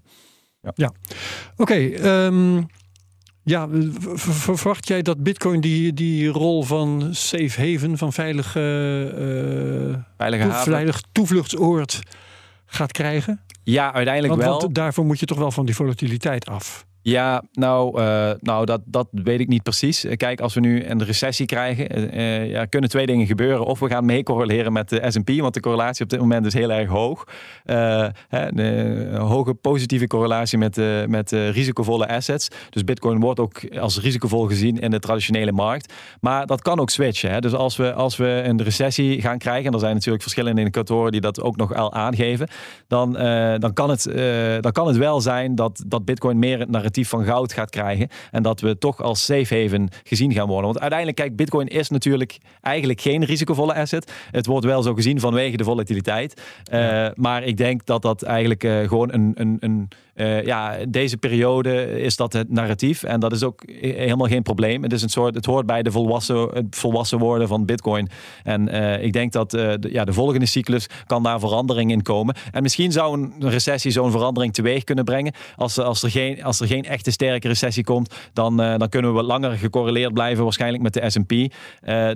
ehm, 1.94 2.62
ja, 3.42 3.68
v- 3.68 4.20
v- 4.20 4.58
verwacht 4.58 4.88
jij 4.88 5.02
dat 5.02 5.22
Bitcoin 5.22 5.60
die, 5.60 5.92
die 5.94 6.28
rol 6.28 6.62
van 6.62 7.08
safe 7.10 7.60
haven, 7.72 7.98
van 7.98 8.12
veilige, 8.12 8.60
eh, 9.16 10.02
veilige 10.16 10.48
toe- 10.48 10.72
veilig 10.72 11.00
toevluchtsoord 11.12 12.00
gaat 12.66 12.92
krijgen? 12.92 13.40
Ja, 13.62 13.92
uiteindelijk 13.92 14.34
Want, 14.34 14.44
wel. 14.48 14.60
want 14.60 14.74
daarvoor 14.74 15.04
moet 15.04 15.20
je 15.20 15.26
toch 15.26 15.38
wel 15.38 15.50
van 15.50 15.66
die 15.66 15.74
volatiliteit 15.74 16.46
af. 16.46 16.86
Ja, 17.08 17.42
nou, 17.52 18.00
uh, 18.00 18.30
nou 18.40 18.64
dat, 18.64 18.80
dat 18.84 19.06
weet 19.10 19.40
ik 19.40 19.48
niet 19.48 19.62
precies. 19.62 20.04
Eh, 20.04 20.16
kijk, 20.16 20.40
als 20.40 20.54
we 20.54 20.60
nu 20.60 20.84
een 20.84 21.04
recessie 21.04 21.46
krijgen, 21.46 22.16
uh, 22.16 22.50
ja, 22.50 22.64
kunnen 22.64 22.90
twee 22.90 23.06
dingen 23.06 23.26
gebeuren. 23.26 23.64
Of 23.64 23.78
we 23.78 23.88
gaan 23.88 24.04
mee 24.04 24.22
correleren 24.22 24.72
met 24.72 24.88
de 24.88 25.02
S&P, 25.08 25.30
want 25.40 25.54
de 25.54 25.60
correlatie 25.60 26.04
op 26.04 26.10
dit 26.10 26.20
moment 26.20 26.46
is 26.46 26.54
heel 26.54 26.72
erg 26.72 26.88
hoog. 26.88 27.24
Uh, 27.66 28.08
een 28.30 29.16
hoge 29.16 29.54
positieve 29.54 30.06
correlatie 30.06 30.58
met, 30.58 30.76
met 31.08 31.30
risicovolle 31.30 32.08
assets. 32.08 32.48
Dus 32.70 32.84
bitcoin 32.84 33.20
wordt 33.20 33.40
ook 33.40 33.76
als 33.78 34.00
risicovol 34.00 34.46
gezien 34.46 34.78
in 34.78 34.90
de 34.90 34.98
traditionele 34.98 35.52
markt. 35.52 35.92
Maar 36.20 36.46
dat 36.46 36.62
kan 36.62 36.80
ook 36.80 36.90
switchen. 36.90 37.30
Hè. 37.30 37.40
Dus 37.40 37.52
als 37.54 37.76
we, 37.76 37.92
als 37.92 38.16
we 38.16 38.42
een 38.44 38.62
recessie 38.62 39.20
gaan 39.20 39.38
krijgen, 39.38 39.66
en 39.66 39.72
er 39.72 39.80
zijn 39.80 39.94
natuurlijk 39.94 40.22
verschillende 40.22 40.60
indicatoren 40.60 41.12
die 41.12 41.20
dat 41.20 41.40
ook 41.40 41.56
nog 41.56 41.74
al 41.74 41.92
aangeven, 41.92 42.48
dan, 42.88 43.12
dan, 43.58 43.72
kan, 43.72 43.90
het, 43.90 44.02
dan 44.60 44.72
kan 44.72 44.86
het 44.86 44.96
wel 44.96 45.20
zijn 45.20 45.54
dat, 45.54 45.84
dat 45.86 46.04
bitcoin 46.04 46.38
meer 46.38 46.58
het 46.58 46.70
van 47.04 47.24
goud 47.24 47.52
gaat 47.52 47.70
krijgen. 47.70 48.08
En 48.30 48.42
dat 48.42 48.60
we 48.60 48.78
toch 48.78 49.02
als 49.02 49.24
safe 49.24 49.62
haven 49.62 49.88
gezien 50.02 50.32
gaan 50.32 50.46
worden. 50.46 50.64
Want 50.64 50.80
uiteindelijk, 50.80 51.18
kijk, 51.18 51.36
bitcoin 51.36 51.66
is 51.66 51.88
natuurlijk 51.88 52.38
eigenlijk 52.60 53.00
geen 53.00 53.24
risicovolle 53.24 53.74
asset. 53.74 54.12
Het 54.30 54.46
wordt 54.46 54.66
wel 54.66 54.82
zo 54.82 54.94
gezien 54.94 55.20
vanwege 55.20 55.56
de 55.56 55.64
volatiliteit. 55.64 56.42
Uh, 56.72 57.08
Maar 57.14 57.42
ik 57.42 57.56
denk 57.56 57.86
dat 57.86 58.02
dat 58.02 58.22
eigenlijk 58.22 58.64
uh, 58.64 58.88
gewoon 58.88 59.12
een, 59.12 59.32
een, 59.34 59.56
een 59.60 59.88
uh, 60.16 60.44
ja, 60.44 60.76
deze 60.88 61.16
periode 61.16 62.00
is 62.00 62.16
dat 62.16 62.32
het 62.32 62.50
narratief. 62.50 63.02
En 63.02 63.20
dat 63.20 63.32
is 63.32 63.42
ook 63.42 63.62
helemaal 63.80 64.26
geen 64.26 64.42
probleem. 64.42 64.82
Het, 64.82 64.92
is 64.92 65.02
een 65.02 65.08
soort, 65.08 65.34
het 65.34 65.46
hoort 65.46 65.66
bij 65.66 65.82
de 65.82 65.90
volwassen, 65.90 66.48
het 66.52 66.76
volwassen 66.76 67.18
worden 67.18 67.48
van 67.48 67.64
Bitcoin. 67.64 68.08
En 68.42 68.74
uh, 68.74 69.02
ik 69.02 69.12
denk 69.12 69.32
dat 69.32 69.54
uh, 69.54 69.72
de, 69.80 69.92
ja, 69.92 70.04
de 70.04 70.12
volgende 70.12 70.46
cyclus 70.46 70.86
kan 71.06 71.22
daar 71.22 71.40
verandering 71.40 71.90
in 71.90 72.02
komen. 72.02 72.34
En 72.50 72.62
misschien 72.62 72.92
zou 72.92 73.20
een 73.20 73.50
recessie 73.50 73.90
zo'n 73.90 74.10
verandering 74.10 74.54
teweeg 74.54 74.84
kunnen 74.84 75.04
brengen. 75.04 75.34
Als, 75.56 75.78
als, 75.78 76.02
er 76.02 76.10
geen, 76.10 76.44
als 76.44 76.60
er 76.60 76.66
geen 76.66 76.84
echte 76.84 77.10
sterke 77.10 77.48
recessie 77.48 77.84
komt, 77.84 78.14
dan, 78.32 78.56
dan 78.56 78.88
kunnen 78.88 79.10
we 79.10 79.16
wat 79.16 79.26
langer 79.26 79.58
gecorreleerd 79.58 80.12
blijven, 80.12 80.44
waarschijnlijk 80.44 80.82
met 80.82 80.92
de 80.92 81.10
SP. 81.14 81.32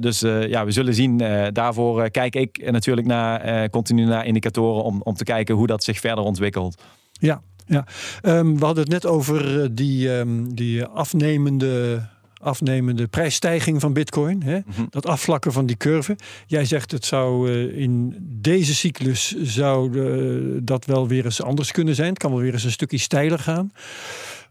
dus 0.01 0.21
ja, 0.21 0.65
we 0.65 0.71
zullen 0.71 0.95
zien. 0.95 1.17
daarvoor 1.53 2.11
kijk 2.11 2.37
ik 2.37 2.71
natuurlijk 2.71 3.07
naar, 3.07 3.71
continu 3.71 4.05
naar 4.05 4.27
indicatoren 4.27 4.85
om, 4.85 5.01
om 5.03 5.15
te 5.15 5.25
kijken 5.25 5.55
hoe 5.55 5.67
dat 5.67 5.85
zich 5.85 6.01
verder 6.01 6.25
ontwikkelt. 6.25 6.83
Ja, 7.13 7.43
ja, 7.71 7.87
um, 8.23 8.59
we 8.59 8.65
hadden 8.65 8.83
het 8.83 8.93
net 8.93 9.07
over 9.07 9.75
die, 9.75 10.09
um, 10.09 10.55
die 10.55 10.85
afnemende 10.85 12.03
afnemende 12.43 13.07
prijsstijging 13.07 13.81
van 13.81 13.93
bitcoin. 13.93 14.43
Hè? 14.43 14.57
Mm 14.57 14.65
-hmm. 14.75 14.87
Dat 14.91 15.07
afvlakken 15.07 15.53
van 15.53 15.67
die 15.67 15.77
curve. 15.77 16.17
Jij 16.47 16.65
zegt 16.65 16.91
het 16.91 17.05
zou 17.05 17.51
uh, 17.51 17.79
in 17.79 18.17
deze 18.21 18.75
cyclus 18.75 19.35
zou 19.43 19.93
uh, 19.93 20.61
dat 20.63 20.85
wel 20.85 21.09
weer 21.09 21.25
eens 21.25 21.43
anders 21.43 21.73
kunnen 21.73 21.95
zijn. 21.95 22.09
Het 22.09 22.19
kan 22.19 22.31
wel 22.31 22.41
weer 22.41 22.53
eens 22.53 22.65
een 22.65 22.71
stukje 22.71 22.99
steiler 22.99 23.39
gaan. 23.39 23.73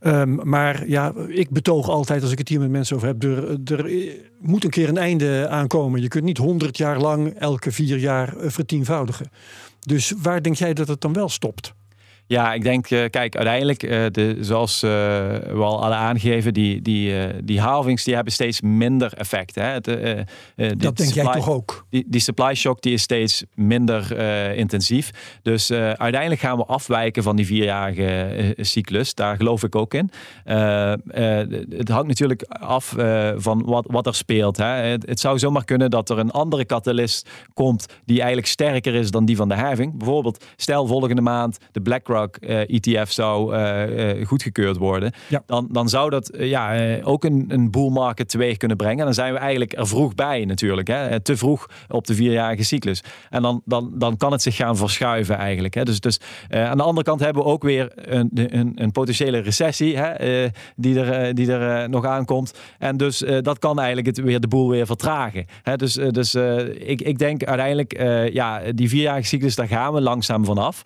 Um, 0.02 0.40
maar 0.50 0.88
ja, 0.88 1.14
ik 1.28 1.50
betoog 1.50 1.90
altijd 1.90 2.22
als 2.22 2.32
ik 2.32 2.38
het 2.38 2.50
hier 2.50 2.60
met 2.60 2.70
mensen 2.70 2.96
over 2.96 3.08
heb, 3.08 3.24
er, 3.24 3.58
er 3.66 4.12
moet 4.40 4.64
een 4.64 4.70
keer 4.70 4.90
een 4.90 4.98
einde 4.98 5.48
aankomen. 5.50 6.02
Je 6.02 6.08
kunt 6.08 6.24
niet 6.24 6.38
honderd 6.38 6.78
jaar 6.78 7.00
lang 7.00 7.34
elke 7.34 7.72
vier 7.72 7.98
jaar 7.98 8.34
vertienvoudigen. 8.38 9.30
Dus 9.80 10.14
waar 10.22 10.42
denk 10.42 10.56
jij 10.56 10.74
dat 10.74 10.88
het 10.88 11.02
dan 11.02 11.14
wel 11.14 11.30
stopt? 11.30 11.74
Ja, 12.30 12.54
ik 12.54 12.64
denk, 12.64 12.90
uh, 12.90 13.06
kijk, 13.10 13.36
uiteindelijk, 13.36 13.84
uh, 13.84 14.06
de, 14.12 14.38
zoals 14.40 14.84
uh, 14.84 14.90
we 14.90 15.62
al 15.62 15.80
hadden 15.80 15.98
aangegeven, 15.98 16.54
die, 16.54 16.82
die, 16.82 17.14
die 17.44 17.60
halvings 17.60 18.04
die 18.04 18.16
hebben 18.16 18.34
steeds 18.34 18.62
minder 18.62 19.14
effect. 19.14 19.56
Hè? 19.56 19.74
Dat 19.74 19.86
denk 20.56 20.98
supply, 20.98 21.24
jij 21.24 21.32
toch 21.32 21.50
ook? 21.50 21.86
Die, 21.90 22.04
die 22.08 22.22
supply 22.22 22.56
shock 22.56 22.82
die 22.82 22.94
is 22.94 23.02
steeds 23.02 23.44
minder 23.56 24.18
intensief. 24.56 25.38
Dus 25.42 25.72
uiteindelijk 25.72 26.42
gaan 26.42 26.58
we 26.58 26.66
afwijken 26.66 27.24
van 27.24 27.36
die 27.36 27.46
vierjarige 27.46 28.54
cyclus. 28.58 29.14
Daar 29.14 29.36
geloof 29.36 29.64
ik 29.64 29.76
ook 29.76 29.94
in. 29.94 30.12
het 30.44 31.90
hangt 31.90 32.08
natuurlijk 32.08 32.44
af 32.44 32.96
van 33.36 33.64
wat, 33.66 33.86
wat 33.88 34.08
er 34.08 34.16
speelt. 34.16 34.58
Hè? 34.58 34.66
Het, 34.66 35.06
het, 35.06 35.20
zou 35.20 35.40
zomaar 35.40 35.66
kunnen 35.66 35.90
dat 35.90 36.10
er 36.10 36.18
een 36.18 36.32
andere 36.32 36.66
catalyst 36.66 37.30
komt 37.54 37.86
die 38.06 38.18
eigenlijk 38.18 38.48
sterker 38.48 38.96
is 38.96 39.12
dan 39.12 39.26
die 39.26 39.36
van 39.36 39.50
de 39.50 39.56
halving. 39.56 39.98
Bijvoorbeeld, 39.98 40.46
stel 40.56 40.88
volgende 40.88 41.22
maand 41.22 41.58
de 41.72 41.82
BlackRock 41.82 42.19
ETF 42.28 42.94
eh, 42.94 43.06
zou 43.06 43.56
uh, 43.56 44.18
uh, 44.20 44.28
goedgekeurd 44.28 44.78
worden, 44.78 45.12
ja. 45.28 45.44
dan, 45.46 45.68
dan 45.72 45.90
zou 45.90 46.10
dat 46.10 46.32
ja, 46.38 46.98
ook 47.02 47.24
een, 47.24 47.46
een 47.48 47.72
bull 47.72 47.90
market 47.90 48.30
teweeg 48.30 48.58
kunnen 48.58 48.78
brengen. 48.78 49.00
En 49.00 49.06
dan 49.06 49.14
zijn 49.14 49.34
we 49.34 49.40
eigenlijk 49.40 49.78
er 49.78 49.88
vroeg 49.88 50.16
bij 50.16 50.46
natuurlijk. 50.46 50.88
Hè? 50.88 51.20
Te 51.20 51.38
vroeg 51.38 51.70
op 51.88 52.08
de 52.08 52.16
vierjarige 52.16 52.64
cyclus. 52.64 53.04
En 53.30 53.42
dan, 53.42 53.62
dan, 53.66 53.92
dan 53.96 54.18
kan 54.18 54.32
het 54.32 54.42
zich 54.42 54.56
gaan 54.56 54.78
verschuiven 54.78 55.38
eigenlijk. 55.38 55.74
Hè? 55.74 55.84
Dus, 55.84 56.00
dus 56.00 56.20
aan 56.50 56.78
de 56.78 56.84
andere 56.84 57.06
kant 57.06 57.20
hebben 57.20 57.44
we 57.44 57.50
ook 57.50 57.64
weer 57.64 57.92
een, 57.96 58.30
een, 58.34 58.72
een 58.76 58.92
potentiële 58.92 59.40
recessie 59.40 59.98
hè? 59.98 60.48
die 60.76 61.00
er, 61.00 61.36
die 61.36 61.52
er 61.52 61.90
nog 61.90 62.06
aankomt. 62.06 62.54
En 62.78 62.98
dus 62.98 63.24
dat 63.42 63.60
kan 63.60 63.78
eigenlijk 63.78 64.08
het 64.08 64.26
weer 64.26 64.40
de 64.40 64.48
boel 64.48 64.70
weer 64.70 64.86
vertragen. 64.86 65.46
Hè? 65.64 65.76
Dus, 65.76 65.94
dus 65.94 66.36
ik, 66.78 67.02
ik 67.02 67.18
denk 67.18 67.44
uiteindelijk, 67.44 68.02
ja, 68.34 68.62
die 68.72 68.90
vierjarige 68.90 69.28
cyclus, 69.28 69.56
daar 69.56 69.68
gaan 69.68 69.94
we 69.94 70.02
langzaam 70.02 70.46
vanaf. 70.46 70.82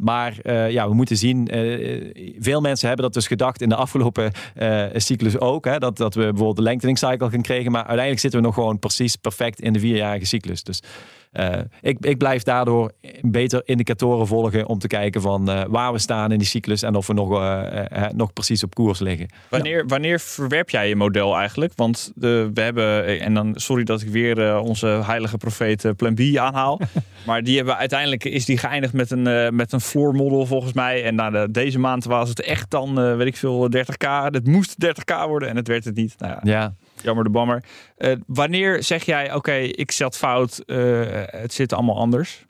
maar 0.00 0.34
uh, 0.54 0.70
ja, 0.70 0.88
we 0.88 0.94
moeten 0.94 1.16
zien. 1.16 1.56
Uh, 1.56 2.12
veel 2.38 2.60
mensen 2.60 2.86
hebben 2.86 3.04
dat 3.04 3.14
dus 3.14 3.26
gedacht 3.26 3.62
in 3.62 3.68
de 3.68 3.74
afgelopen 3.74 4.32
uh, 4.58 4.84
cyclus 4.94 5.38
ook. 5.38 5.64
Hè, 5.64 5.78
dat, 5.78 5.96
dat 5.96 6.14
we 6.14 6.20
bijvoorbeeld 6.20 6.56
de 6.56 6.62
lengthening 6.62 6.98
cycle 6.98 7.30
gaan 7.30 7.42
krijgen. 7.42 7.70
Maar 7.70 7.80
uiteindelijk 7.80 8.20
zitten 8.20 8.40
we 8.40 8.46
nog 8.46 8.54
gewoon 8.54 8.78
precies 8.78 9.16
perfect 9.16 9.60
in 9.60 9.72
de 9.72 9.78
vierjarige 9.78 10.26
cyclus. 10.26 10.62
Dus 10.62 10.82
uh, 11.40 11.58
ik, 11.80 11.96
ik 12.00 12.18
blijf 12.18 12.42
daardoor 12.42 12.92
beter 13.20 13.62
indicatoren 13.64 14.26
volgen 14.26 14.66
om 14.66 14.78
te 14.78 14.86
kijken 14.86 15.20
van 15.20 15.50
uh, 15.50 15.62
waar 15.68 15.92
we 15.92 15.98
staan 15.98 16.32
in 16.32 16.38
die 16.38 16.46
cyclus 16.46 16.82
en 16.82 16.94
of 16.94 17.06
we 17.06 17.12
nog, 17.12 17.30
uh, 17.30 17.80
nog 18.14 18.32
precies 18.32 18.62
op 18.64 18.74
koers 18.74 18.98
liggen. 18.98 19.28
Wanneer, 19.48 19.86
wanneer 19.86 20.20
verwerp 20.20 20.70
jij 20.70 20.88
je 20.88 20.96
model 20.96 21.36
eigenlijk? 21.36 21.72
Want 21.76 22.12
de, 22.14 22.50
we 22.54 22.60
hebben, 22.60 23.20
en 23.20 23.34
dan 23.34 23.52
sorry 23.54 23.84
dat 23.84 24.00
ik 24.00 24.08
weer 24.08 24.58
onze 24.58 24.86
heilige 24.86 25.36
profeet 25.36 25.92
Plan 25.96 26.14
B 26.14 26.20
aanhaal, 26.36 26.80
maar 27.26 27.42
die 27.42 27.56
hebben 27.56 27.76
uiteindelijk 27.76 28.24
is 28.24 28.44
die 28.44 28.58
geëindigd 28.58 28.92
met 28.92 29.10
een, 29.10 29.54
met 29.54 29.72
een 29.72 29.80
floor 29.80 30.14
model 30.14 30.46
volgens 30.46 30.72
mij. 30.72 31.04
En 31.04 31.14
na 31.14 31.30
de, 31.30 31.48
deze 31.50 31.78
maand 31.78 32.04
was 32.04 32.28
het 32.28 32.40
echt 32.40 32.70
dan, 32.70 33.16
weet 33.16 33.26
ik 33.26 33.36
veel, 33.36 33.68
30k. 33.76 34.06
Het 34.30 34.46
moest 34.46 34.76
30k 34.84 35.26
worden 35.26 35.48
en 35.48 35.56
het 35.56 35.68
werd 35.68 35.84
het 35.84 35.96
niet. 35.96 36.14
Nou 36.18 36.32
ja. 36.32 36.40
ja. 36.42 36.74
Jammer 37.04 37.24
de 37.24 37.30
bammer. 37.30 37.64
Uh, 37.98 38.12
wanneer 38.26 38.82
zeg 38.82 39.04
jij, 39.04 39.34
oké, 39.34 39.52
ik 39.54 39.90
zat 39.90 40.16
fout, 40.16 40.62
uh, 40.66 41.02
het 41.26 41.52
zit 41.52 41.72
allemaal 41.72 41.98
anders? 41.98 42.44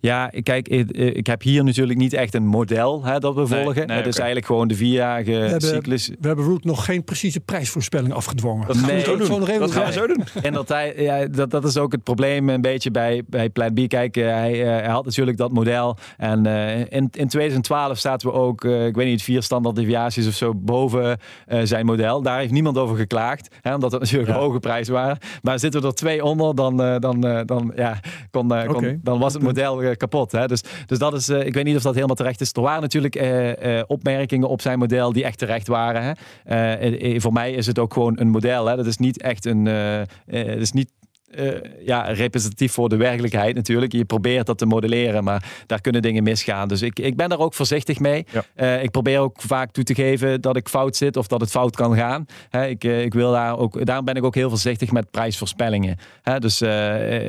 Ja, 0.00 0.30
kijk, 0.42 0.68
ik, 0.68 0.90
ik, 0.90 1.26
heb 1.26 1.42
hier 1.42 1.64
natuurlijk 1.64 1.98
niet 1.98 2.12
echt 2.12 2.34
een 2.34 2.46
model 2.46 3.04
hè, 3.04 3.18
dat 3.18 3.34
we 3.34 3.46
volgen. 3.46 3.74
Nee, 3.74 3.86
nee, 3.86 3.96
het 3.96 4.06
is 4.06 4.16
eigenlijk 4.16 4.46
gewoon 4.46 4.68
de 4.68 4.74
vierjarige 4.74 5.30
we 5.30 5.36
hebben, 5.36 5.60
cyclus. 5.60 6.08
We 6.20 6.26
hebben 6.26 6.44
Root 6.44 6.64
nog 6.64 6.84
geen 6.84 7.04
precieze 7.04 7.40
prijsvoorspelling 7.40 8.12
afgedwongen. 8.12 8.66
Dat 8.66 8.76
gaan 8.76 8.86
nee, 8.86 8.96
we 8.96 9.04
zo 9.04 9.16
doen. 9.16 9.40
Dat, 9.40 9.58
dat 9.58 9.70
gaan 9.70 9.86
we 9.86 9.92
zo 9.92 10.06
doen. 10.06 10.24
En 10.42 10.52
dat, 10.52 10.68
hij, 10.68 10.94
ja, 10.96 11.26
dat, 11.26 11.50
dat 11.50 11.64
is 11.64 11.76
ook 11.76 11.92
het 11.92 12.02
probleem 12.02 12.48
een 12.48 12.60
beetje 12.60 12.90
bij, 12.90 13.22
bij 13.26 13.48
Plan 13.48 13.74
B. 13.74 13.88
Kijk, 13.88 14.14
hij, 14.14 14.56
hij 14.56 14.88
had 14.88 15.04
natuurlijk 15.04 15.36
dat 15.36 15.52
model. 15.52 15.96
En 16.16 16.46
uh, 16.46 16.78
in, 16.78 17.08
in 17.12 17.28
2012 17.28 17.98
zaten 17.98 18.28
we 18.28 18.34
ook, 18.34 18.64
uh, 18.64 18.86
ik 18.86 18.94
weet 18.94 19.06
niet, 19.06 19.22
vier 19.22 19.42
standaard 19.42 19.76
deviaties 19.76 20.26
of 20.26 20.34
zo 20.34 20.54
boven 20.54 21.18
uh, 21.48 21.60
zijn 21.64 21.86
model. 21.86 22.22
Daar 22.22 22.38
heeft 22.38 22.52
niemand 22.52 22.78
over 22.78 22.96
geklaagd. 22.96 23.48
Hè, 23.60 23.74
omdat 23.74 23.90
dat 23.90 24.00
natuurlijk 24.00 24.30
ja. 24.30 24.38
hoge 24.38 24.58
prijzen 24.58 24.94
waren. 24.94 25.18
Maar 25.42 25.58
zitten 25.58 25.80
we 25.80 25.86
er 25.86 25.94
twee 25.94 26.24
onder, 26.24 26.54
dan, 26.54 26.76
dan, 26.76 27.20
dan, 27.46 27.72
ja, 27.76 28.00
kon, 28.30 28.48
kon, 28.48 28.76
okay. 28.76 28.98
dan 29.02 29.18
was 29.18 29.32
het 29.32 29.42
model 29.42 29.76
kapot. 29.94 30.32
Hè. 30.32 30.46
Dus, 30.46 30.62
dus 30.86 30.98
dat 30.98 31.14
is, 31.14 31.28
uh, 31.28 31.46
ik 31.46 31.54
weet 31.54 31.64
niet 31.64 31.76
of 31.76 31.82
dat 31.82 31.94
helemaal 31.94 32.16
terecht 32.16 32.40
is. 32.40 32.52
Er 32.52 32.62
waren 32.62 32.82
natuurlijk 32.82 33.16
uh, 33.16 33.48
uh, 33.48 33.82
opmerkingen 33.86 34.48
op 34.48 34.60
zijn 34.60 34.78
model 34.78 35.12
die 35.12 35.24
echt 35.24 35.38
terecht 35.38 35.68
waren. 35.68 36.16
Hè. 36.44 37.20
voor 37.20 37.32
mij 37.32 37.52
is 37.52 37.66
het 37.66 37.78
ook 37.78 37.92
gewoon 37.92 38.20
een 38.20 38.28
model. 38.28 38.66
Hè. 38.66 38.76
Dat 38.76 38.86
is 38.86 38.96
niet 38.96 39.22
echt 39.22 39.44
een. 39.44 39.64
het 39.66 40.60
is 40.60 40.72
niet 40.72 40.90
uh, 41.36 41.52
ja, 41.84 42.00
representatief 42.00 42.72
voor 42.72 42.88
de 42.88 42.96
werkelijkheid 42.96 43.54
natuurlijk. 43.54 43.92
Je 43.92 44.04
probeert 44.04 44.46
dat 44.46 44.58
te 44.58 44.66
modelleren, 44.66 45.24
maar 45.24 45.44
daar 45.66 45.80
kunnen 45.80 46.02
dingen 46.02 46.22
misgaan. 46.22 46.68
Dus 46.68 46.82
ik, 46.82 46.98
ik 46.98 47.16
ben 47.16 47.28
daar 47.28 47.38
ook 47.38 47.54
voorzichtig 47.54 47.98
mee. 47.98 48.26
Ja. 48.32 48.44
Uh, 48.56 48.82
ik 48.82 48.90
probeer 48.90 49.18
ook 49.18 49.40
vaak 49.40 49.70
toe 49.70 49.84
te 49.84 49.94
geven 49.94 50.40
dat 50.40 50.56
ik 50.56 50.68
fout 50.68 50.96
zit 50.96 51.16
of 51.16 51.26
dat 51.26 51.40
het 51.40 51.50
fout 51.50 51.76
kan 51.76 51.96
gaan. 51.96 52.26
He, 52.50 52.66
ik, 52.66 52.84
uh, 52.84 53.02
ik 53.02 53.14
wil 53.14 53.32
daar 53.32 53.58
ook, 53.58 53.86
daarom 53.86 54.04
ben 54.04 54.14
ik 54.14 54.24
ook 54.24 54.34
heel 54.34 54.48
voorzichtig 54.48 54.92
met 54.92 55.10
prijsvoorspellingen. 55.10 55.96
He, 56.22 56.38
dus 56.38 56.58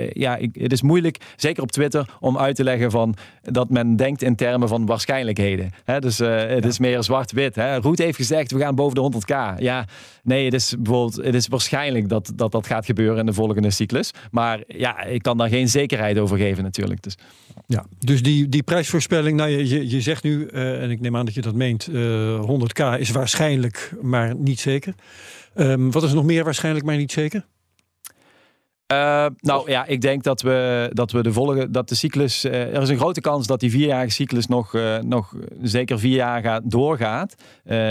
ja, 0.10 0.36
ik, 0.36 0.56
het 0.60 0.72
is 0.72 0.82
moeilijk, 0.82 1.18
zeker 1.36 1.64
op 1.64 1.72
Twitter, 1.72 2.10
om 2.20 2.38
uit 2.38 2.56
te 2.56 2.64
leggen 2.64 2.92
van 2.92 3.16
dat 3.42 3.70
men 3.70 3.96
denkt 3.96 4.22
in 4.22 4.36
termen 4.36 4.68
van 4.68 4.86
waarschijnlijkheden. 4.86 5.72
He, 5.84 6.00
dus 6.00 6.18
het 6.18 6.64
ja. 6.64 6.70
is 6.70 6.80
meer 6.80 7.04
zwart-wit. 7.04 7.58
Roet 7.82 7.98
heeft 7.98 8.18
gezegd, 8.18 8.52
we 8.52 8.60
gaan 8.60 8.76
boven 8.76 8.96
de 8.96 9.22
100k. 9.22 9.62
Ja, 9.62 9.86
nee, 10.24 10.46
het 10.46 10.54
is 10.54 10.76
bijvoorbeeld, 10.80 11.26
het 11.26 11.36
is 11.36 11.48
waarschijnlijk 11.48 12.10
dat 12.10 12.32
dat, 12.36 12.52
dat 12.52 12.68
gaat 12.68 12.86
gebeuren 12.86 13.20
in 13.20 13.26
de 13.26 13.34
volgende 13.34 13.72
cyclus. 13.72 13.97
Maar 14.32 14.64
ja, 14.68 15.04
ik 15.04 15.22
kan 15.22 15.38
daar 15.38 15.50
geen 15.50 15.70
zekerheid 15.70 16.18
over 16.18 16.38
geven 16.38 16.64
natuurlijk. 16.64 17.02
Dus, 17.02 17.18
ja, 17.66 17.86
dus 18.00 18.24
die, 18.24 18.50
die 18.50 18.64
prijsvoorspelling, 18.64 19.38
nou, 19.38 19.50
je, 19.50 19.90
je 19.90 20.02
zegt 20.02 20.24
nu, 20.24 20.50
uh, 20.52 20.84
en 20.84 20.90
ik 20.90 21.00
neem 21.00 21.16
aan 21.16 21.26
dat 21.26 21.34
je 21.34 21.42
dat 21.42 21.56
meent, 21.56 21.88
uh, 21.92 22.42
100k 22.42 23.00
is 23.00 23.10
waarschijnlijk, 23.10 23.94
maar 24.02 24.36
niet 24.36 24.60
zeker. 24.60 24.94
Um, 25.56 25.92
wat 25.92 26.04
is 26.04 26.14
nog 26.14 26.26
meer 26.26 26.44
waarschijnlijk, 26.44 26.86
maar 26.86 26.98
niet 26.98 27.12
zeker? 27.12 27.46
Uh, 28.94 29.26
nou 29.40 29.70
ja, 29.70 29.86
ik 29.86 30.02
denk 30.02 30.24
dat 30.24 30.42
we, 30.42 30.90
dat 30.94 31.12
we 31.12 31.24
de 31.24 31.34
volgende, 31.34 31.70
dat 31.70 31.90
de 31.90 31.96
cyclus, 31.96 32.46
uh, 32.46 32.76
er 32.76 32.82
is 32.82 32.90
een 32.90 32.98
grote 32.98 33.22
kans 33.22 33.48
dat 33.48 33.60
die 33.60 33.72
vierjarige 33.72 34.12
cyclus 34.12 34.48
nog, 34.48 34.74
uh, 34.74 34.98
nog 34.98 35.34
zeker 35.62 36.00
vier 36.00 36.16
jaar 36.16 36.42
gaat, 36.42 36.62
doorgaat. 36.66 37.36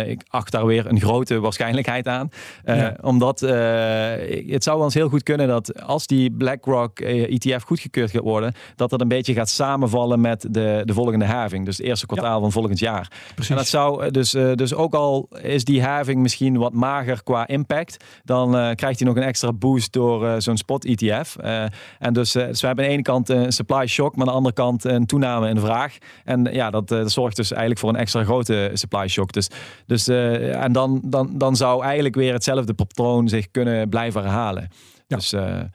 ik 0.07 0.23
acht 0.29 0.53
daar 0.53 0.67
weer 0.67 0.87
een 0.87 1.01
grote 1.01 1.41
waarschijnlijkheid 1.41 2.09
aan. 2.09 2.29
Ja. 2.65 2.97
Omdat 3.01 3.41
het 3.41 4.63
zou 4.63 4.83
ons 4.83 4.95
heel 4.95 5.09
goed 5.09 5.23
kunnen 5.23 5.49
dat 5.49 5.83
als 5.83 6.07
die 6.07 6.31
BlackRock 6.31 7.01
ETF 7.01 7.63
goedgekeurd 7.63 8.11
gaat 8.11 8.23
worden, 8.23 8.55
dat 8.77 8.91
dat 8.91 9.01
een 9.01 9.09
beetje 9.09 9.35
gaat 9.35 9.49
samenvallen 9.49 10.21
met 10.21 10.47
de, 10.51 10.83
de 10.85 10.95
volgende 10.95 11.25
having. 11.25 11.65
Dus 11.65 11.77
het 11.77 11.87
eerste 11.87 12.07
kwartaal 12.07 12.35
ja. 12.35 12.41
van 12.41 12.53
volgend 12.53 12.79
jaar. 12.79 13.11
Precies. 13.35 13.51
En 13.51 13.57
dat 13.57 13.67
zou 13.67 14.11
dus, 14.11 14.31
dus 14.31 14.75
ook 14.75 14.95
al 14.95 15.29
is 15.43 15.65
die 15.65 15.83
having 15.83 16.21
misschien 16.21 16.57
wat 16.57 16.73
mager 16.73 17.23
qua 17.23 17.47
impact, 17.47 18.05
dan 18.25 18.75
krijgt 18.75 18.99
hij 18.99 19.09
nog 19.09 19.17
een 19.17 19.23
extra 19.23 19.53
boost 19.53 19.93
door 19.93 20.43
zo'n 20.43 20.57
spot 20.57 20.85
ETF. 20.87 21.37
Eh, 21.37 21.65
en 21.99 22.13
dus, 22.13 22.37
uh, 22.37 22.47
dus 22.47 22.61
we 22.61 22.67
hebben 22.67 22.85
aan 22.85 22.91
de 22.91 22.97
ene 22.97 23.07
kant 23.07 23.29
een 23.29 23.53
supply 23.53 23.87
shock, 23.87 24.17
maar 24.17 24.27
aan 24.27 24.33
de 24.33 24.39
andere 24.39 24.55
kant 24.55 24.85
een 24.85 25.07
toename 25.07 25.49
in 25.49 25.55
de 25.55 25.61
vraag. 25.61 25.99
En 26.25 26.49
ja, 26.53 26.71
dat, 26.71 26.89
dat 26.89 27.11
zorgt 27.13 27.37
dus 27.37 27.51
eigenlijk 27.51 27.81
voor 27.81 27.89
een 27.89 27.97
extra 27.97 28.25
grote 28.25 28.71
supply 28.73 29.09
shock. 29.09 29.33
Dus, 29.33 29.51
dus 29.87 30.09
en 30.09 30.73
dan, 30.73 31.01
dan, 31.05 31.31
dan 31.33 31.57
zou 31.57 31.83
eigenlijk 31.85 32.15
weer 32.15 32.33
hetzelfde 32.33 32.75
patroon 32.75 33.29
zich 33.29 33.51
kunnen 33.51 33.89
blijven 33.89 34.23
herhalen. 34.23 34.69
Ja. 35.07 35.17
Dus, 35.17 35.33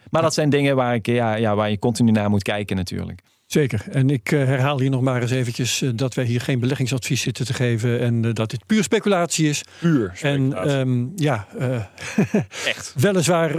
maar 0.10 0.22
dat 0.22 0.34
zijn 0.34 0.50
dingen 0.50 0.76
waar, 0.76 0.96
ik, 0.96 1.06
ja, 1.06 1.36
ja, 1.36 1.56
waar 1.56 1.70
je 1.70 1.80
continu 1.80 2.12
naar 2.12 2.30
moet 2.30 2.44
kijken 2.44 2.76
natuurlijk. 2.76 3.22
Zeker. 3.52 3.84
En 3.90 4.10
ik 4.10 4.32
uh, 4.32 4.46
herhaal 4.46 4.80
hier 4.80 4.90
nog 4.90 5.02
maar 5.02 5.22
eens 5.22 5.32
eventjes 5.32 5.82
uh, 5.82 5.92
dat 5.96 6.14
wij 6.14 6.26
hier 6.26 6.42
geen 6.42 6.60
beleggingsadvies 6.60 7.22
zitten 7.22 7.46
te 7.46 7.54
geven 7.54 8.00
en 8.00 8.24
uh, 8.24 8.34
dat 8.34 8.50
dit 8.50 8.66
puur 8.66 8.84
speculatie 8.84 9.50
is. 9.50 9.64
Puur 9.80 10.12
speculatie. 10.14 10.72
En 10.72 10.80
um, 10.80 11.12
ja, 11.16 11.48
echt. 12.66 12.94
weliswaar 13.08 13.52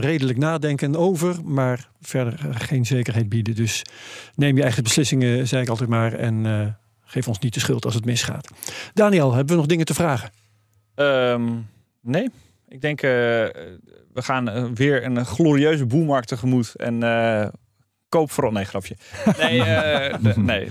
redelijk 0.00 0.38
nadenken 0.38 0.96
over, 0.96 1.44
maar 1.44 1.88
verder 2.00 2.38
geen 2.50 2.86
zekerheid 2.86 3.28
bieden. 3.28 3.54
Dus 3.54 3.82
neem 4.34 4.56
je 4.56 4.62
eigen 4.62 4.82
beslissingen, 4.82 5.48
zei 5.48 5.62
ik 5.62 5.68
altijd 5.68 5.88
maar, 5.88 6.12
en 6.12 6.76
geef 7.04 7.28
ons 7.28 7.38
niet 7.38 7.54
de 7.54 7.60
schuld 7.60 7.84
als 7.84 7.94
het 7.94 8.04
misgaat. 8.04 8.50
Daniel, 8.94 9.32
hebben 9.34 9.54
we 9.54 9.60
nog 9.60 9.66
dingen 9.66 9.86
te 9.86 9.94
vragen? 9.94 10.30
Um, 10.94 11.66
nee. 12.02 12.30
Ik 12.68 12.80
denk, 12.80 13.00
we 13.00 13.52
gaan 14.14 14.74
weer 14.74 15.04
een 15.04 15.26
glorieuze 15.26 15.86
boelmarkt 15.86 16.28
tegemoet. 16.28 16.74
En 16.76 17.02
koop 18.08 18.30
vooral. 18.30 18.52
Nee, 18.52 18.64
grapje. 18.64 18.96
Nee, 19.38 19.58
uh, 19.58 20.36
nee. 20.36 20.68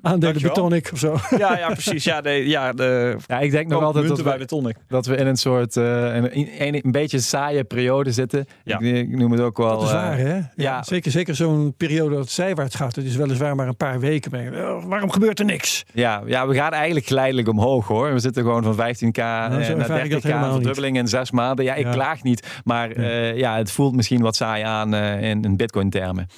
Aandelen 0.00 0.42
Betonic 0.42 0.90
of 0.92 0.98
zo. 0.98 1.16
Ja, 1.38 1.58
ja 1.58 1.68
precies. 1.68 2.04
Ja, 2.04 2.20
de, 2.20 2.30
ja, 2.30 2.72
de, 2.72 3.16
ja, 3.26 3.38
ik 3.38 3.50
denk 3.50 3.68
nog 3.68 3.82
altijd 3.82 4.08
dat 4.08 4.16
we, 4.16 4.22
bij 4.22 4.74
dat 4.88 5.06
we 5.06 5.16
in 5.16 5.26
een 5.26 5.36
soort 5.36 5.76
uh, 5.76 6.14
een, 6.14 6.38
een, 6.62 6.74
een, 6.84 6.92
beetje 6.92 7.20
saaie 7.20 7.64
periode 7.64 8.12
zitten. 8.12 8.46
Ja. 8.64 8.78
Ik, 8.78 8.96
ik, 8.96 9.16
noem 9.16 9.32
het 9.32 9.40
ook 9.40 9.56
wel. 9.56 9.78
Dat 9.78 9.82
is 9.82 9.92
waar, 9.92 10.18
hè? 10.18 10.34
Ja, 10.34 10.48
ja. 10.56 10.82
Zeker, 10.82 11.10
zeker 11.10 11.34
zo'n 11.34 11.74
periode 11.76 12.10
dat 12.10 12.18
het 12.18 12.30
zijwaarts 12.30 12.74
gaat. 12.74 12.96
Het 12.96 13.04
is 13.04 13.16
weliswaar 13.16 13.54
maar 13.54 13.68
een 13.68 13.76
paar 13.76 14.00
weken. 14.00 14.24
Oh, 14.54 14.84
waarom 14.84 15.10
gebeurt 15.10 15.38
er 15.38 15.44
niks? 15.44 15.84
Ja, 15.92 16.22
ja, 16.26 16.46
we 16.46 16.54
gaan 16.54 16.72
eigenlijk 16.72 17.06
geleidelijk 17.06 17.48
omhoog 17.48 17.86
hoor. 17.86 18.12
We 18.12 18.18
zitten 18.18 18.42
gewoon 18.42 18.62
van 18.62 18.74
15k 18.74 19.10
nou, 19.12 19.74
naar 19.74 20.06
30k 20.06 20.20
verdubbeling 20.20 20.96
in 20.96 21.08
zes 21.08 21.30
maanden. 21.30 21.64
Ja, 21.64 21.74
ik 21.74 21.86
klaag 21.90 22.22
niet. 22.22 22.60
Maar 22.64 22.96
uh, 22.96 23.36
ja, 23.36 23.56
het 23.56 23.70
voelt 23.70 23.96
misschien 23.96 24.20
wat 24.20 24.36
saai 24.36 24.62
aan 24.62 24.94
uh, 24.94 25.22
in, 25.22 25.42
in 25.42 25.56
bitcoin 25.56 25.90
termen. 25.90 26.28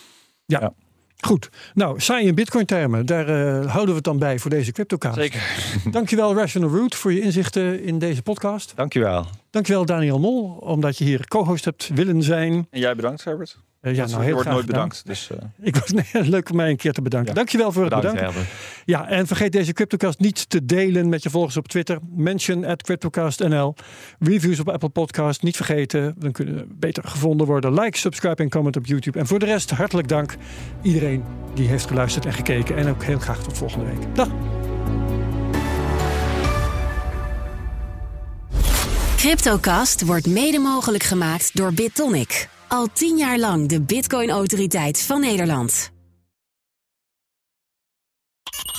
Ja. 0.49 0.73
Goed. 1.21 1.51
Nou, 1.75 2.01
saai 2.01 2.27
in 2.27 2.35
bitcoin 2.35 2.67
termen. 2.67 3.07
Daar 3.07 3.29
uh, 3.29 3.67
houden 3.67 3.89
we 3.89 3.95
het 3.95 4.05
dan 4.05 4.19
bij 4.19 4.39
voor 4.39 4.51
deze 4.51 4.73
CryptoCast. 4.73 5.17
Zeker. 5.17 5.43
Dankjewel 5.91 6.35
Rational 6.35 6.71
Root 6.71 6.95
voor 6.95 7.13
je 7.13 7.21
inzichten 7.21 7.83
in 7.83 7.99
deze 7.99 8.23
podcast. 8.23 8.73
Dankjewel. 8.77 9.27
Dankjewel 9.51 9.85
Daniel 9.85 10.19
Mol, 10.19 10.45
omdat 10.61 10.99
je 10.99 11.05
hier 11.05 11.27
co-host 11.27 11.65
hebt 11.65 11.89
willen 11.95 12.23
zijn. 12.23 12.67
En 12.71 12.81
jij 12.81 12.95
bedankt 12.95 13.25
Herbert. 13.25 13.59
Uh, 13.83 13.95
ja, 13.95 14.07
nou, 14.07 14.23
heel 14.23 14.35
wordt 14.35 14.49
nooit 14.49 14.67
bedankt. 14.67 15.07
Dus, 15.07 15.31
uh... 15.33 15.39
ik 15.61 15.77
was 15.77 15.91
nee, 15.91 16.29
leuk 16.31 16.51
om 16.51 16.57
mij 16.57 16.71
een 16.71 16.77
keer 16.77 16.93
te 16.93 17.03
bedanken. 17.03 17.29
Ja. 17.29 17.35
Dankjewel 17.35 17.73
voor 17.73 17.85
het 17.85 17.95
bedanken. 17.95 18.33
Ja, 18.85 19.09
en 19.09 19.27
vergeet 19.27 19.53
deze 19.53 19.73
CryptoCast 19.73 20.19
niet 20.19 20.51
te 20.51 20.65
delen 20.65 21.09
met 21.09 21.23
je 21.23 21.31
volgers 21.31 21.57
op 21.57 21.69
Twitter. 21.69 21.99
Mention 22.17 22.65
at 22.65 22.83
CryptoCastNL. 22.83 23.75
Reviews 24.19 24.61
op 24.61 24.69
Apple 24.69 24.89
Podcast 24.89 25.43
niet 25.43 25.57
vergeten. 25.57 26.15
Dan 26.19 26.33
kunnen 26.33 26.55
we 26.55 26.67
beter 26.69 27.05
gevonden 27.05 27.47
worden. 27.47 27.75
Like, 27.75 27.99
subscribe 27.99 28.43
en 28.43 28.49
comment 28.49 28.77
op 28.77 28.87
YouTube. 28.87 29.19
En 29.19 29.27
voor 29.27 29.39
de 29.39 29.47
rest 29.47 29.71
hartelijk 29.71 30.09
dank 30.09 30.37
iedereen 30.83 31.25
die 31.55 31.69
heeft 31.69 31.87
geluisterd 31.87 32.27
en 32.27 32.33
gekeken. 32.33 32.77
En 32.77 32.89
ook 32.89 33.03
heel 33.03 33.19
graag 33.19 33.43
tot 33.43 33.59
volgende 33.59 33.85
week. 33.85 34.15
Dag. 34.15 34.29
CryptoCast 39.17 40.05
wordt 40.05 40.27
mede 40.27 40.59
mogelijk 40.59 41.03
gemaakt 41.03 41.57
door 41.57 41.73
BitTonic. 41.73 42.49
Al 42.69 42.89
tien 42.93 43.17
jaar 43.17 43.39
lang 43.39 43.69
de 43.69 43.81
Bitcoin-autoriteit 43.81 45.03
van 45.03 45.21
Nederland. 45.21 45.91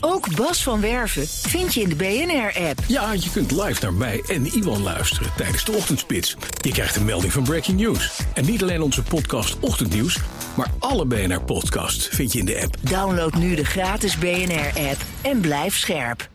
Ook 0.01 0.35
Bas 0.35 0.63
van 0.63 0.81
Werven 0.81 1.27
vind 1.27 1.73
je 1.73 1.81
in 1.81 1.89
de 1.89 1.95
BNR-app. 1.95 2.79
Ja, 2.87 3.11
je 3.11 3.29
kunt 3.31 3.51
live 3.51 3.81
naar 3.81 3.93
mij 3.93 4.23
en 4.27 4.45
Iwan 4.45 4.83
luisteren 4.83 5.31
tijdens 5.37 5.65
de 5.65 5.71
ochtendspits. 5.71 6.35
Je 6.61 6.71
krijgt 6.71 6.95
een 6.95 7.05
melding 7.05 7.33
van 7.33 7.43
Breaking 7.43 7.79
News. 7.79 8.19
En 8.33 8.45
niet 8.45 8.61
alleen 8.61 8.81
onze 8.81 9.03
podcast 9.03 9.59
Ochtendnieuws, 9.59 10.19
maar 10.55 10.71
alle 10.79 11.05
BNR-podcasts 11.05 12.07
vind 12.07 12.33
je 12.33 12.39
in 12.39 12.45
de 12.45 12.61
app. 12.61 12.75
Download 12.81 13.33
nu 13.33 13.55
de 13.55 13.65
gratis 13.65 14.17
BNR-app 14.17 15.01
en 15.21 15.39
blijf 15.39 15.77
scherp. 15.77 16.29